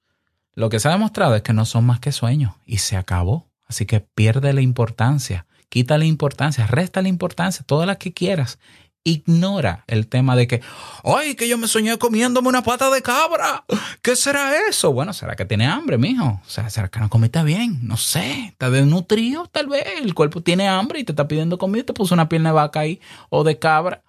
lo 0.56 0.70
que 0.70 0.80
se 0.80 0.88
ha 0.88 0.92
demostrado 0.92 1.36
es 1.36 1.44
que 1.44 1.54
no 1.54 1.66
son 1.66 1.86
más 1.86 2.00
que 2.00 2.12
sueños 2.12 2.54
y 2.66 2.78
se 2.78 2.96
acabó. 2.96 3.52
Así 3.66 3.86
que 3.86 4.00
pierde 4.00 4.54
la 4.54 4.62
importancia, 4.62 5.46
quita 5.68 5.98
la 5.98 6.06
importancia, 6.06 6.66
resta 6.66 7.04
la 7.04 7.10
importancia, 7.10 7.64
todas 7.68 7.86
las 7.86 7.98
que 7.98 8.14
quieras. 8.14 8.58
Ignora 9.06 9.86
el 9.88 10.08
tema 10.08 10.36
de 10.36 10.46
que, 10.46 10.62
ay, 11.04 11.36
que 11.36 11.48
yo 11.48 11.58
me 11.58 11.68
soñé 11.68 11.98
comiéndome 11.98 12.50
una 12.50 12.64
pata 12.64 12.90
de 12.90 13.02
cabra. 13.02 13.64
¿Qué 14.02 14.16
será 14.16 14.68
eso? 14.68 14.92
Bueno, 14.92 15.14
¿será 15.14 15.36
que 15.36 15.46
tiene 15.46 15.68
hambre, 15.68 15.98
mijo? 15.98 16.42
O 16.46 16.50
sea, 16.50 16.70
¿será 16.70 16.90
que 16.90 17.00
no 17.00 17.10
comiste 17.10 17.42
bien? 17.44 17.80
No 17.82 17.98
sé, 17.98 18.48
está 18.48 18.70
desnutrido 18.70 19.48
tal 19.48 19.68
vez. 19.68 19.86
El 20.02 20.14
cuerpo 20.14 20.42
tiene 20.42 20.68
hambre 20.68 21.00
y 21.00 21.04
te 21.06 21.14
está 21.14 21.28
pidiendo 21.28 21.58
comida 21.58 21.86
te 21.86 21.94
puso 21.94 22.14
una 22.14 22.30
pierna 22.30 22.50
de 22.50 22.56
vaca 22.56 22.82
ahí 22.82 23.00
o 23.30 23.44
de 23.44 23.58
cabra. 23.58 24.04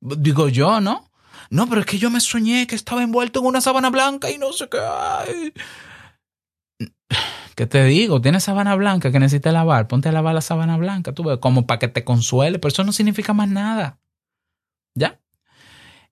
Digo 0.00 0.48
yo, 0.48 0.80
¿no? 0.80 1.10
No, 1.50 1.68
pero 1.68 1.80
es 1.82 1.86
que 1.86 1.98
yo 1.98 2.10
me 2.10 2.20
soñé 2.20 2.66
que 2.66 2.74
estaba 2.74 3.02
envuelto 3.02 3.40
en 3.40 3.46
una 3.46 3.60
sábana 3.60 3.90
blanca 3.90 4.30
y 4.30 4.38
no 4.38 4.52
sé 4.52 4.68
qué. 4.68 4.78
Ay. 4.80 5.52
¿Qué 7.54 7.66
te 7.66 7.84
digo? 7.84 8.20
Tienes 8.20 8.44
sábana 8.44 8.74
blanca 8.74 9.12
que 9.12 9.20
necesitas 9.20 9.52
lavar. 9.52 9.86
Ponte 9.86 10.08
a 10.08 10.12
lavar 10.12 10.34
la 10.34 10.40
sábana 10.40 10.76
blanca, 10.76 11.12
tú 11.12 11.22
ves, 11.24 11.38
como 11.38 11.66
para 11.66 11.78
que 11.78 11.88
te 11.88 12.04
consuele. 12.04 12.58
Pero 12.58 12.72
eso 12.72 12.84
no 12.84 12.92
significa 12.92 13.32
más 13.32 13.48
nada. 13.48 13.98
¿Ya? 14.94 15.20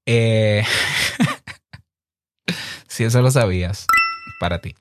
Eh, 0.07 0.65
Si 2.93 3.05
eso 3.05 3.23
lo 3.23 3.31
sabías, 3.31 3.87
para 4.39 4.61
ti. 4.61 4.75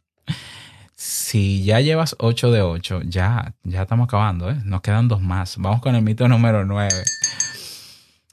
Si 0.95 1.63
ya 1.63 1.79
llevas 1.79 2.13
8 2.19 2.51
de 2.51 2.61
8, 2.61 3.03
ya, 3.05 3.53
ya 3.63 3.83
estamos 3.83 4.03
acabando, 4.03 4.51
¿eh? 4.51 4.57
Nos 4.65 4.81
quedan 4.81 5.07
dos 5.07 5.21
más. 5.21 5.55
Vamos 5.55 5.81
con 5.81 5.95
el 5.95 6.01
mito 6.01 6.27
número 6.27 6.65
9. 6.65 6.91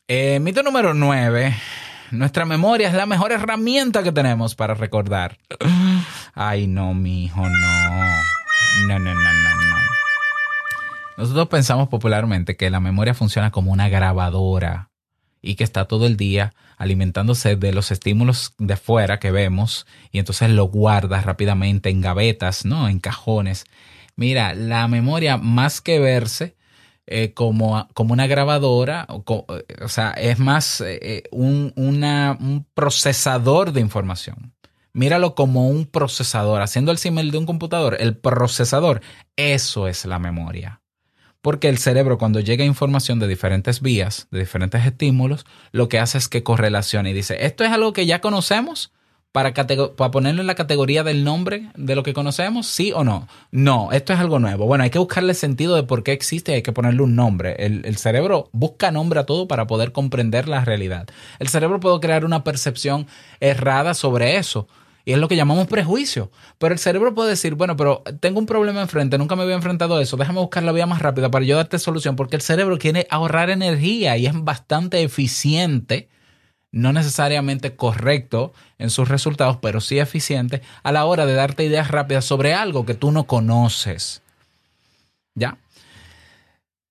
Eh, 0.08 0.40
mito 0.40 0.64
número 0.64 0.94
9. 0.94 1.56
Nuestra 2.10 2.44
memoria 2.44 2.88
es 2.88 2.94
la 2.94 3.06
mejor 3.06 3.30
herramienta 3.30 4.02
que 4.02 4.10
tenemos 4.10 4.56
para 4.56 4.74
recordar. 4.74 5.38
Ay, 6.34 6.66
no, 6.66 6.92
mi 6.92 7.26
hijo, 7.26 7.40
no. 7.40 8.06
No, 8.88 8.98
no, 8.98 9.14
no, 9.14 9.14
no, 9.14 9.54
no. 9.54 9.76
Nosotros 11.18 11.46
pensamos 11.46 11.88
popularmente 11.88 12.56
que 12.56 12.68
la 12.68 12.80
memoria 12.80 13.14
funciona 13.14 13.52
como 13.52 13.70
una 13.70 13.88
grabadora 13.88 14.88
y 15.49 15.55
que 15.57 15.64
está 15.64 15.86
todo 15.86 16.07
el 16.07 16.16
día 16.18 16.53
alimentándose 16.76 17.57
de 17.57 17.72
los 17.72 17.90
estímulos 17.90 18.53
de 18.59 18.76
fuera 18.76 19.18
que 19.18 19.30
vemos 19.30 19.86
y 20.12 20.18
entonces 20.18 20.51
lo 20.51 20.66
guarda 20.66 21.22
rápidamente 21.22 21.88
en 21.88 22.03
gavetas, 22.03 22.66
¿no? 22.66 22.86
En 22.88 22.99
cajones. 23.01 23.64
Mira, 24.14 24.53
la 24.55 24.86
memoria 24.88 25.38
más 25.38 25.80
que 25.80 25.99
verse 26.01 26.55
eh, 27.07 27.32
como, 27.32 27.88
como 27.94 28.12
una 28.12 28.26
grabadora, 28.26 29.07
o, 29.09 29.24
o 29.82 29.88
sea, 29.88 30.11
es 30.11 30.38
más 30.38 30.82
eh, 30.84 31.22
un, 31.30 31.72
una- 31.76 32.36
un 32.38 32.66
procesador 32.74 33.72
de 33.72 33.80
información. 33.80 34.53
Míralo 34.92 35.34
como 35.34 35.68
un 35.68 35.86
procesador, 35.86 36.61
haciendo 36.61 36.92
el 36.92 36.99
símil 36.99 37.30
de 37.30 37.38
un 37.38 37.46
computador, 37.46 37.96
el 38.01 38.16
procesador, 38.18 39.01
eso 39.36 39.88
es 39.88 40.05
la 40.05 40.18
memoria. 40.18 40.82
Porque 41.41 41.68
el 41.68 41.78
cerebro 41.78 42.18
cuando 42.18 42.41
llega 42.41 42.64
información 42.64 43.18
de 43.18 43.28
diferentes 43.28 43.80
vías, 43.80 44.26
de 44.30 44.41
diferentes 44.41 44.84
estímulos, 44.84 45.47
lo 45.72 45.89
que 45.89 45.99
hace 45.99 46.18
es 46.18 46.28
que 46.28 46.43
correlaciona 46.43 47.11
y 47.11 47.12
dice, 47.12 47.47
esto 47.47 47.64
es 47.64 47.70
algo 47.70 47.93
que 47.93 48.07
ya 48.07 48.20
conocemos 48.20 48.93
para, 49.30 49.53
ponerlo 50.11 50.41
en 50.41 50.47
la 50.47 50.55
categoría 50.55 51.05
del 51.05 51.22
nombre 51.22 51.70
de 51.76 51.95
lo 51.95 52.03
que 52.03 52.14
conocemos, 52.14 52.66
sí 52.66 52.93
o 52.93 53.05
no. 53.05 53.28
No, 53.53 53.93
esto 53.93 54.12
es 54.12 54.18
algo 54.18 54.39
nuevo. 54.39 54.66
Bueno, 54.66 54.84
hay 54.84 54.91
que 54.91 54.99
buscarle 54.99 55.34
sentido 55.34 55.76
de 55.76 55.84
por 55.84 56.03
qué 56.03 56.12
existe 56.12 56.53
y 56.53 56.55
hay 56.57 56.62
que 56.62 56.72
ponerle 56.72 57.03
un 57.03 57.14
nombre. 57.14 57.55
El 57.59 57.97
cerebro 57.99 58.49
busca 58.53 58.91
nombre 58.91 59.20
a 59.20 59.26
todo 59.26 59.47
para 59.47 59.66
poder 59.66 59.93
comprender 59.93 60.49
la 60.49 60.64
realidad. 60.64 61.07
El 61.39 61.49
cerebro 61.49 61.78
puede 61.78 62.01
crear 62.01 62.24
una 62.24 62.43
percepción 62.43 63.07
errada 63.39 63.95
sobre 63.95 64.39
eso. 64.39 64.66
Y 65.09 65.12
es 65.12 65.18
lo 65.18 65.26
que 65.26 65.36
llamamos 65.36 65.68
prejuicio. 65.68 66.30
Pero 66.59 66.74
el 66.74 66.78
cerebro 66.78 67.14
puede 67.14 67.30
decir, 67.30 67.54
bueno, 67.54 67.78
pero 67.78 68.02
tengo 68.20 68.38
un 68.38 68.44
problema 68.44 68.82
enfrente, 68.82 69.16
nunca 69.16 69.36
me 69.36 69.42
había 69.42 69.54
enfrentado 69.54 69.96
a 69.96 70.02
eso, 70.02 70.18
déjame 70.18 70.40
buscar 70.40 70.62
la 70.64 70.72
vía 70.72 70.84
más 70.84 71.00
rápida 71.00 71.30
para 71.30 71.46
yo 71.46 71.56
darte 71.56 71.78
solución, 71.78 72.14
porque 72.14 72.36
el 72.36 72.42
cerebro 72.42 72.76
quiere 72.76 73.06
ahorrar 73.09 73.48
energía 73.48 74.18
y 74.18 74.26
es 74.26 74.34
bastante 74.34 75.02
eficiente, 75.02 76.11
no 76.72 76.92
necesariamente 76.92 77.74
correcto 77.74 78.52
en 78.76 78.90
sus 78.90 79.09
resultados, 79.09 79.56
pero 79.62 79.80
sí 79.80 79.98
eficiente 79.98 80.61
a 80.82 80.92
la 80.92 81.06
hora 81.06 81.24
de 81.24 81.32
darte 81.32 81.64
ideas 81.64 81.90
rápidas 81.90 82.26
sobre 82.26 82.52
algo 82.52 82.84
que 82.84 82.92
tú 82.92 83.11
no 83.11 83.24
conoces. 83.24 84.20
¿Ya? 85.34 85.56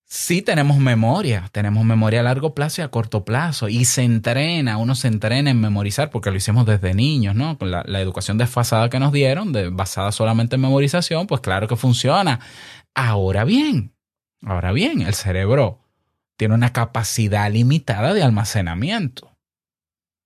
Sí 0.09 0.41
tenemos 0.41 0.77
memoria, 0.77 1.49
tenemos 1.51 1.83
memoria 1.83 2.21
a 2.21 2.23
largo 2.23 2.55
plazo 2.55 2.81
y 2.81 2.85
a 2.85 2.87
corto 2.87 3.25
plazo 3.25 3.67
y 3.67 3.83
se 3.83 4.03
entrena, 4.03 4.77
uno 4.77 4.95
se 4.95 5.09
entrena 5.09 5.49
en 5.49 5.59
memorizar 5.59 6.11
porque 6.11 6.31
lo 6.31 6.37
hicimos 6.37 6.65
desde 6.65 6.93
niños, 6.93 7.35
¿no? 7.35 7.57
Con 7.57 7.71
la, 7.71 7.81
educación 7.99 8.37
desfasada 8.37 8.89
que 8.89 8.99
nos 8.99 9.11
dieron, 9.11 9.51
basada 9.75 10.13
solamente 10.13 10.55
en 10.55 10.61
memorización, 10.61 11.27
pues 11.27 11.41
claro 11.41 11.67
que 11.67 11.75
funciona. 11.75 12.39
Ahora 12.95 13.43
bien, 13.43 13.93
ahora 14.43 14.71
bien, 14.71 15.01
el 15.01 15.13
cerebro 15.13 15.81
tiene 16.37 16.55
una 16.55 16.71
capacidad 16.71 17.51
limitada 17.51 18.13
de 18.13 18.23
almacenamiento, 18.23 19.35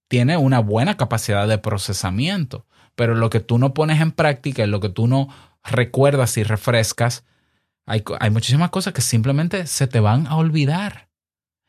tiene 0.07 0.37
una 0.37 0.59
buena 0.59 0.95
capacidad 0.95 1.47
de 1.47 1.57
procesamiento, 1.57 2.67
pero 2.95 3.15
lo 3.15 3.31
que 3.31 3.39
tú 3.39 3.57
no 3.57 3.73
pones 3.73 3.99
en 3.99 4.11
práctica, 4.11 4.63
lo 4.67 4.79
que 4.79 4.89
tú 4.89 5.07
no 5.07 5.27
recuerdas 5.63 6.37
y 6.37 6.43
refrescas, 6.43 7.25
hay, 7.85 8.03
hay 8.19 8.29
muchísimas 8.29 8.69
cosas 8.69 8.93
que 8.93 9.01
simplemente 9.01 9.67
se 9.67 9.87
te 9.87 9.99
van 9.99 10.27
a 10.27 10.37
olvidar. 10.37 11.09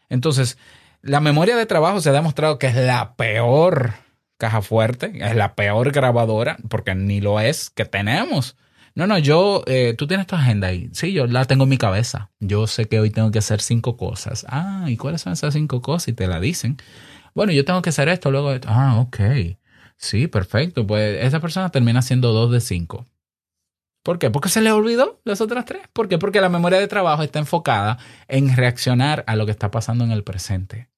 Entonces, 0.09 0.59
la 1.01 1.21
memoria 1.21 1.57
de 1.57 1.67
trabajo 1.67 2.01
se 2.01 2.11
ha 2.11 2.13
demostrado 2.13 2.59
que 2.59 2.69
es 2.69 2.77
la 2.77 3.15
peor 3.17 3.95
caja 4.37 4.63
fuerte, 4.63 5.13
es 5.15 5.37
la 5.37 5.55
peor 5.55 5.93
grabadora, 5.93 6.57
porque 6.69 6.95
ni 6.95 7.21
lo 7.21 7.41
es 7.41 7.71
que 7.71 7.85
tenemos. 7.85 8.57
No, 8.95 9.07
no, 9.07 9.17
yo, 9.17 9.63
eh, 9.67 9.95
tú 9.97 10.07
tienes 10.07 10.27
tu 10.27 10.37
agenda 10.37 10.69
ahí. 10.69 10.91
Sí, 10.93 11.13
yo 11.13 11.27
la 11.27 11.47
tengo 11.47 11.65
en 11.65 11.71
mi 11.71 11.79
cabeza. 11.79 12.31
Yo 12.41 12.67
sé 12.67 12.87
que 12.87 13.01
hoy 13.01 13.11
tengo 13.11 13.31
que 13.31 13.39
hacer 13.39 13.63
cinco 13.63 13.97
cosas. 13.97 14.45
Ah, 14.49 14.85
¿y 14.89 14.97
cuáles 14.97 15.23
son 15.23 15.33
esas 15.33 15.55
cinco 15.55 15.81
cosas? 15.81 16.09
Y 16.09 16.13
te 16.13 16.27
la 16.27 16.41
dicen. 16.41 16.77
Bueno, 17.35 17.53
yo 17.53 17.65
tengo 17.65 17.81
que 17.81 17.91
hacer 17.91 18.09
esto, 18.09 18.31
luego. 18.31 18.53
Ah, 18.67 18.99
ok. 18.99 19.19
Sí, 19.97 20.27
perfecto. 20.27 20.87
Pues 20.87 21.25
esa 21.25 21.41
persona 21.41 21.71
termina 21.71 22.01
haciendo 22.01 22.33
dos 22.33 22.51
de 22.53 22.61
cinco. 22.61 23.07
¿Por 24.03 24.19
qué? 24.19 24.31
Porque 24.31 24.49
se 24.49 24.61
le 24.61 24.73
olvidó 24.73 25.21
las 25.25 25.41
otras 25.41 25.65
tres. 25.65 25.83
¿Por 25.93 26.09
qué? 26.09 26.19
Porque 26.19 26.41
la 26.41 26.49
memoria 26.49 26.79
de 26.79 26.89
trabajo 26.89 27.23
está 27.23 27.39
enfocada 27.39 27.99
en 28.29 28.57
reaccionar 28.57 29.23
a 29.27 29.37
lo 29.37 29.47
que 29.47 29.53
está 29.53 29.71
pasando 29.71 30.05
en 30.05 30.11
el 30.11 30.25
presente. 30.25 30.89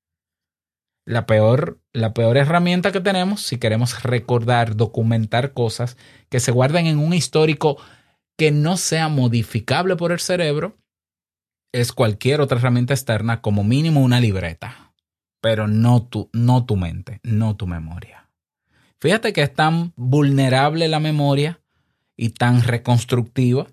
La 1.07 1.27
peor, 1.27 1.81
la 1.93 2.15
peor 2.15 2.39
herramienta 2.39 2.91
que 2.91 3.01
tenemos 3.01 3.43
si 3.43 3.59
queremos 3.59 4.03
recordar, 4.03 4.75
documentar 4.75 5.53
cosas 5.53 5.99
que 6.31 6.41
se 6.41 6.51
guarden 6.51 6.87
en 6.87 6.99
un 6.99 7.13
histórico 7.13 7.77
que 8.39 8.51
no 8.51 8.79
sea 8.79 9.09
modificable 9.09 9.97
por 9.97 10.13
el 10.13 10.21
cerebro 10.21 10.79
es 11.73 11.93
cualquier 11.93 12.41
otra 12.41 12.59
herramienta 12.59 12.95
externa, 12.95 13.43
como 13.43 13.65
mínimo 13.65 14.01
una 14.01 14.21
libreta, 14.21 14.95
pero 15.43 15.67
no 15.67 16.07
tu, 16.07 16.31
no 16.33 16.65
tu 16.65 16.77
mente, 16.77 17.21
no 17.23 17.57
tu 17.57 17.67
memoria. 17.67 18.31
Fíjate 19.01 19.33
que 19.33 19.43
es 19.43 19.53
tan 19.53 19.93
vulnerable 19.97 20.89
la 20.89 21.01
memoria 21.01 21.61
y 22.17 22.31
tan 22.31 22.63
reconstructiva 22.63 23.67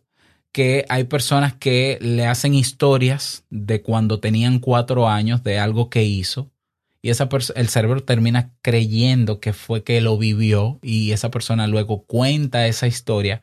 que 0.51 0.85
hay 0.89 1.05
personas 1.05 1.53
que 1.53 1.97
le 2.01 2.25
hacen 2.25 2.53
historias 2.53 3.45
de 3.49 3.81
cuando 3.81 4.19
tenían 4.19 4.59
cuatro 4.59 5.07
años 5.07 5.43
de 5.43 5.59
algo 5.59 5.89
que 5.89 6.03
hizo 6.03 6.51
y 7.01 7.09
esa 7.09 7.29
el 7.55 7.69
cerebro 7.69 8.03
termina 8.03 8.51
creyendo 8.61 9.39
que 9.39 9.53
fue 9.53 9.83
que 9.83 10.01
lo 10.01 10.17
vivió 10.17 10.79
y 10.81 11.11
esa 11.11 11.31
persona 11.31 11.67
luego 11.67 12.03
cuenta 12.03 12.67
esa 12.67 12.87
historia 12.87 13.41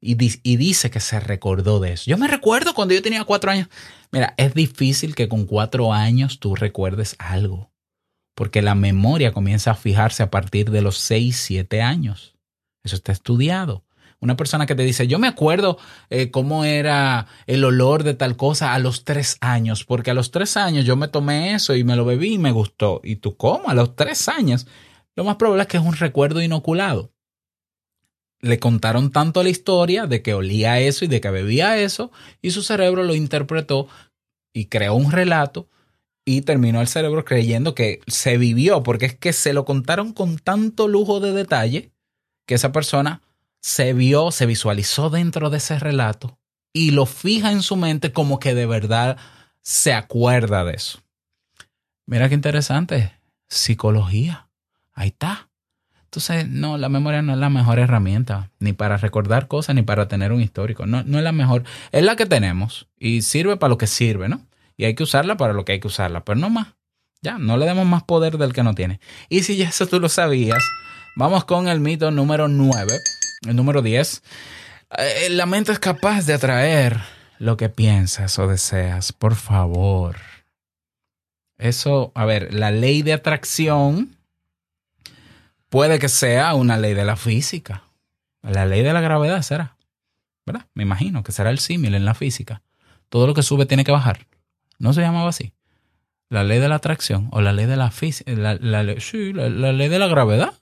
y, 0.00 0.16
y 0.42 0.56
dice 0.56 0.90
que 0.90 1.00
se 1.00 1.18
recordó 1.18 1.80
de 1.80 1.94
eso. 1.94 2.04
Yo 2.10 2.18
me 2.18 2.28
recuerdo 2.28 2.74
cuando 2.74 2.94
yo 2.94 3.02
tenía 3.02 3.24
cuatro 3.24 3.50
años. 3.50 3.68
Mira, 4.12 4.34
es 4.36 4.54
difícil 4.54 5.14
que 5.14 5.28
con 5.28 5.46
cuatro 5.46 5.92
años 5.92 6.38
tú 6.38 6.54
recuerdes 6.54 7.16
algo 7.18 7.70
porque 8.38 8.62
la 8.62 8.76
memoria 8.76 9.32
comienza 9.32 9.72
a 9.72 9.74
fijarse 9.74 10.22
a 10.22 10.30
partir 10.30 10.70
de 10.70 10.80
los 10.80 10.96
seis, 10.96 11.36
siete 11.38 11.82
años. 11.82 12.36
Eso 12.84 12.94
está 12.94 13.10
estudiado. 13.10 13.82
Una 14.20 14.36
persona 14.36 14.66
que 14.66 14.74
te 14.74 14.82
dice, 14.82 15.06
yo 15.06 15.20
me 15.20 15.28
acuerdo 15.28 15.78
eh, 16.10 16.30
cómo 16.30 16.64
era 16.64 17.26
el 17.46 17.62
olor 17.64 18.02
de 18.02 18.14
tal 18.14 18.36
cosa 18.36 18.74
a 18.74 18.78
los 18.80 19.04
tres 19.04 19.36
años, 19.40 19.84
porque 19.84 20.10
a 20.10 20.14
los 20.14 20.32
tres 20.32 20.56
años 20.56 20.84
yo 20.84 20.96
me 20.96 21.06
tomé 21.06 21.54
eso 21.54 21.76
y 21.76 21.84
me 21.84 21.94
lo 21.94 22.04
bebí 22.04 22.34
y 22.34 22.38
me 22.38 22.50
gustó. 22.50 23.00
¿Y 23.04 23.16
tú 23.16 23.36
cómo? 23.36 23.68
A 23.68 23.74
los 23.74 23.94
tres 23.94 24.28
años. 24.28 24.66
Lo 25.14 25.22
más 25.22 25.36
probable 25.36 25.62
es 25.62 25.68
que 25.68 25.76
es 25.76 25.84
un 25.84 25.94
recuerdo 25.94 26.42
inoculado. 26.42 27.12
Le 28.40 28.58
contaron 28.58 29.12
tanto 29.12 29.42
la 29.42 29.50
historia 29.50 30.06
de 30.06 30.22
que 30.22 30.34
olía 30.34 30.80
eso 30.80 31.04
y 31.04 31.08
de 31.08 31.20
que 31.20 31.30
bebía 31.30 31.78
eso, 31.78 32.10
y 32.42 32.50
su 32.50 32.62
cerebro 32.62 33.04
lo 33.04 33.14
interpretó 33.14 33.88
y 34.52 34.66
creó 34.66 34.94
un 34.94 35.12
relato 35.12 35.68
y 36.24 36.42
terminó 36.42 36.80
el 36.80 36.88
cerebro 36.88 37.24
creyendo 37.24 37.74
que 37.74 38.00
se 38.06 38.36
vivió, 38.36 38.82
porque 38.82 39.06
es 39.06 39.16
que 39.16 39.32
se 39.32 39.52
lo 39.52 39.64
contaron 39.64 40.12
con 40.12 40.38
tanto 40.38 40.86
lujo 40.86 41.20
de 41.20 41.32
detalle 41.32 41.92
que 42.46 42.54
esa 42.54 42.70
persona 42.70 43.22
se 43.60 43.92
vio, 43.92 44.30
se 44.30 44.46
visualizó 44.46 45.10
dentro 45.10 45.50
de 45.50 45.58
ese 45.58 45.78
relato 45.78 46.38
y 46.72 46.90
lo 46.90 47.06
fija 47.06 47.52
en 47.52 47.62
su 47.62 47.76
mente 47.76 48.12
como 48.12 48.38
que 48.38 48.54
de 48.54 48.66
verdad 48.66 49.16
se 49.62 49.92
acuerda 49.92 50.64
de 50.64 50.74
eso. 50.74 51.00
Mira 52.06 52.28
qué 52.28 52.34
interesante. 52.34 53.12
Psicología. 53.48 54.48
Ahí 54.94 55.08
está. 55.08 55.48
Entonces, 56.04 56.48
no, 56.48 56.78
la 56.78 56.88
memoria 56.88 57.20
no 57.20 57.34
es 57.34 57.38
la 57.38 57.50
mejor 57.50 57.78
herramienta, 57.78 58.50
ni 58.60 58.72
para 58.72 58.96
recordar 58.96 59.46
cosas, 59.46 59.74
ni 59.74 59.82
para 59.82 60.08
tener 60.08 60.32
un 60.32 60.40
histórico. 60.40 60.86
No, 60.86 61.02
no 61.02 61.18
es 61.18 61.24
la 61.24 61.32
mejor. 61.32 61.64
Es 61.92 62.02
la 62.02 62.16
que 62.16 62.24
tenemos 62.24 62.88
y 62.98 63.20
sirve 63.20 63.58
para 63.58 63.68
lo 63.68 63.76
que 63.76 63.86
sirve, 63.86 64.28
¿no? 64.28 64.40
Y 64.78 64.84
hay 64.84 64.94
que 64.94 65.02
usarla 65.02 65.36
para 65.36 65.52
lo 65.52 65.66
que 65.66 65.72
hay 65.72 65.80
que 65.80 65.88
usarla, 65.88 66.24
pero 66.24 66.38
no 66.38 66.48
más. 66.48 66.68
Ya, 67.20 67.36
no 67.36 67.56
le 67.56 67.66
demos 67.66 67.84
más 67.84 68.04
poder 68.04 68.38
del 68.38 68.54
que 68.54 68.62
no 68.62 68.74
tiene. 68.74 69.00
Y 69.28 69.42
si 69.42 69.56
ya 69.56 69.68
eso 69.68 69.86
tú 69.86 70.00
lo 70.00 70.08
sabías, 70.08 70.64
vamos 71.16 71.44
con 71.44 71.68
el 71.68 71.80
mito 71.80 72.10
número 72.10 72.48
9, 72.48 72.86
el 73.46 73.56
número 73.56 73.82
10. 73.82 74.22
Eh, 74.98 75.28
La 75.30 75.46
mente 75.46 75.72
es 75.72 75.78
capaz 75.78 76.26
de 76.26 76.34
atraer 76.34 76.98
lo 77.38 77.56
que 77.56 77.68
piensas 77.68 78.38
o 78.38 78.46
deseas, 78.46 79.12
por 79.12 79.34
favor. 79.36 80.16
Eso, 81.58 82.12
a 82.14 82.24
ver, 82.24 82.54
la 82.54 82.70
ley 82.70 83.02
de 83.02 83.12
atracción 83.12 84.16
puede 85.68 85.98
que 85.98 86.08
sea 86.08 86.54
una 86.54 86.76
ley 86.76 86.94
de 86.94 87.04
la 87.04 87.16
física. 87.16 87.84
La 88.42 88.64
ley 88.66 88.82
de 88.82 88.92
la 88.92 89.00
gravedad 89.00 89.42
será, 89.42 89.76
¿verdad? 90.46 90.66
Me 90.74 90.84
imagino 90.84 91.22
que 91.22 91.32
será 91.32 91.50
el 91.50 91.58
símil 91.58 91.94
en 91.94 92.04
la 92.04 92.14
física. 92.14 92.62
Todo 93.08 93.26
lo 93.26 93.34
que 93.34 93.42
sube 93.42 93.66
tiene 93.66 93.84
que 93.84 93.92
bajar. 93.92 94.26
¿No 94.78 94.92
se 94.92 95.00
llamaba 95.00 95.30
así? 95.30 95.52
La 96.30 96.44
ley 96.44 96.60
de 96.60 96.68
la 96.68 96.76
atracción 96.76 97.28
o 97.32 97.40
la 97.40 97.52
ley 97.52 97.66
de 97.66 97.76
la 97.76 97.90
física. 97.90 98.30
Sí, 98.30 98.36
la, 99.32 99.48
la 99.48 99.72
ley 99.72 99.88
de 99.88 99.98
la 99.98 100.06
gravedad. 100.06 100.54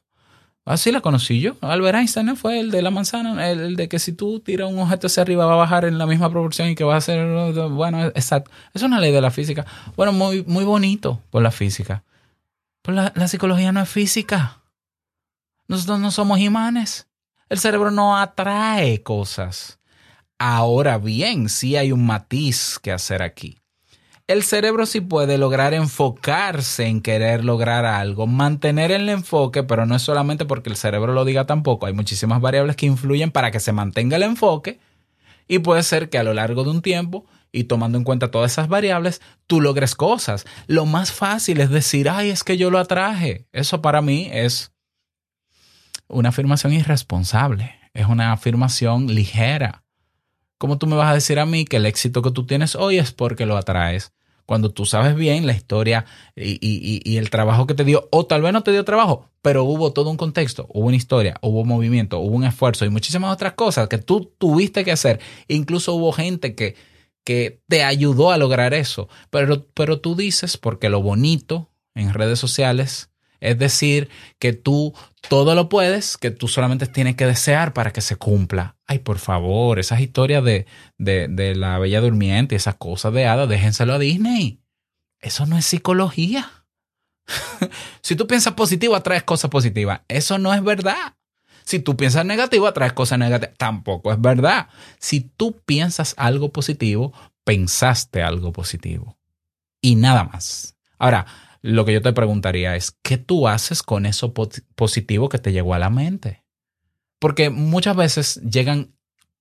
Así 0.67 0.91
la 0.91 1.01
conocí 1.01 1.41
yo. 1.41 1.55
Albert 1.61 1.97
Einstein 1.97 2.27
¿no? 2.27 2.35
fue 2.35 2.59
el 2.59 2.73
de 2.73 2.83
la 2.83 2.91
manzana, 2.91 3.49
el, 3.49 3.61
el 3.61 3.77
de 3.77 3.89
que 3.89 4.01
si 4.01 4.13
tú 4.13 4.41
tiras 4.41 4.69
un 4.69 4.81
objeto 4.81 5.07
hacia 5.07 5.23
arriba 5.23 5.47
va 5.47 5.53
a 5.53 5.57
bajar 5.57 5.85
en 5.85 5.97
la 5.97 6.07
misma 6.07 6.29
proporción 6.29 6.69
y 6.69 6.75
que 6.75 6.83
va 6.83 6.97
a 6.97 7.01
ser, 7.01 7.25
bueno, 7.71 8.07
exacto. 8.07 8.51
Es 8.75 8.83
una 8.83 8.99
ley 8.99 9.13
de 9.13 9.21
la 9.21 9.31
física. 9.31 9.65
Bueno, 9.97 10.13
muy, 10.13 10.43
muy 10.43 10.65
bonito 10.65 11.23
por 11.31 11.41
la 11.41 11.53
física. 11.53 12.03
Pero 12.83 12.97
la, 12.97 13.13
la 13.15 13.29
psicología 13.29 13.71
no 13.71 13.81
es 13.81 13.89
física. 13.89 14.61
Nosotros 15.69 16.01
no 16.01 16.11
somos 16.11 16.41
imanes. 16.41 17.07
El 17.49 17.61
cerebro 17.61 17.93
no 17.93 18.19
atrae 18.19 19.05
cosas. 19.05 19.79
Ahora 20.37 20.99
bien, 20.99 21.49
sí 21.49 21.77
hay 21.77 21.93
un 21.93 22.05
matiz 22.05 22.81
que 22.81 22.91
hacer 22.91 23.23
aquí. 23.23 23.61
El 24.29 24.43
cerebro 24.43 24.87
sí 24.87 25.01
puede 25.01 25.39
lograr 25.39 25.73
enfocarse 25.73 26.87
en 26.87 27.01
querer 27.01 27.45
lograr 27.45 27.85
algo, 27.85 28.27
mantener 28.27 28.91
el 28.91 29.09
enfoque, 29.09 29.63
pero 29.63 29.87
no 29.87 29.95
es 29.95 30.03
solamente 30.03 30.45
porque 30.45 30.69
el 30.69 30.77
cerebro 30.77 31.13
lo 31.13 31.25
diga 31.25 31.47
tampoco. 31.47 31.87
Hay 31.87 31.93
muchísimas 31.93 32.41
variables 32.41 32.75
que 32.75 32.87
influyen 32.87 33.31
para 33.31 33.53
que 33.53 33.61
se 33.61 33.71
mantenga 33.71 34.17
el 34.17 34.25
enfoque 34.25 34.81
y 35.47 35.61
puede 35.61 35.85
ser 35.85 36.11
que 36.11 36.19
a 36.19 36.25
lo 36.25 36.35
largo 36.35 36.65
de 36.65 36.71
un 36.71 36.83
tiempo 36.83 37.25
y 37.53 37.65
tomando 37.65 37.99
en 37.99 38.05
cuenta 38.05 38.33
todas 38.33 38.51
esas 38.51 38.67
variables, 38.67 39.23
tú 39.47 39.61
logres 39.61 39.95
cosas. 39.95 40.45
Lo 40.67 40.87
más 40.87 41.13
fácil 41.13 41.61
es 41.61 41.71
decir, 41.71 42.11
ay, 42.11 42.31
es 42.31 42.43
que 42.43 42.57
yo 42.57 42.73
lo 42.73 42.81
atraje. 42.81 43.47
Eso 43.53 43.81
para 43.81 44.03
mí 44.03 44.29
es 44.33 44.73
una 46.09 46.31
afirmación 46.31 46.73
irresponsable, 46.73 47.79
es 47.95 48.07
una 48.07 48.33
afirmación 48.33 49.07
ligera. 49.07 49.86
¿Cómo 50.59 50.79
tú 50.79 50.87
me 50.87 50.97
vas 50.97 51.11
a 51.11 51.15
decir 51.15 51.39
a 51.39 51.47
mí 51.47 51.65
que 51.65 51.77
el 51.77 51.87
éxito 51.87 52.23
que 52.23 52.31
tú 52.31 52.47
tienes 52.47 52.75
hoy 52.77 52.99
es 52.99 53.13
porque 53.13 53.47
lo 53.47 53.57
atraes? 53.57 54.13
Cuando 54.47 54.71
tú 54.71 54.87
sabes 54.87 55.17
bien 55.17 55.45
la 55.47 55.53
historia 55.53 56.05
y, 56.37 56.53
y- 56.61 57.03
y- 57.05 57.17
el 57.17 57.31
trabajo 57.31 57.67
que 57.67 57.75
te 57.75 57.83
dio, 57.85 58.09
o 58.13 58.27
tal 58.27 58.43
vez 58.43 58.53
no 58.53 58.63
te 58.63 58.71
dio 58.71 58.85
trabajo, 58.85 59.29
pero 59.43 59.65
hubo 59.65 59.93
todo 59.93 60.09
un 60.09 60.17
contexto, 60.17 60.67
hubo 60.71 60.87
una 60.87 60.97
historia, 60.97 61.37
hubo 61.43 61.65
movimiento, 61.65 62.21
hubo 62.21 62.37
un 62.37 62.45
esfuerzo 62.45 62.85
y 62.85 62.91
muchísimas 62.91 63.33
otras 63.33 63.55
cosas 63.55 63.89
que 63.89 63.99
tú 63.99 64.33
tuviste 64.39 64.85
que 64.85 64.93
hacer. 64.93 65.19
Incluso 65.49 65.95
hubo 65.95 66.13
gente 66.13 66.55
que, 66.55 66.77
que 67.25 67.61
te 67.69 67.83
ayudó 67.83 68.31
a 68.31 68.39
lograr 68.39 68.73
eso. 68.73 69.09
Pero, 69.31 69.67
pero 69.75 70.01
tú 70.01 70.15
dices, 70.15 70.57
porque 70.57 70.91
lo 70.91 71.03
bonito 71.03 71.69
en 71.97 72.15
redes 72.15 72.39
sociales 72.39 73.11
es 73.41 73.59
decir 73.59 74.09
que 74.39 74.53
tú 74.53 74.95
todo 75.29 75.55
lo 75.55 75.69
puedes, 75.69 76.17
que 76.17 76.31
tú 76.31 76.49
solamente 76.49 76.87
tienes 76.87 77.17
que 77.17 77.27
desear 77.27 77.73
para 77.73 77.93
que 77.93 78.01
se 78.01 78.17
cumpla. 78.17 78.77
Ay, 78.87 79.01
por 79.01 79.19
favor, 79.19 79.79
esas 79.79 80.01
historias 80.01 80.45
de, 80.45 80.67
de, 80.99 81.55
la 81.55 81.79
Bella 81.79 82.01
Durmiente 82.01 82.57
esas 82.57 82.77
cosas 82.77 83.13
de 83.13 83.27
hada, 83.27 83.47
déjenselo 83.47 83.95
a 83.95 83.99
Disney. 83.99 84.61
Eso 85.21 85.47
no 85.47 85.59
es 85.59 85.67
psicología. 85.67 86.51
si 88.03 88.17
tú 88.17 88.27
piensas 88.27 88.55
positivo, 88.55 88.95
atraes 88.95 89.25
cosas 89.25 89.51
positivas. 89.51 90.03
Eso 90.09 90.39
no 90.39 90.55
es 90.55 90.63
verdad. 90.63 91.15
Si 91.65 91.81
tú 91.81 91.97
piensas 91.97 92.25
negativo, 92.25 92.69
atraes 92.69 92.93
cosas 92.93 93.19
negativas. 93.19 93.57
Tampoco 93.59 94.13
es 94.13 94.21
verdad. 94.21 94.69
Si 95.01 95.21
tú 95.21 95.61
piensas 95.67 96.15
algo 96.17 96.53
positivo, 96.53 97.13
pensaste 97.43 98.23
algo 98.23 98.53
positivo. 98.53 99.19
Y 99.81 99.97
nada 99.97 100.25
más. 100.25 100.77
Ahora, 100.99 101.27
lo 101.67 101.85
que 101.85 101.93
yo 101.93 102.01
te 102.03 102.13
preguntaría 102.13 102.77
es, 102.77 102.97
¿qué 103.03 103.19
tú 103.19 103.49
haces 103.49 103.83
con 103.83 104.07
eso 104.07 104.33
po- 104.33 104.49
positivo 104.75 105.29
que 105.29 105.39
te 105.39 105.53
llegó 105.53 105.75
a 105.75 105.79
la 105.79 105.91
mente? 105.91 106.45
Porque 107.19 107.51
muchas 107.51 107.97
veces 107.97 108.41
llegan 108.43 108.95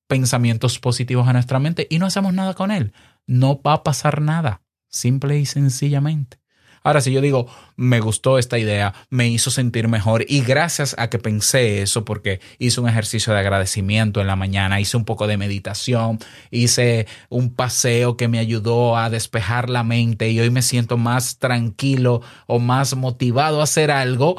pensamientos 0.08 0.80
positivos 0.80 1.28
a 1.28 1.34
nuestra 1.34 1.60
mente 1.60 1.88
y 1.90 2.00
no 2.00 2.06
hacemos 2.06 2.34
nada 2.34 2.54
con 2.54 2.72
él. 2.72 2.94
No 3.28 3.62
va 3.62 3.74
a 3.74 3.84
pasar 3.84 4.22
nada, 4.22 4.64
simple 4.88 5.40
y 5.40 5.46
sencillamente. 5.46 6.40
Ahora, 6.86 7.02
si 7.02 7.12
yo 7.12 7.20
digo, 7.20 7.48
me 7.78 8.00
gustó 8.00 8.38
esta 8.38 8.60
idea, 8.60 8.94
me 9.10 9.28
hizo 9.28 9.50
sentir 9.50 9.88
mejor 9.88 10.24
y 10.28 10.42
gracias 10.42 10.96
a 11.00 11.10
que 11.10 11.18
pensé 11.18 11.82
eso, 11.82 12.06
porque 12.06 12.40
hice 12.60 12.80
un 12.80 12.88
ejercicio 12.88 13.34
de 13.34 13.40
agradecimiento 13.40 14.22
en 14.22 14.28
la 14.28 14.36
mañana, 14.36 14.80
hice 14.80 14.96
un 14.96 15.04
poco 15.04 15.26
de 15.26 15.36
meditación, 15.36 16.20
hice 16.52 17.08
un 17.30 17.56
paseo 17.56 18.18
que 18.18 18.28
me 18.28 18.38
ayudó 18.38 18.98
a 18.98 19.10
despejar 19.10 19.68
la 19.68 19.84
mente 19.84 20.30
y 20.30 20.40
hoy 20.40 20.52
me 20.52 20.62
siento 20.62 20.96
más 20.96 21.40
tranquilo 21.40 22.22
o 22.46 22.60
más 22.60 22.96
motivado 22.96 23.62
a 23.62 23.64
hacer 23.64 23.90
algo, 23.90 24.36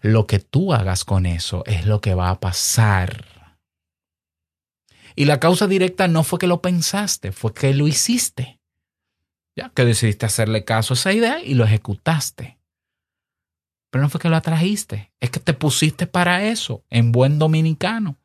lo 0.00 0.26
que 0.26 0.38
tú 0.38 0.72
hagas 0.72 1.04
con 1.04 1.26
eso 1.26 1.62
es 1.66 1.84
lo 1.84 2.00
que 2.00 2.14
va 2.14 2.30
a 2.30 2.40
pasar. 2.40 3.26
Y 5.14 5.26
la 5.26 5.38
causa 5.38 5.66
directa 5.66 6.08
no 6.08 6.24
fue 6.24 6.38
que 6.38 6.46
lo 6.46 6.62
pensaste, 6.62 7.32
fue 7.32 7.52
que 7.52 7.74
lo 7.74 7.86
hiciste. 7.86 8.61
Ya, 9.56 9.70
que 9.70 9.84
decidiste 9.84 10.26
hacerle 10.26 10.64
caso 10.64 10.94
a 10.94 10.96
esa 10.96 11.12
idea 11.12 11.42
y 11.42 11.54
lo 11.54 11.64
ejecutaste. 11.64 12.58
Pero 13.90 14.02
no 14.02 14.08
fue 14.08 14.20
que 14.20 14.30
lo 14.30 14.36
atrajiste, 14.36 15.12
es 15.20 15.30
que 15.30 15.38
te 15.40 15.52
pusiste 15.52 16.06
para 16.06 16.44
eso, 16.44 16.82
en 16.88 17.12
buen 17.12 17.38
dominicano. 17.38 18.16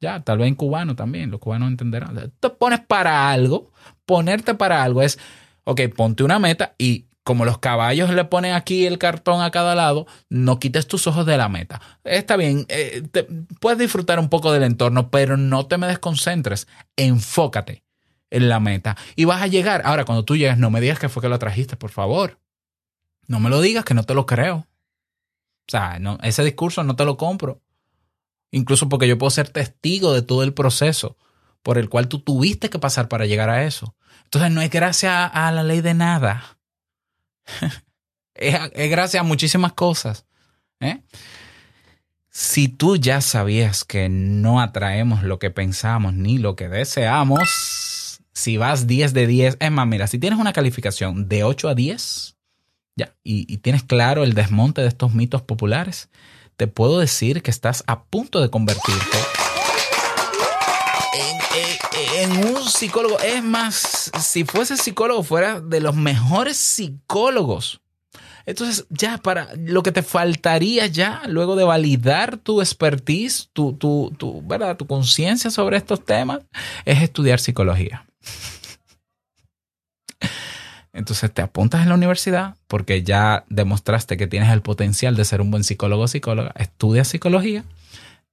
Ya, 0.00 0.20
tal 0.22 0.38
vez 0.38 0.46
en 0.46 0.54
cubano 0.54 0.94
también, 0.94 1.32
los 1.32 1.40
cubanos 1.40 1.68
entenderán. 1.70 2.32
Te 2.38 2.50
pones 2.50 2.78
para 2.80 3.30
algo, 3.32 3.72
ponerte 4.06 4.54
para 4.54 4.84
algo 4.84 5.02
es, 5.02 5.18
ok, 5.64 5.80
ponte 5.96 6.22
una 6.22 6.38
meta 6.38 6.74
y 6.78 7.06
como 7.24 7.44
los 7.44 7.58
caballos 7.58 8.10
le 8.10 8.24
ponen 8.24 8.54
aquí 8.54 8.86
el 8.86 8.96
cartón 8.98 9.42
a 9.42 9.50
cada 9.50 9.74
lado, 9.74 10.06
no 10.30 10.60
quites 10.60 10.86
tus 10.86 11.08
ojos 11.08 11.26
de 11.26 11.36
la 11.36 11.48
meta. 11.48 11.80
Está 12.04 12.36
bien, 12.36 12.64
eh, 12.68 13.02
te- 13.10 13.24
puedes 13.60 13.78
disfrutar 13.80 14.20
un 14.20 14.28
poco 14.28 14.52
del 14.52 14.62
entorno, 14.62 15.10
pero 15.10 15.36
no 15.36 15.66
te 15.66 15.76
me 15.78 15.88
desconcentres, 15.88 16.68
enfócate 16.96 17.82
en 18.30 18.48
la 18.48 18.60
meta 18.60 18.96
y 19.16 19.24
vas 19.24 19.42
a 19.42 19.46
llegar. 19.46 19.82
Ahora, 19.84 20.04
cuando 20.04 20.24
tú 20.24 20.36
llegas, 20.36 20.58
no 20.58 20.70
me 20.70 20.80
digas 20.80 20.98
que 20.98 21.08
fue 21.08 21.22
que 21.22 21.28
lo 21.28 21.38
trajiste, 21.38 21.76
por 21.76 21.90
favor. 21.90 22.38
No 23.26 23.40
me 23.40 23.50
lo 23.50 23.60
digas, 23.60 23.84
que 23.84 23.94
no 23.94 24.04
te 24.04 24.14
lo 24.14 24.26
creo. 24.26 24.56
O 24.56 25.70
sea, 25.70 25.98
no, 25.98 26.18
ese 26.22 26.44
discurso 26.44 26.82
no 26.82 26.96
te 26.96 27.04
lo 27.04 27.16
compro. 27.16 27.60
Incluso 28.50 28.88
porque 28.88 29.06
yo 29.06 29.18
puedo 29.18 29.30
ser 29.30 29.50
testigo 29.50 30.14
de 30.14 30.22
todo 30.22 30.42
el 30.42 30.54
proceso 30.54 31.16
por 31.62 31.76
el 31.76 31.90
cual 31.90 32.08
tú 32.08 32.20
tuviste 32.20 32.70
que 32.70 32.78
pasar 32.78 33.08
para 33.08 33.26
llegar 33.26 33.50
a 33.50 33.64
eso. 33.64 33.94
Entonces 34.24 34.50
no 34.50 34.62
es 34.62 34.70
gracias 34.70 35.30
a, 35.32 35.52
la 35.52 35.62
ley 35.62 35.82
de 35.82 35.94
nada. 35.94 36.58
es, 38.34 38.58
es 38.72 38.90
gracias 38.90 39.20
a 39.20 39.24
muchísimas 39.24 39.74
cosas. 39.74 40.24
¿eh? 40.80 41.02
Si 42.30 42.68
tú 42.68 42.96
ya 42.96 43.20
sabías 43.20 43.84
que 43.84 44.08
no 44.08 44.60
atraemos 44.60 45.22
lo 45.22 45.38
que 45.38 45.50
pensamos 45.50 46.14
ni 46.14 46.38
lo 46.38 46.56
que 46.56 46.68
deseamos, 46.68 47.97
si 48.38 48.56
vas 48.56 48.86
10 48.86 49.14
de 49.14 49.26
10, 49.26 49.56
es 49.58 49.70
más, 49.72 49.86
mira, 49.88 50.06
si 50.06 50.20
tienes 50.20 50.38
una 50.38 50.52
calificación 50.52 51.28
de 51.28 51.42
8 51.42 51.70
a 51.70 51.74
10, 51.74 52.36
ya, 52.94 53.12
y, 53.24 53.56
tienes 53.58 53.82
claro 53.82 54.22
el 54.22 54.34
desmonte 54.34 54.80
de 54.80 54.86
estos 54.86 55.12
mitos 55.12 55.42
populares, 55.42 56.08
te 56.56 56.68
puedo 56.68 57.00
decir 57.00 57.42
que 57.42 57.50
estás 57.50 57.82
a 57.88 58.04
punto 58.04 58.40
de 58.40 58.48
convertirte 58.48 59.18
en, 62.14 62.36
en 62.36 62.46
un 62.54 62.64
psicólogo. 62.64 63.18
Es 63.18 63.42
más, 63.42 64.12
si 64.20 64.44
fuese 64.44 64.76
psicólogo, 64.76 65.24
fuera 65.24 65.60
de 65.60 65.80
los 65.80 65.96
mejores 65.96 66.56
psicólogos. 66.56 67.80
Entonces, 68.46 68.86
ya 68.88 69.18
para 69.18 69.48
lo 69.56 69.82
que 69.82 69.90
te 69.90 70.04
faltaría 70.04 70.86
ya, 70.86 71.22
luego 71.26 71.56
de 71.56 71.64
validar 71.64 72.36
tu 72.38 72.60
expertise, 72.60 73.50
tu, 73.52 73.72
tu, 73.72 74.14
tu, 74.16 74.44
tu 74.78 74.86
conciencia 74.86 75.50
sobre 75.50 75.76
estos 75.76 76.04
temas, 76.04 76.40
es 76.84 77.02
estudiar 77.02 77.40
psicología. 77.40 78.06
Entonces 80.92 81.32
te 81.32 81.42
apuntas 81.42 81.82
en 81.82 81.90
la 81.90 81.94
universidad 81.94 82.56
porque 82.66 83.02
ya 83.02 83.44
demostraste 83.48 84.16
que 84.16 84.26
tienes 84.26 84.50
el 84.50 84.62
potencial 84.62 85.14
de 85.16 85.24
ser 85.24 85.40
un 85.40 85.50
buen 85.50 85.62
psicólogo 85.64 86.02
o 86.04 86.08
psicóloga, 86.08 86.52
estudias 86.56 87.08
psicología, 87.08 87.64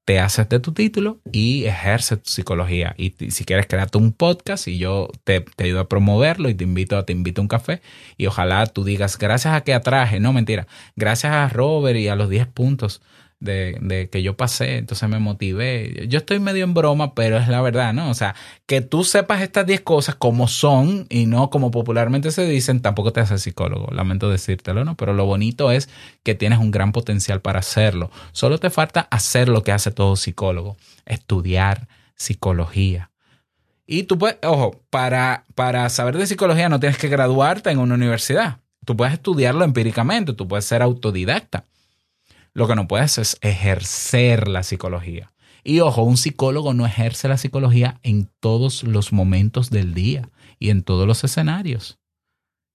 te 0.06 0.20
haces 0.20 0.48
de 0.50 0.60
tu 0.60 0.72
título 0.72 1.20
y 1.32 1.66
ejerces 1.66 2.22
tu 2.24 2.30
psicología. 2.30 2.94
Y 2.98 3.14
si 3.32 3.44
quieres 3.44 3.66
crearte 3.68 3.98
un 3.98 4.14
podcast 4.14 4.68
y 4.68 4.78
yo 4.78 5.10
te, 5.24 5.42
te 5.42 5.66
ayudo 5.66 5.82
a 5.82 5.90
promoverlo 5.90 6.48
y 6.50 6.54
te 6.56 6.64
invito, 6.64 6.98
a- 6.98 7.06
te 7.06 7.12
invito 7.14 7.42
a 7.42 7.44
un 7.44 7.48
café. 7.48 7.82
Y 8.18 8.28
ojalá 8.28 8.66
tú 8.68 8.84
digas, 8.84 9.18
gracias 9.18 9.54
a 9.54 9.62
que 9.62 9.74
atraje, 9.74 10.20
no 10.20 10.32
mentira, 10.32 10.68
gracias 10.96 11.34
a 11.34 11.50
Robert 11.50 11.98
y 12.00 12.08
a 12.08 12.16
los 12.16 12.30
10 12.30 12.48
puntos 12.48 13.02
de, 13.40 14.10
que 14.12 14.24
yo 14.24 14.38
pasé, 14.38 14.78
entonces 14.78 15.08
me 15.10 15.20
motivé. 15.20 16.08
Yo 16.08 16.20
estoy 16.20 16.40
medio 16.40 16.64
en 16.64 16.74
broma, 16.74 17.14
pero 17.14 17.38
es 17.38 17.48
la 17.48 17.62
verdad, 17.62 17.94
¿no? 17.94 18.10
O 18.10 18.14
sea, 18.14 18.36
que 18.66 18.82
tú 18.82 19.04
sepas 19.04 19.42
estas 19.42 19.66
10 19.66 19.82
cosas 19.82 20.16
como 20.16 20.48
son 20.48 21.06
y 21.10 21.26
no 21.26 21.50
como 21.50 21.72
popularmente 21.72 22.32
se 22.32 22.48
dicen, 22.48 22.82
tampoco 22.82 23.14
te 23.14 23.22
hace 23.22 23.38
psicólogo. 23.38 23.88
Lamento 23.92 24.30
decírtelo, 24.30 24.86
¿no? 24.86 24.96
Pero 24.96 25.14
lo 25.14 25.26
bonito 25.26 25.72
es 25.72 25.90
que 26.24 26.36
tienes 26.36 26.60
un 26.60 26.72
gran 26.72 26.92
potencial 26.92 27.42
para 27.42 27.60
hacerlo. 27.60 28.12
Solo 28.32 28.58
te 28.58 28.70
falta 28.70 29.02
hacer 29.12 29.50
lo 29.50 29.64
que 29.64 29.72
hace 29.72 29.92
todo 29.92 30.16
psicólogo, 30.16 30.78
estudiar 31.06 31.88
psicología. 32.16 33.12
Y 33.88 34.04
tú 34.04 34.18
puedes, 34.18 34.38
ojo, 34.44 34.82
para, 34.90 35.46
para 35.54 35.88
saber 35.90 36.18
de 36.18 36.26
psicología 36.26 36.70
no 36.70 36.80
tienes 36.80 36.98
que 36.98 37.08
graduarte 37.08 37.70
en 37.70 37.78
una 37.78 37.96
universidad. 37.96 38.60
Tú 38.84 38.98
puedes 38.98 39.14
estudiarlo 39.14 39.64
empíricamente, 39.64 40.34
tú 40.34 40.48
puedes 40.48 40.66
ser 40.66 40.82
autodidacta. 40.82 41.66
Lo 42.56 42.68
que 42.68 42.76
no 42.76 42.88
puedes 42.88 43.18
es 43.18 43.38
ejercer 43.42 44.48
la 44.48 44.64
psicología. 44.64 45.34
Y 45.62 45.82
ojo, 45.82 46.04
un 46.04 46.16
psicólogo 46.16 46.74
no 46.74 46.86
ejerce 46.86 47.28
la 47.28 47.38
psicología 47.38 48.00
en 48.02 48.32
todos 48.40 48.84
los 48.84 49.12
momentos 49.12 49.70
del 49.70 49.94
día 49.94 50.30
y 50.58 50.70
en 50.70 50.82
todos 50.82 51.06
los 51.06 51.24
escenarios. 51.26 52.00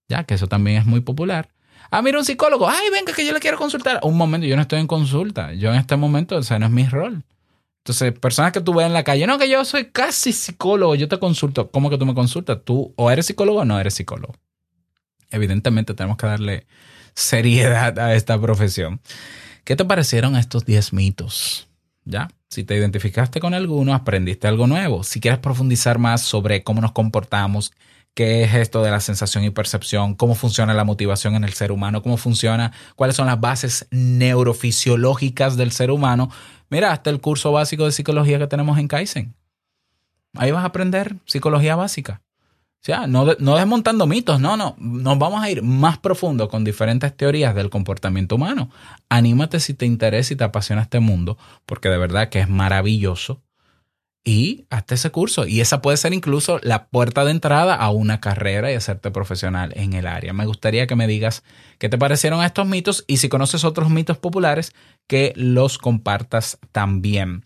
Ya 0.07 0.23
que 0.25 0.35
eso 0.35 0.47
también 0.47 0.77
es 0.77 0.85
muy 0.85 1.01
popular. 1.01 1.49
Ah, 1.89 2.03
mira 2.03 2.19
un 2.19 2.25
psicólogo. 2.25 2.69
Ay, 2.69 2.89
venga, 2.91 3.11
que 3.11 3.25
yo 3.25 3.33
le 3.33 3.39
quiero 3.39 3.57
consultar. 3.57 3.99
Un 4.03 4.17
momento, 4.17 4.45
yo 4.45 4.55
no 4.55 4.61
estoy 4.61 4.79
en 4.79 4.87
consulta. 4.87 5.53
Yo 5.53 5.73
en 5.73 5.79
este 5.79 5.95
momento, 5.95 6.35
o 6.37 6.43
sea, 6.43 6.59
no 6.59 6.67
es 6.67 6.71
mi 6.71 6.85
rol. 6.85 7.23
Entonces, 7.79 8.13
personas 8.19 8.51
que 8.51 8.61
tú 8.61 8.75
ves 8.75 8.85
en 8.85 8.93
la 8.93 9.03
calle, 9.03 9.25
no, 9.25 9.39
que 9.39 9.49
yo 9.49 9.65
soy 9.65 9.85
casi 9.85 10.31
psicólogo, 10.31 10.93
yo 10.93 11.07
te 11.07 11.17
consulto. 11.17 11.71
¿Cómo 11.71 11.89
que 11.89 11.97
tú 11.97 12.05
me 12.05 12.13
consultas? 12.13 12.59
Tú 12.63 12.93
o 12.97 13.09
eres 13.09 13.25
psicólogo 13.25 13.61
o 13.61 13.65
no 13.65 13.79
eres 13.79 13.95
psicólogo. 13.95 14.35
Evidentemente 15.31 15.95
tenemos 15.95 16.17
que 16.17 16.27
darle 16.27 16.67
seriedad 17.15 17.97
a 17.97 18.13
esta 18.13 18.39
profesión. 18.39 19.01
¿Qué 19.63 19.75
te 19.75 19.85
parecieron 19.85 20.35
estos 20.35 20.65
10 20.65 20.93
mitos? 20.93 21.67
¿Ya? 22.03 22.29
Si 22.49 22.63
te 22.63 22.75
identificaste 22.75 23.39
con 23.39 23.53
alguno, 23.53 23.93
aprendiste 23.93 24.47
algo 24.47 24.67
nuevo. 24.67 25.03
Si 25.03 25.19
quieres 25.19 25.39
profundizar 25.39 25.99
más 25.99 26.21
sobre 26.21 26.63
cómo 26.63 26.81
nos 26.81 26.91
comportamos, 26.91 27.71
qué 28.13 28.43
es 28.43 28.53
esto 28.55 28.81
de 28.81 28.91
la 28.91 28.99
sensación 28.99 29.43
y 29.43 29.51
percepción, 29.51 30.15
cómo 30.15 30.35
funciona 30.35 30.73
la 30.73 30.83
motivación 30.83 31.35
en 31.35 31.43
el 31.43 31.53
ser 31.53 31.71
humano, 31.71 32.01
cómo 32.01 32.17
funciona, 32.17 32.73
cuáles 32.95 33.15
son 33.15 33.27
las 33.27 33.39
bases 33.39 33.87
neurofisiológicas 33.91 35.57
del 35.57 35.71
ser 35.71 35.91
humano, 35.91 36.29
mira, 36.69 36.91
hasta 36.91 37.09
el 37.09 37.21
curso 37.21 37.51
básico 37.51 37.85
de 37.85 37.91
psicología 37.91 38.39
que 38.39 38.47
tenemos 38.47 38.79
en 38.79 38.87
Kaizen. 38.87 39.35
Ahí 40.35 40.51
vas 40.51 40.63
a 40.63 40.67
aprender 40.67 41.17
psicología 41.25 41.75
básica. 41.75 42.21
O 42.81 42.83
sea, 42.83 43.05
no, 43.05 43.27
no 43.37 43.57
desmontando 43.57 44.07
mitos, 44.07 44.39
no, 44.39 44.57
no. 44.57 44.75
Nos 44.79 45.19
vamos 45.19 45.43
a 45.43 45.51
ir 45.51 45.61
más 45.61 45.99
profundo 45.99 46.49
con 46.49 46.63
diferentes 46.63 47.15
teorías 47.15 47.53
del 47.53 47.69
comportamiento 47.69 48.37
humano. 48.37 48.71
Anímate 49.07 49.59
si 49.59 49.75
te 49.75 49.85
interesa 49.85 50.33
y 50.33 50.35
te 50.35 50.43
apasiona 50.43 50.81
este 50.81 50.99
mundo, 50.99 51.37
porque 51.67 51.89
de 51.89 51.99
verdad 51.99 52.29
que 52.29 52.39
es 52.39 52.49
maravilloso. 52.49 53.43
Y 54.23 54.65
hazte 54.71 54.95
ese 54.95 55.11
curso. 55.11 55.45
Y 55.45 55.61
esa 55.61 55.83
puede 55.83 55.97
ser 55.97 56.11
incluso 56.11 56.59
la 56.63 56.87
puerta 56.87 57.23
de 57.23 57.29
entrada 57.29 57.75
a 57.75 57.91
una 57.91 58.19
carrera 58.19 58.71
y 58.71 58.75
hacerte 58.75 59.11
profesional 59.11 59.73
en 59.75 59.93
el 59.93 60.07
área. 60.07 60.33
Me 60.33 60.47
gustaría 60.47 60.87
que 60.87 60.95
me 60.95 61.05
digas 61.05 61.43
qué 61.77 61.87
te 61.87 61.99
parecieron 61.99 62.43
estos 62.43 62.67
mitos 62.67 63.03
y 63.05 63.17
si 63.17 63.29
conoces 63.29 63.63
otros 63.63 63.91
mitos 63.91 64.17
populares, 64.17 64.73
que 65.07 65.33
los 65.35 65.77
compartas 65.77 66.57
también. 66.71 67.43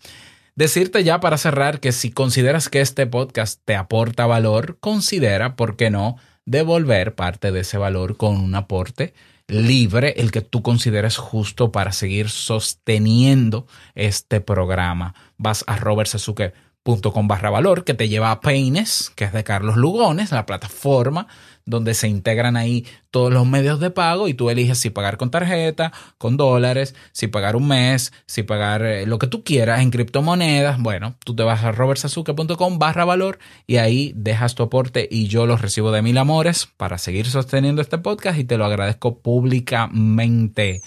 Decirte 0.56 1.04
ya 1.04 1.20
para 1.20 1.36
cerrar 1.36 1.80
que 1.80 1.92
si 1.92 2.10
consideras 2.10 2.70
que 2.70 2.80
este 2.80 3.06
podcast 3.06 3.60
te 3.66 3.76
aporta 3.76 4.24
valor, 4.24 4.78
considera, 4.80 5.54
¿por 5.54 5.76
qué 5.76 5.90
no?, 5.90 6.16
devolver 6.46 7.14
parte 7.14 7.52
de 7.52 7.60
ese 7.60 7.76
valor 7.76 8.16
con 8.16 8.38
un 8.38 8.54
aporte 8.54 9.12
libre, 9.48 10.14
el 10.16 10.32
que 10.32 10.40
tú 10.40 10.62
consideres 10.62 11.18
justo 11.18 11.72
para 11.72 11.92
seguir 11.92 12.30
sosteniendo 12.30 13.66
este 13.94 14.40
programa. 14.40 15.14
Vas 15.36 15.62
a 15.66 15.76
robertsazuke.com 15.76 17.28
barra 17.28 17.50
valor 17.50 17.84
que 17.84 17.92
te 17.92 18.08
lleva 18.08 18.30
a 18.30 18.40
Peines, 18.40 19.12
que 19.14 19.24
es 19.24 19.34
de 19.34 19.44
Carlos 19.44 19.76
Lugones, 19.76 20.32
la 20.32 20.46
plataforma 20.46 21.26
donde 21.66 21.94
se 21.94 22.08
integran 22.08 22.56
ahí 22.56 22.86
todos 23.10 23.32
los 23.32 23.46
medios 23.46 23.80
de 23.80 23.90
pago 23.90 24.28
y 24.28 24.34
tú 24.34 24.50
eliges 24.50 24.78
si 24.78 24.90
pagar 24.90 25.16
con 25.16 25.30
tarjeta, 25.30 25.92
con 26.16 26.36
dólares, 26.36 26.94
si 27.12 27.26
pagar 27.26 27.56
un 27.56 27.68
mes, 27.68 28.12
si 28.26 28.42
pagar 28.42 28.84
eh, 28.84 29.06
lo 29.06 29.18
que 29.18 29.26
tú 29.26 29.42
quieras 29.42 29.80
en 29.80 29.90
criptomonedas. 29.90 30.80
Bueno, 30.80 31.16
tú 31.24 31.34
te 31.34 31.42
vas 31.42 31.64
a 31.64 31.72
robertsazuke.com 31.72 32.78
barra 32.78 33.04
valor 33.04 33.38
y 33.66 33.76
ahí 33.76 34.12
dejas 34.16 34.54
tu 34.54 34.62
aporte 34.62 35.08
y 35.10 35.26
yo 35.26 35.46
los 35.46 35.60
recibo 35.60 35.90
de 35.90 36.02
mil 36.02 36.16
amores 36.18 36.68
para 36.76 36.98
seguir 36.98 37.26
sosteniendo 37.26 37.82
este 37.82 37.98
podcast 37.98 38.38
y 38.38 38.44
te 38.44 38.56
lo 38.56 38.64
agradezco 38.64 39.18
públicamente. 39.18 40.82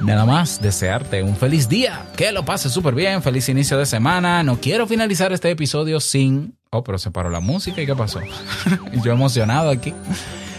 Nada 0.00 0.24
más 0.24 0.60
desearte 0.60 1.22
un 1.22 1.36
feliz 1.36 1.68
día, 1.68 2.06
que 2.16 2.30
lo 2.32 2.44
pases 2.44 2.72
súper 2.72 2.94
bien, 2.94 3.22
feliz 3.22 3.48
inicio 3.48 3.76
de 3.78 3.86
semana. 3.86 4.42
No 4.42 4.60
quiero 4.60 4.86
finalizar 4.86 5.32
este 5.32 5.50
episodio 5.50 6.00
sin... 6.00 6.54
Oh, 6.70 6.84
pero 6.84 6.98
se 6.98 7.10
paró 7.10 7.30
la 7.30 7.40
música 7.40 7.82
y 7.82 7.86
qué 7.86 7.96
pasó. 7.96 8.20
Yo 9.02 9.12
emocionado 9.12 9.70
aquí. 9.70 9.94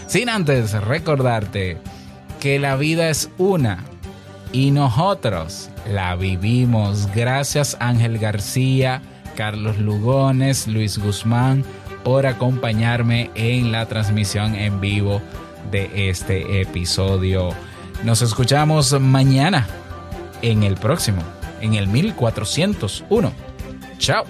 Sin 0.06 0.28
antes 0.28 0.72
recordarte 0.72 1.78
que 2.40 2.58
la 2.58 2.76
vida 2.76 3.08
es 3.08 3.30
una 3.38 3.84
y 4.52 4.72
nosotros 4.72 5.70
la 5.90 6.16
vivimos. 6.16 7.08
Gracias 7.14 7.76
Ángel 7.80 8.18
García, 8.18 9.02
Carlos 9.36 9.78
Lugones, 9.78 10.66
Luis 10.66 10.98
Guzmán 10.98 11.64
por 12.04 12.26
acompañarme 12.26 13.30
en 13.34 13.72
la 13.72 13.86
transmisión 13.86 14.54
en 14.54 14.80
vivo 14.80 15.20
de 15.70 16.10
este 16.10 16.60
episodio. 16.60 17.50
Nos 18.04 18.22
escuchamos 18.22 18.98
mañana 18.98 19.66
en 20.40 20.62
el 20.62 20.76
próximo, 20.76 21.22
en 21.60 21.74
el 21.74 21.86
1401. 21.86 23.32
Chao. 23.98 24.24